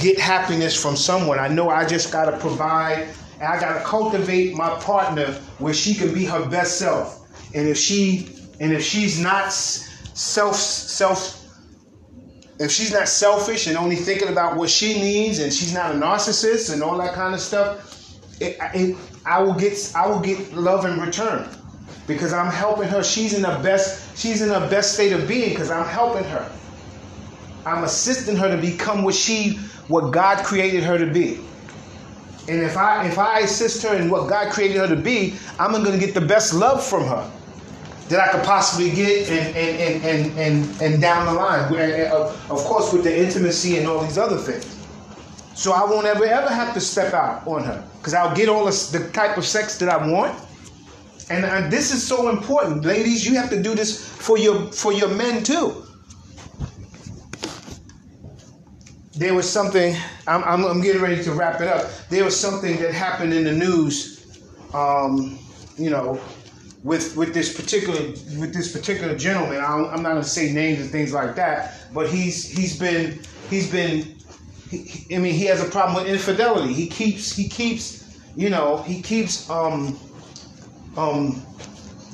get 0.00 0.18
happiness 0.18 0.80
from 0.80 0.96
someone. 0.96 1.38
I 1.38 1.48
know 1.48 1.70
I 1.70 1.86
just 1.86 2.12
got 2.12 2.30
to 2.30 2.36
provide, 2.38 3.08
and 3.34 3.44
I 3.44 3.58
got 3.58 3.78
to 3.78 3.84
cultivate 3.84 4.54
my 4.54 4.70
partner 4.80 5.32
where 5.58 5.74
she 5.74 5.94
can 5.94 6.12
be 6.12 6.24
her 6.26 6.48
best 6.48 6.78
self. 6.78 7.26
And 7.54 7.68
if 7.68 7.78
she 7.78 8.28
and 8.60 8.72
if 8.72 8.82
she's 8.82 9.18
not 9.20 9.52
self 9.52 10.56
self 10.56 11.42
if 12.58 12.70
she's 12.70 12.92
not 12.92 13.08
selfish 13.08 13.66
and 13.66 13.76
only 13.76 13.96
thinking 13.96 14.28
about 14.28 14.56
what 14.56 14.70
she 14.70 14.94
needs 14.94 15.38
and 15.40 15.52
she's 15.52 15.74
not 15.74 15.94
a 15.94 15.94
narcissist 15.94 16.72
and 16.72 16.82
all 16.82 16.96
that 16.96 17.14
kind 17.14 17.34
of 17.34 17.40
stuff 17.40 18.16
it, 18.40 18.56
it, 18.74 18.96
i 19.26 19.42
will 19.42 19.52
get 19.52 19.92
i 19.94 20.06
will 20.06 20.20
get 20.20 20.52
love 20.54 20.86
in 20.86 20.98
return 20.98 21.46
because 22.06 22.32
I'm 22.32 22.52
helping 22.52 22.88
her. 22.88 23.02
She's 23.02 23.34
in 23.34 23.42
the 23.42 23.60
best, 23.62 24.16
she's 24.16 24.42
in 24.42 24.48
the 24.48 24.68
best 24.68 24.94
state 24.94 25.12
of 25.12 25.28
being 25.28 25.50
because 25.50 25.70
I'm 25.70 25.86
helping 25.86 26.24
her. 26.24 26.52
I'm 27.66 27.84
assisting 27.84 28.36
her 28.36 28.48
to 28.48 28.60
become 28.60 29.02
what 29.04 29.14
she, 29.14 29.58
what 29.88 30.12
God 30.12 30.44
created 30.44 30.84
her 30.84 30.98
to 30.98 31.12
be. 31.12 31.52
And 32.48 32.62
if 32.62 32.76
I 32.76 33.06
if 33.08 33.18
I 33.18 33.40
assist 33.40 33.82
her 33.84 33.96
in 33.96 34.10
what 34.10 34.28
God 34.28 34.52
created 34.52 34.78
her 34.78 34.88
to 34.88 34.96
be, 34.96 35.38
I'm 35.58 35.72
gonna 35.72 35.98
get 35.98 36.14
the 36.14 36.20
best 36.20 36.54
love 36.54 36.84
from 36.86 37.04
her 37.06 37.32
that 38.08 38.20
I 38.20 38.32
could 38.32 38.44
possibly 38.44 38.92
get 38.92 39.28
and 39.28 39.56
and 39.56 40.04
and 40.04 40.38
and, 40.38 40.82
and, 40.82 41.02
down 41.02 41.26
the 41.26 41.32
line. 41.32 41.64
Of 42.50 42.58
course 42.64 42.92
with 42.92 43.04
the 43.04 43.16
intimacy 43.24 43.78
and 43.78 43.88
all 43.88 44.02
these 44.02 44.18
other 44.18 44.38
things. 44.38 44.86
So 45.54 45.72
I 45.72 45.84
won't 45.90 46.06
ever 46.06 46.24
ever 46.24 46.50
have 46.50 46.74
to 46.74 46.80
step 46.80 47.14
out 47.14 47.42
on 47.46 47.64
her. 47.64 47.90
Because 48.00 48.14
I'll 48.14 48.36
get 48.36 48.48
all 48.48 48.66
the 48.66 49.10
type 49.12 49.36
of 49.38 49.46
sex 49.46 49.78
that 49.78 49.88
I 49.88 50.08
want 50.08 50.45
and, 51.28 51.44
and 51.44 51.72
this 51.72 51.92
is 51.92 52.06
so 52.06 52.28
important, 52.28 52.84
ladies. 52.84 53.26
You 53.26 53.34
have 53.36 53.50
to 53.50 53.62
do 53.62 53.74
this 53.74 54.06
for 54.06 54.38
your 54.38 54.70
for 54.72 54.92
your 54.92 55.08
men 55.08 55.42
too. 55.42 55.82
There 59.16 59.34
was 59.34 59.50
something. 59.50 59.96
I'm, 60.26 60.44
I'm, 60.44 60.64
I'm 60.64 60.80
getting 60.82 61.00
ready 61.00 61.22
to 61.24 61.32
wrap 61.32 61.60
it 61.60 61.68
up. 61.68 61.90
There 62.10 62.24
was 62.24 62.38
something 62.38 62.76
that 62.80 62.92
happened 62.92 63.32
in 63.32 63.44
the 63.44 63.52
news. 63.52 64.40
Um, 64.74 65.38
you 65.78 65.90
know, 65.90 66.20
with 66.86 67.16
with 67.16 67.34
this 67.34 67.54
particular 67.54 68.00
with 68.38 68.54
this 68.54 68.72
particular 68.72 69.16
gentleman. 69.16 69.58
I 69.58 69.74
am 69.92 70.02
not 70.02 70.12
going 70.12 70.22
to 70.22 70.28
say 70.28 70.52
names 70.52 70.80
and 70.80 70.90
things 70.90 71.12
like 71.12 71.34
that, 71.34 71.74
but 71.92 72.08
he's 72.08 72.48
he's 72.48 72.78
been 72.78 73.20
he's 73.50 73.70
been. 73.70 74.14
He, 74.70 75.14
I 75.14 75.18
mean, 75.18 75.34
he 75.34 75.44
has 75.46 75.62
a 75.62 75.68
problem 75.68 75.96
with 75.96 76.12
infidelity. 76.12 76.72
He 76.72 76.86
keeps 76.88 77.34
he 77.34 77.48
keeps 77.48 78.20
you 78.36 78.50
know 78.50 78.78
he 78.78 79.02
keeps 79.02 79.50
um 79.50 79.98
um, 80.96 81.44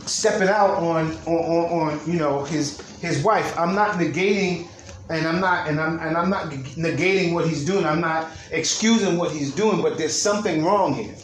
stepping 0.07 0.49
out 0.49 0.71
on, 0.71 1.13
on, 1.27 1.27
on, 1.27 1.99
on, 2.01 2.11
you 2.11 2.19
know 2.19 2.45
his 2.45 2.81
his 3.01 3.23
wife. 3.23 3.57
I'm 3.59 3.75
not 3.75 3.93
negating, 3.99 4.69
and 5.11 5.27
I'm 5.27 5.41
not 5.41 5.69
and 5.69 5.81
I'm 5.81 5.99
and 6.01 6.17
I'm 6.17 6.31
not 6.31 6.51
negating 6.51 7.35
what 7.35 7.47
he's 7.49 7.65
doing. 7.65 7.85
I'm 7.85 8.01
not 8.01 8.31
excusing 8.51 9.19
what 9.19 9.31
he's 9.33 9.55
doing, 9.55 9.83
but 9.83 9.99
there's 9.99 10.21
something 10.21 10.65
wrong 10.65 10.95
here. 10.95 11.15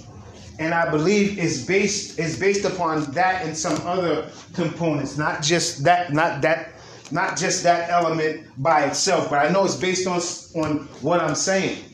and 0.59 0.75
I 0.75 0.91
believe 0.91 1.39
it's 1.39 1.65
based 1.65 2.19
is 2.19 2.39
based 2.39 2.65
upon 2.65 3.05
that 3.13 3.45
and 3.45 3.57
some 3.57 3.81
other 3.87 4.31
components, 4.55 5.17
not 5.17 5.43
just 5.43 5.85
that, 5.85 6.13
not 6.13 6.43
that, 6.43 6.73
not 7.11 7.37
just 7.37 7.63
that 7.63 7.91
element 7.91 8.47
by 8.59 8.85
itself. 8.85 9.31
But 9.31 9.47
I 9.47 9.51
know 9.51 9.65
it's 9.65 9.77
based 9.77 10.07
on 10.07 10.21
on 10.63 10.89
what 11.01 11.21
I'm 11.21 11.35
saying. 11.35 11.85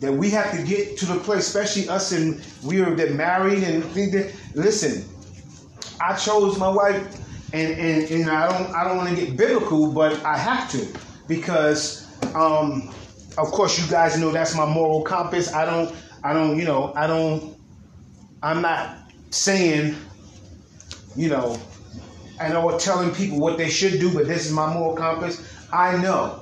That 0.00 0.12
we 0.12 0.28
have 0.30 0.50
to 0.52 0.62
get 0.62 0.98
to 0.98 1.06
the 1.06 1.18
place, 1.20 1.46
especially 1.46 1.88
us 1.88 2.12
and 2.12 2.44
we 2.62 2.80
are 2.80 2.94
that 2.96 3.12
married 3.14 3.62
and 3.62 3.82
think 3.82 4.12
that 4.12 4.34
listen, 4.54 5.08
I 6.00 6.14
chose 6.16 6.58
my 6.58 6.68
wife 6.68 7.20
and, 7.52 7.72
and, 7.78 8.10
and 8.10 8.30
I 8.30 8.48
don't 8.48 8.74
I 8.74 8.84
don't 8.84 8.96
want 8.98 9.16
to 9.16 9.16
get 9.16 9.36
biblical, 9.36 9.92
but 9.92 10.22
I 10.24 10.36
have 10.36 10.70
to 10.72 10.86
because 11.28 12.06
um, 12.34 12.92
of 13.38 13.48
course 13.48 13.78
you 13.80 13.90
guys 13.90 14.18
know 14.18 14.30
that's 14.30 14.54
my 14.54 14.66
moral 14.66 15.02
compass. 15.02 15.52
I 15.54 15.64
don't 15.64 15.94
I 16.22 16.32
don't 16.32 16.58
you 16.58 16.64
know 16.64 16.92
I 16.94 17.06
don't 17.06 17.56
I'm 18.42 18.60
not 18.60 18.98
saying 19.30 19.96
you 21.14 21.28
know 21.28 21.58
I 22.40 22.48
know 22.48 22.78
telling 22.78 23.14
people 23.14 23.38
what 23.38 23.56
they 23.56 23.70
should 23.70 23.98
do, 23.98 24.12
but 24.12 24.26
this 24.26 24.46
is 24.46 24.52
my 24.52 24.72
moral 24.72 24.94
compass. 24.94 25.40
I 25.72 25.96
know 26.02 26.40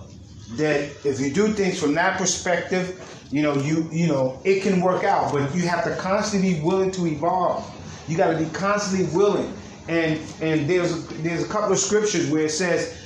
that 0.52 0.90
if 1.04 1.20
you 1.20 1.32
do 1.32 1.52
things 1.52 1.78
from 1.78 1.94
that 1.94 2.18
perspective, 2.18 3.00
you 3.30 3.42
know 3.42 3.54
you 3.56 3.88
you 3.90 4.06
know 4.06 4.40
it 4.44 4.62
can 4.62 4.80
work 4.80 5.04
out, 5.04 5.32
but 5.32 5.54
you 5.54 5.62
have 5.62 5.84
to 5.84 5.94
constantly 5.96 6.54
be 6.54 6.60
willing 6.60 6.90
to 6.92 7.06
evolve. 7.06 7.70
You 8.08 8.16
got 8.16 8.32
to 8.32 8.38
be 8.38 8.50
constantly 8.50 9.06
willing 9.16 9.52
and 9.88 10.18
and 10.40 10.68
there's 10.68 11.06
there's 11.08 11.44
a 11.44 11.48
couple 11.48 11.72
of 11.72 11.78
scriptures 11.78 12.30
where 12.30 12.44
it 12.44 12.50
says 12.50 13.00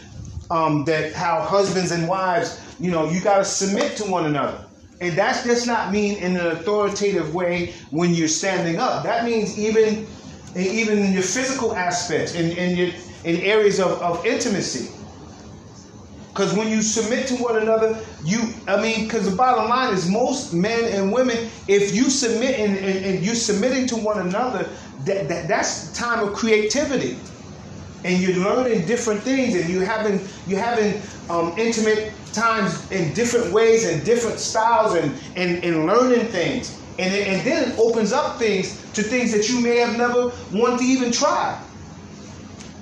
um, 0.51 0.85
that 0.85 1.13
how 1.13 1.41
husbands 1.41 1.91
and 1.91 2.09
wives, 2.09 2.61
you 2.81 2.91
know, 2.91 3.11
you 3.11 3.21
got 3.21 3.39
to 3.39 3.45
submit 3.45 3.97
to 3.99 4.05
one 4.05 4.27
another. 4.27 4.65
And 5.01 5.17
that's 5.17 5.45
just 5.45 5.67
not 5.67 5.93
mean 5.93 6.17
in 6.19 6.37
an 6.37 6.47
authoritative 6.47 7.35
way 7.35 7.75
when 7.91 8.15
you're 8.15 8.29
standing 8.29 8.79
up. 8.79 9.05
That 9.05 9.25
means 9.25 9.59
even 9.59 10.07
even 10.57 10.99
in 10.99 11.13
your 11.13 11.23
physical 11.23 11.75
aspects, 11.75 12.35
in, 12.35 12.57
in 12.57 12.77
your 12.77 12.89
in 13.25 13.41
areas 13.41 13.81
of, 13.81 14.01
of 14.01 14.25
intimacy. 14.25 14.95
Because 16.39 16.55
when 16.55 16.69
you 16.69 16.83
submit 16.83 17.27
to 17.27 17.35
one 17.35 17.57
another, 17.57 17.99
you, 18.25 18.55
I 18.69 18.81
mean, 18.81 19.07
because 19.07 19.29
the 19.29 19.35
bottom 19.35 19.69
line 19.69 19.93
is 19.93 20.09
most 20.09 20.55
men 20.55 20.85
and 20.95 21.13
women, 21.13 21.51
if 21.67 21.93
you 21.93 22.05
submit 22.05 22.61
and, 22.61 22.79
and, 22.79 23.05
and 23.05 23.27
you 23.27 23.35
submitting 23.35 23.89
to 23.89 23.97
one 23.97 24.21
another, 24.21 24.69
that, 25.01 25.27
that 25.27 25.49
that's 25.49 25.93
time 25.95 26.25
of 26.25 26.35
creativity. 26.35 27.19
And 28.05 28.23
you're 28.23 28.37
learning 28.37 28.87
different 28.87 29.21
things 29.23 29.57
and 29.57 29.69
you 29.69 29.81
having 29.81 30.21
you 30.47 30.55
having 30.55 31.03
um, 31.29 31.59
intimate 31.59 32.13
times 32.33 32.89
in 32.93 33.13
different 33.15 33.53
ways 33.53 33.85
and 33.85 34.05
different 34.05 34.39
styles 34.39 34.95
and 34.95 35.13
and, 35.35 35.65
and 35.65 35.87
learning 35.87 36.29
things. 36.29 36.81
And, 37.01 37.13
and 37.13 37.45
then 37.45 37.73
it 37.73 37.79
opens 37.81 38.13
up 38.13 38.39
things 38.39 38.81
to 38.93 39.03
things 39.03 39.33
that 39.33 39.49
you 39.49 39.61
may 39.61 39.79
have 39.79 39.99
never 39.99 40.31
wanted 40.53 40.79
to 40.79 40.85
even 40.85 41.11
try. 41.11 41.61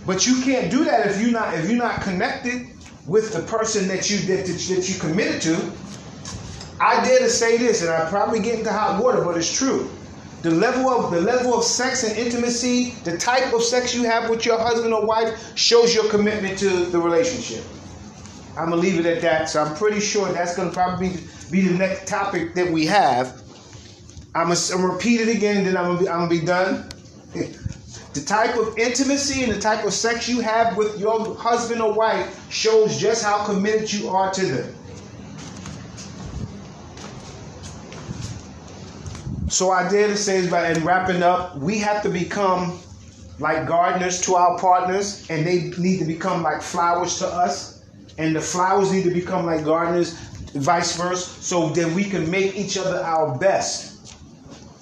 But 0.04 0.26
you 0.26 0.42
can't 0.42 0.70
do 0.70 0.84
that 0.84 1.06
if 1.06 1.22
you're 1.22 1.32
not 1.32 1.54
if 1.54 1.70
you're 1.70 1.78
not 1.78 2.02
connected 2.02 2.75
with 3.06 3.32
the 3.32 3.42
person 3.42 3.86
that 3.88 4.10
you 4.10 4.18
that, 4.18 4.46
that 4.46 4.88
you 4.88 4.98
committed 4.98 5.40
to 5.42 5.72
i 6.80 7.02
dare 7.04 7.20
to 7.20 7.30
say 7.30 7.56
this 7.56 7.82
and 7.82 7.90
i 7.90 8.08
probably 8.10 8.40
get 8.40 8.58
into 8.58 8.72
hot 8.72 9.02
water 9.02 9.22
but 9.22 9.36
it's 9.36 9.56
true 9.56 9.88
the 10.46 10.50
level 10.50 10.88
of 10.88 11.10
the 11.10 11.20
level 11.20 11.54
of 11.54 11.64
sex 11.64 12.04
and 12.04 12.16
intimacy, 12.16 12.90
the 13.02 13.18
type 13.18 13.52
of 13.52 13.64
sex 13.64 13.92
you 13.96 14.04
have 14.04 14.30
with 14.30 14.46
your 14.46 14.56
husband 14.58 14.94
or 14.94 15.04
wife 15.04 15.56
shows 15.56 15.92
your 15.92 16.08
commitment 16.08 16.56
to 16.60 16.84
the 16.86 17.00
relationship. 17.00 17.64
I'm 18.56 18.70
gonna 18.70 18.76
leave 18.76 19.00
it 19.00 19.06
at 19.06 19.20
that. 19.22 19.48
So 19.48 19.62
I'm 19.62 19.74
pretty 19.74 19.98
sure 19.98 20.32
that's 20.32 20.56
gonna 20.56 20.70
probably 20.70 21.18
be 21.50 21.62
the 21.62 21.74
next 21.74 22.06
topic 22.06 22.54
that 22.54 22.70
we 22.70 22.86
have. 22.86 23.42
I'm 24.36 24.48
gonna, 24.48 24.60
I'm 24.72 24.82
gonna 24.82 24.92
repeat 24.92 25.22
it 25.22 25.36
again, 25.36 25.64
then 25.64 25.76
I'm 25.76 25.86
gonna 25.86 25.98
be, 25.98 26.08
I'm 26.08 26.28
gonna 26.28 26.40
be 26.40 26.46
done. 26.46 26.90
the 28.16 28.24
type 28.24 28.56
of 28.56 28.76
intimacy 28.78 29.44
and 29.44 29.52
the 29.52 29.60
type 29.60 29.84
of 29.84 29.92
sex 29.92 30.28
you 30.28 30.40
have 30.40 30.76
with 30.76 30.98
your 30.98 31.34
husband 31.36 31.82
or 31.82 31.92
wife 31.92 32.50
shows 32.50 32.98
just 32.98 33.22
how 33.22 33.44
committed 33.44 33.92
you 33.92 34.08
are 34.08 34.32
to 34.32 34.46
them. 34.46 34.74
So 39.48 39.70
I 39.70 39.88
dare 39.88 40.08
to 40.08 40.16
say 40.16 40.48
and 40.48 40.82
wrapping 40.82 41.22
up, 41.22 41.56
we 41.58 41.78
have 41.78 42.02
to 42.02 42.08
become 42.08 42.80
like 43.38 43.66
gardeners 43.66 44.20
to 44.22 44.34
our 44.34 44.58
partners, 44.58 45.26
and 45.30 45.46
they 45.46 45.70
need 45.78 45.98
to 45.98 46.04
become 46.06 46.42
like 46.42 46.62
flowers 46.62 47.18
to 47.18 47.26
us, 47.26 47.84
and 48.18 48.34
the 48.34 48.40
flowers 48.40 48.90
need 48.90 49.04
to 49.04 49.10
become 49.10 49.44
like 49.44 49.64
gardeners, 49.64 50.14
vice 50.54 50.96
versa, 50.96 51.42
so 51.42 51.68
that 51.70 51.90
we 51.92 52.04
can 52.04 52.30
make 52.30 52.56
each 52.56 52.78
other 52.78 52.98
our 53.02 53.38
best. 53.38 53.95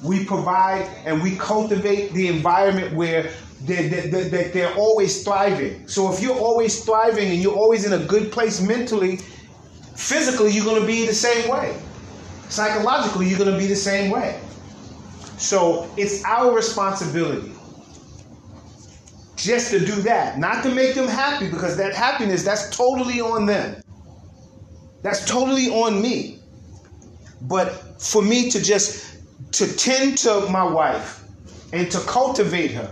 We 0.05 0.25
provide 0.25 0.83
and 1.07 1.23
we 1.23 1.37
cultivate 1.37 2.13
the 2.13 2.29
environment 2.29 2.95
where 2.95 3.31
they're, 3.63 3.89
they're, 3.89 4.29
they're, 4.29 4.49
they're 4.49 4.75
always 4.75 5.25
thriving. 5.25 5.89
So 5.89 6.13
if 6.13 6.21
you're 6.21 6.39
always 6.39 6.85
thriving 6.85 7.31
and 7.31 7.41
you're 7.41 7.57
always 7.57 7.87
in 7.87 7.95
a 7.95 8.05
good 8.07 8.31
place 8.31 8.61
mentally, 8.61 9.17
physically, 9.97 10.51
you're 10.51 10.65
going 10.65 10.81
to 10.81 10.87
be 10.87 11.07
the 11.07 11.15
same 11.15 11.51
way. 11.51 11.77
Psychologically, 12.51 13.29
you're 13.29 13.39
going 13.39 13.51
to 13.51 13.59
be 13.59 13.67
the 13.67 13.75
same 13.75 14.11
way. 14.11 14.39
So 15.39 15.91
it's 15.97 16.23
our 16.25 16.55
responsibility 16.55 17.55
just 19.37 19.71
to 19.71 19.79
do 19.79 19.95
that, 20.03 20.39
not 20.39 20.63
to 20.63 20.71
make 20.71 20.95
them 20.95 21.07
happy 21.09 21.51
because 21.51 21.77
that 21.77 21.95
happiness, 21.95 22.43
that's 22.43 22.75
totally 22.75 23.21
on 23.21 23.47
them. 23.47 23.83
That's 25.03 25.27
totally 25.27 25.69
on 25.69 26.01
me. 26.01 26.39
But 27.43 28.01
for 28.01 28.23
me 28.23 28.51
to 28.51 28.63
just 28.63 29.19
to 29.55 29.77
tend 29.77 30.19
to 30.19 30.49
my 30.51 30.65
wife 30.65 31.25
and 31.73 31.91
to 31.91 31.99
cultivate 32.01 32.73
her. 32.73 32.91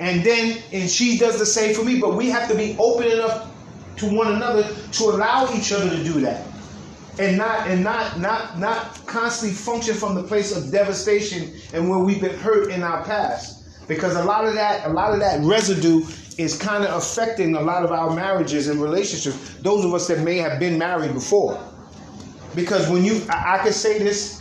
And 0.00 0.24
then 0.24 0.60
and 0.72 0.90
she 0.90 1.18
does 1.18 1.38
the 1.38 1.46
same 1.46 1.74
for 1.74 1.84
me, 1.84 2.00
but 2.00 2.14
we 2.14 2.30
have 2.30 2.48
to 2.48 2.56
be 2.56 2.76
open 2.78 3.06
enough 3.06 3.48
to 3.98 4.06
one 4.06 4.32
another 4.34 4.74
to 4.92 5.04
allow 5.04 5.52
each 5.54 5.72
other 5.72 5.88
to 5.88 6.02
do 6.02 6.20
that. 6.20 6.46
And 7.20 7.36
not 7.36 7.68
and 7.68 7.82
not 7.82 8.18
not 8.18 8.58
not 8.58 9.06
constantly 9.06 9.56
function 9.56 9.94
from 9.94 10.14
the 10.14 10.22
place 10.22 10.56
of 10.56 10.70
devastation 10.72 11.52
and 11.72 11.88
where 11.88 11.98
we've 11.98 12.20
been 12.20 12.36
hurt 12.38 12.70
in 12.70 12.82
our 12.82 13.04
past. 13.04 13.86
Because 13.86 14.16
a 14.16 14.24
lot 14.24 14.44
of 14.46 14.54
that 14.54 14.84
a 14.86 14.92
lot 14.92 15.12
of 15.12 15.20
that 15.20 15.44
residue 15.44 16.04
is 16.38 16.56
kind 16.56 16.84
of 16.84 16.96
affecting 16.96 17.54
a 17.56 17.60
lot 17.60 17.84
of 17.84 17.92
our 17.92 18.14
marriages 18.14 18.68
and 18.68 18.80
relationships. 18.80 19.54
Those 19.62 19.84
of 19.84 19.94
us 19.94 20.08
that 20.08 20.20
may 20.24 20.38
have 20.38 20.58
been 20.60 20.78
married 20.78 21.12
before. 21.14 21.58
Because 22.54 22.88
when 22.90 23.04
you 23.04 23.22
i, 23.30 23.58
I 23.58 23.58
could 23.64 23.74
say 23.74 23.98
this 23.98 24.37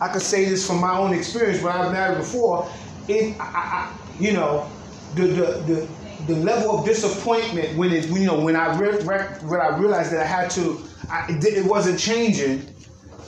i 0.00 0.08
could 0.08 0.22
say 0.22 0.44
this 0.44 0.66
from 0.66 0.80
my 0.80 0.96
own 0.96 1.12
experience 1.14 1.62
when 1.62 1.72
i 1.72 1.80
was 1.80 1.92
married 1.92 2.18
before 2.18 2.70
it 3.08 3.36
I, 3.40 3.44
I, 3.44 3.96
you 4.18 4.32
know 4.32 4.70
the, 5.14 5.26
the 5.26 5.44
the 5.66 5.88
the 6.26 6.34
level 6.36 6.78
of 6.78 6.84
disappointment 6.84 7.76
when 7.76 7.92
it 7.92 8.06
you 8.08 8.26
know 8.26 8.38
when 8.38 8.54
I 8.54 8.78
re- 8.78 9.00
re- 9.02 9.36
when 9.42 9.60
I 9.60 9.76
realized 9.76 10.12
that 10.12 10.20
I 10.20 10.26
had 10.26 10.50
to 10.50 10.80
I, 11.10 11.26
it 11.28 11.64
wasn't 11.64 11.98
changing, 11.98 12.66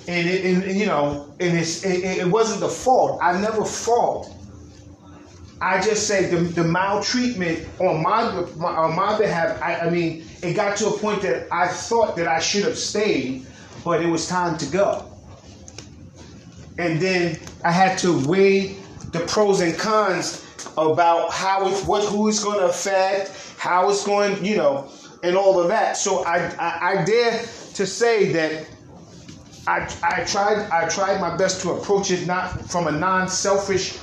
and, 0.07 0.29
it, 0.29 0.45
and, 0.45 0.63
and 0.63 0.79
you 0.79 0.87
know, 0.87 1.35
and 1.41 1.59
it's, 1.59 1.85
it, 1.85 2.05
it, 2.05 2.27
wasn't 2.29 2.61
the 2.61 2.69
fault. 2.69 3.19
I 3.21 3.41
never 3.41 3.65
fault. 3.65 4.33
I 5.61 5.81
just 5.81 6.07
say 6.07 6.27
the, 6.27 6.37
the 6.37 6.65
maltreatment 6.65 7.67
on 7.81 8.03
my, 8.03 8.33
my 8.57 8.69
on 8.69 8.97
my 8.97 9.19
behalf. 9.19 9.61
I, 9.63 9.81
I 9.81 9.91
mean, 9.91 10.25
it 10.43 10.55
got 10.55 10.77
to 10.79 10.89
a 10.89 10.99
point 10.99 11.23
that 11.23 11.53
I 11.53 11.69
thought 11.69 12.17
that 12.17 12.29
I 12.29 12.39
should 12.39 12.65
have 12.65 12.79
stayed, 12.79 13.47
but 13.85 14.03
it 14.03 14.09
was 14.09 14.29
time 14.29 14.59
to 14.59 14.67
go. 14.67 15.12
And 16.79 17.01
then 17.01 17.39
I 17.65 17.71
had 17.71 17.99
to 17.99 18.27
weigh 18.27 18.77
the 19.13 19.21
pros 19.21 19.61
and 19.61 19.77
cons 19.79 20.47
about 20.79 21.33
how 21.33 21.69
it, 21.69 21.75
what, 21.87 22.05
who 22.05 22.29
it's 22.29 22.43
going 22.43 22.59
to 22.59 22.67
affect, 22.67 23.57
how 23.59 23.91
it's 23.91 24.05
going, 24.05 24.43
you 24.45 24.57
know, 24.57 24.89
and 25.23 25.37
all 25.37 25.61
of 25.61 25.69
that. 25.69 25.97
So 25.97 26.25
I, 26.25 26.39
I, 26.59 26.93
I 26.93 27.05
dare 27.05 27.41
to 27.75 27.87
say 27.87 28.33
that 28.33 28.67
I, 29.67 29.89
I 30.03 30.25
tried 30.25 30.69
I 30.71 30.89
tried 30.89 31.21
my 31.21 31.37
best 31.37 31.61
to 31.63 31.71
approach 31.71 32.11
it 32.11 32.27
not 32.27 32.69
from 32.69 32.89
a 32.89 32.91
non-selfish 32.93 33.99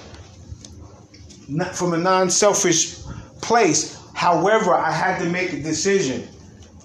not 1.49 1.75
from 1.75 1.93
a 1.93 1.97
non-selfish 1.97 2.99
place. 3.41 4.01
However, 4.13 4.73
I 4.73 4.91
had 4.91 5.19
to 5.19 5.29
make 5.29 5.51
a 5.53 5.61
decision. 5.61 6.27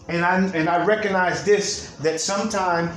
And 0.08 0.24
I 0.24 0.38
and 0.54 0.68
I 0.68 0.84
recognize 0.84 1.44
this 1.44 1.90
that 2.02 2.20
sometimes 2.20 2.90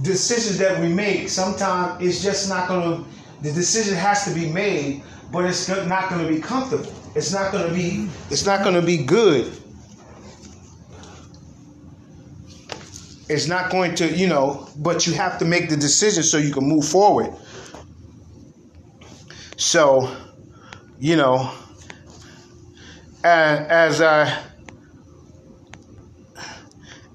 decisions 0.00 0.58
that 0.58 0.80
we 0.80 0.88
make, 0.88 1.28
sometimes 1.28 2.02
it's 2.02 2.22
just 2.22 2.48
not 2.48 2.68
gonna 2.68 3.04
the 3.42 3.52
decision 3.52 3.94
has 3.96 4.24
to 4.24 4.34
be 4.34 4.48
made, 4.48 5.02
but 5.30 5.44
it's 5.44 5.68
not 5.68 6.08
gonna 6.08 6.28
be 6.28 6.40
comfortable. 6.40 6.92
It's 7.14 7.32
not 7.32 7.52
gonna 7.52 7.72
be 7.72 8.08
it's 8.30 8.46
not 8.46 8.64
gonna 8.64 8.82
be 8.82 8.98
good. 8.98 9.52
It's 13.28 13.46
not 13.46 13.70
going 13.70 13.94
to, 13.96 14.08
you 14.10 14.26
know, 14.26 14.68
but 14.76 15.06
you 15.06 15.14
have 15.14 15.38
to 15.38 15.44
make 15.44 15.70
the 15.70 15.76
decision 15.76 16.22
so 16.22 16.36
you 16.36 16.52
can 16.52 16.64
move 16.64 16.86
forward. 16.86 17.34
So, 19.56 20.14
you 20.98 21.16
know, 21.16 21.50
as 23.24 24.00
I 24.00 24.42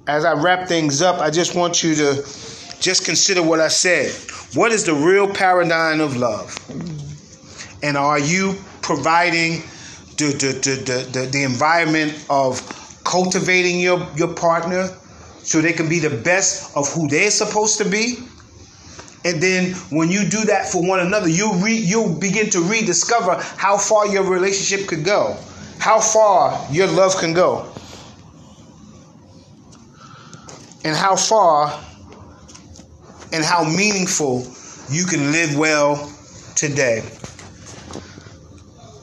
as 0.07 0.25
I 0.25 0.33
wrap 0.33 0.67
things 0.67 1.01
up, 1.01 1.19
I 1.19 1.29
just 1.29 1.53
want 1.55 1.83
you 1.83 1.93
to 1.95 2.23
just 2.79 3.05
consider 3.05 3.41
what 3.41 3.59
I 3.59 3.67
said. 3.67 4.11
What 4.53 4.71
is 4.71 4.83
the 4.85 4.93
real 4.93 5.27
paradigm 5.27 5.99
of 5.99 6.15
love? 6.15 6.57
And 7.83 7.97
are 7.97 8.19
you 8.19 8.55
providing 8.81 9.61
the, 10.17 10.33
the, 10.33 10.81
the, 10.85 11.19
the, 11.19 11.25
the 11.25 11.43
environment 11.43 12.25
of 12.29 12.61
cultivating 13.03 13.79
your, 13.79 14.07
your 14.15 14.33
partner 14.33 14.89
so 15.43 15.61
they 15.61 15.73
can 15.73 15.89
be 15.89 15.99
the 15.99 16.09
best 16.09 16.75
of 16.75 16.91
who 16.93 17.07
they're 17.07 17.31
supposed 17.31 17.77
to 17.79 17.89
be? 17.89 18.17
And 19.25 19.41
then 19.41 19.73
when 19.89 20.09
you 20.09 20.27
do 20.29 20.45
that 20.45 20.69
for 20.69 20.87
one 20.87 20.99
another, 20.99 21.27
you 21.27 21.53
re, 21.55 21.73
you'll 21.73 22.17
begin 22.17 22.49
to 22.51 22.61
rediscover 22.61 23.35
how 23.57 23.77
far 23.77 24.07
your 24.07 24.23
relationship 24.23 24.87
could 24.87 25.03
go, 25.03 25.37
how 25.79 25.99
far 25.99 26.65
your 26.71 26.87
love 26.87 27.17
can 27.17 27.33
go, 27.33 27.69
and 30.85 30.95
how 30.95 31.15
far 31.15 31.83
and 33.33 33.43
how 33.43 33.63
meaningful 33.63 34.45
you 34.89 35.05
can 35.05 35.31
live 35.31 35.57
well 35.57 36.11
today. 36.55 37.01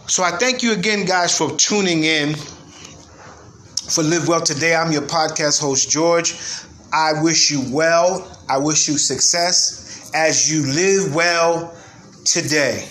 So 0.07 0.23
I 0.23 0.33
thank 0.39 0.63
you 0.63 0.73
again, 0.73 1.05
guys, 1.07 1.37
for 1.37 1.51
tuning 1.57 2.05
in 2.05 2.35
for 2.35 4.03
Live 4.03 4.29
Well 4.29 4.41
Today. 4.41 4.75
I'm 4.75 4.93
your 4.93 5.03
podcast 5.03 5.61
host, 5.61 5.91
George. 5.91 6.35
I 6.93 7.23
wish 7.23 7.51
you 7.51 7.65
well. 7.75 8.31
I 8.49 8.59
wish 8.59 8.89
you 8.89 8.99
success 8.99 10.11
as 10.15 10.51
you 10.51 10.63
live 10.67 11.15
well 11.15 11.77
today. 12.25 12.89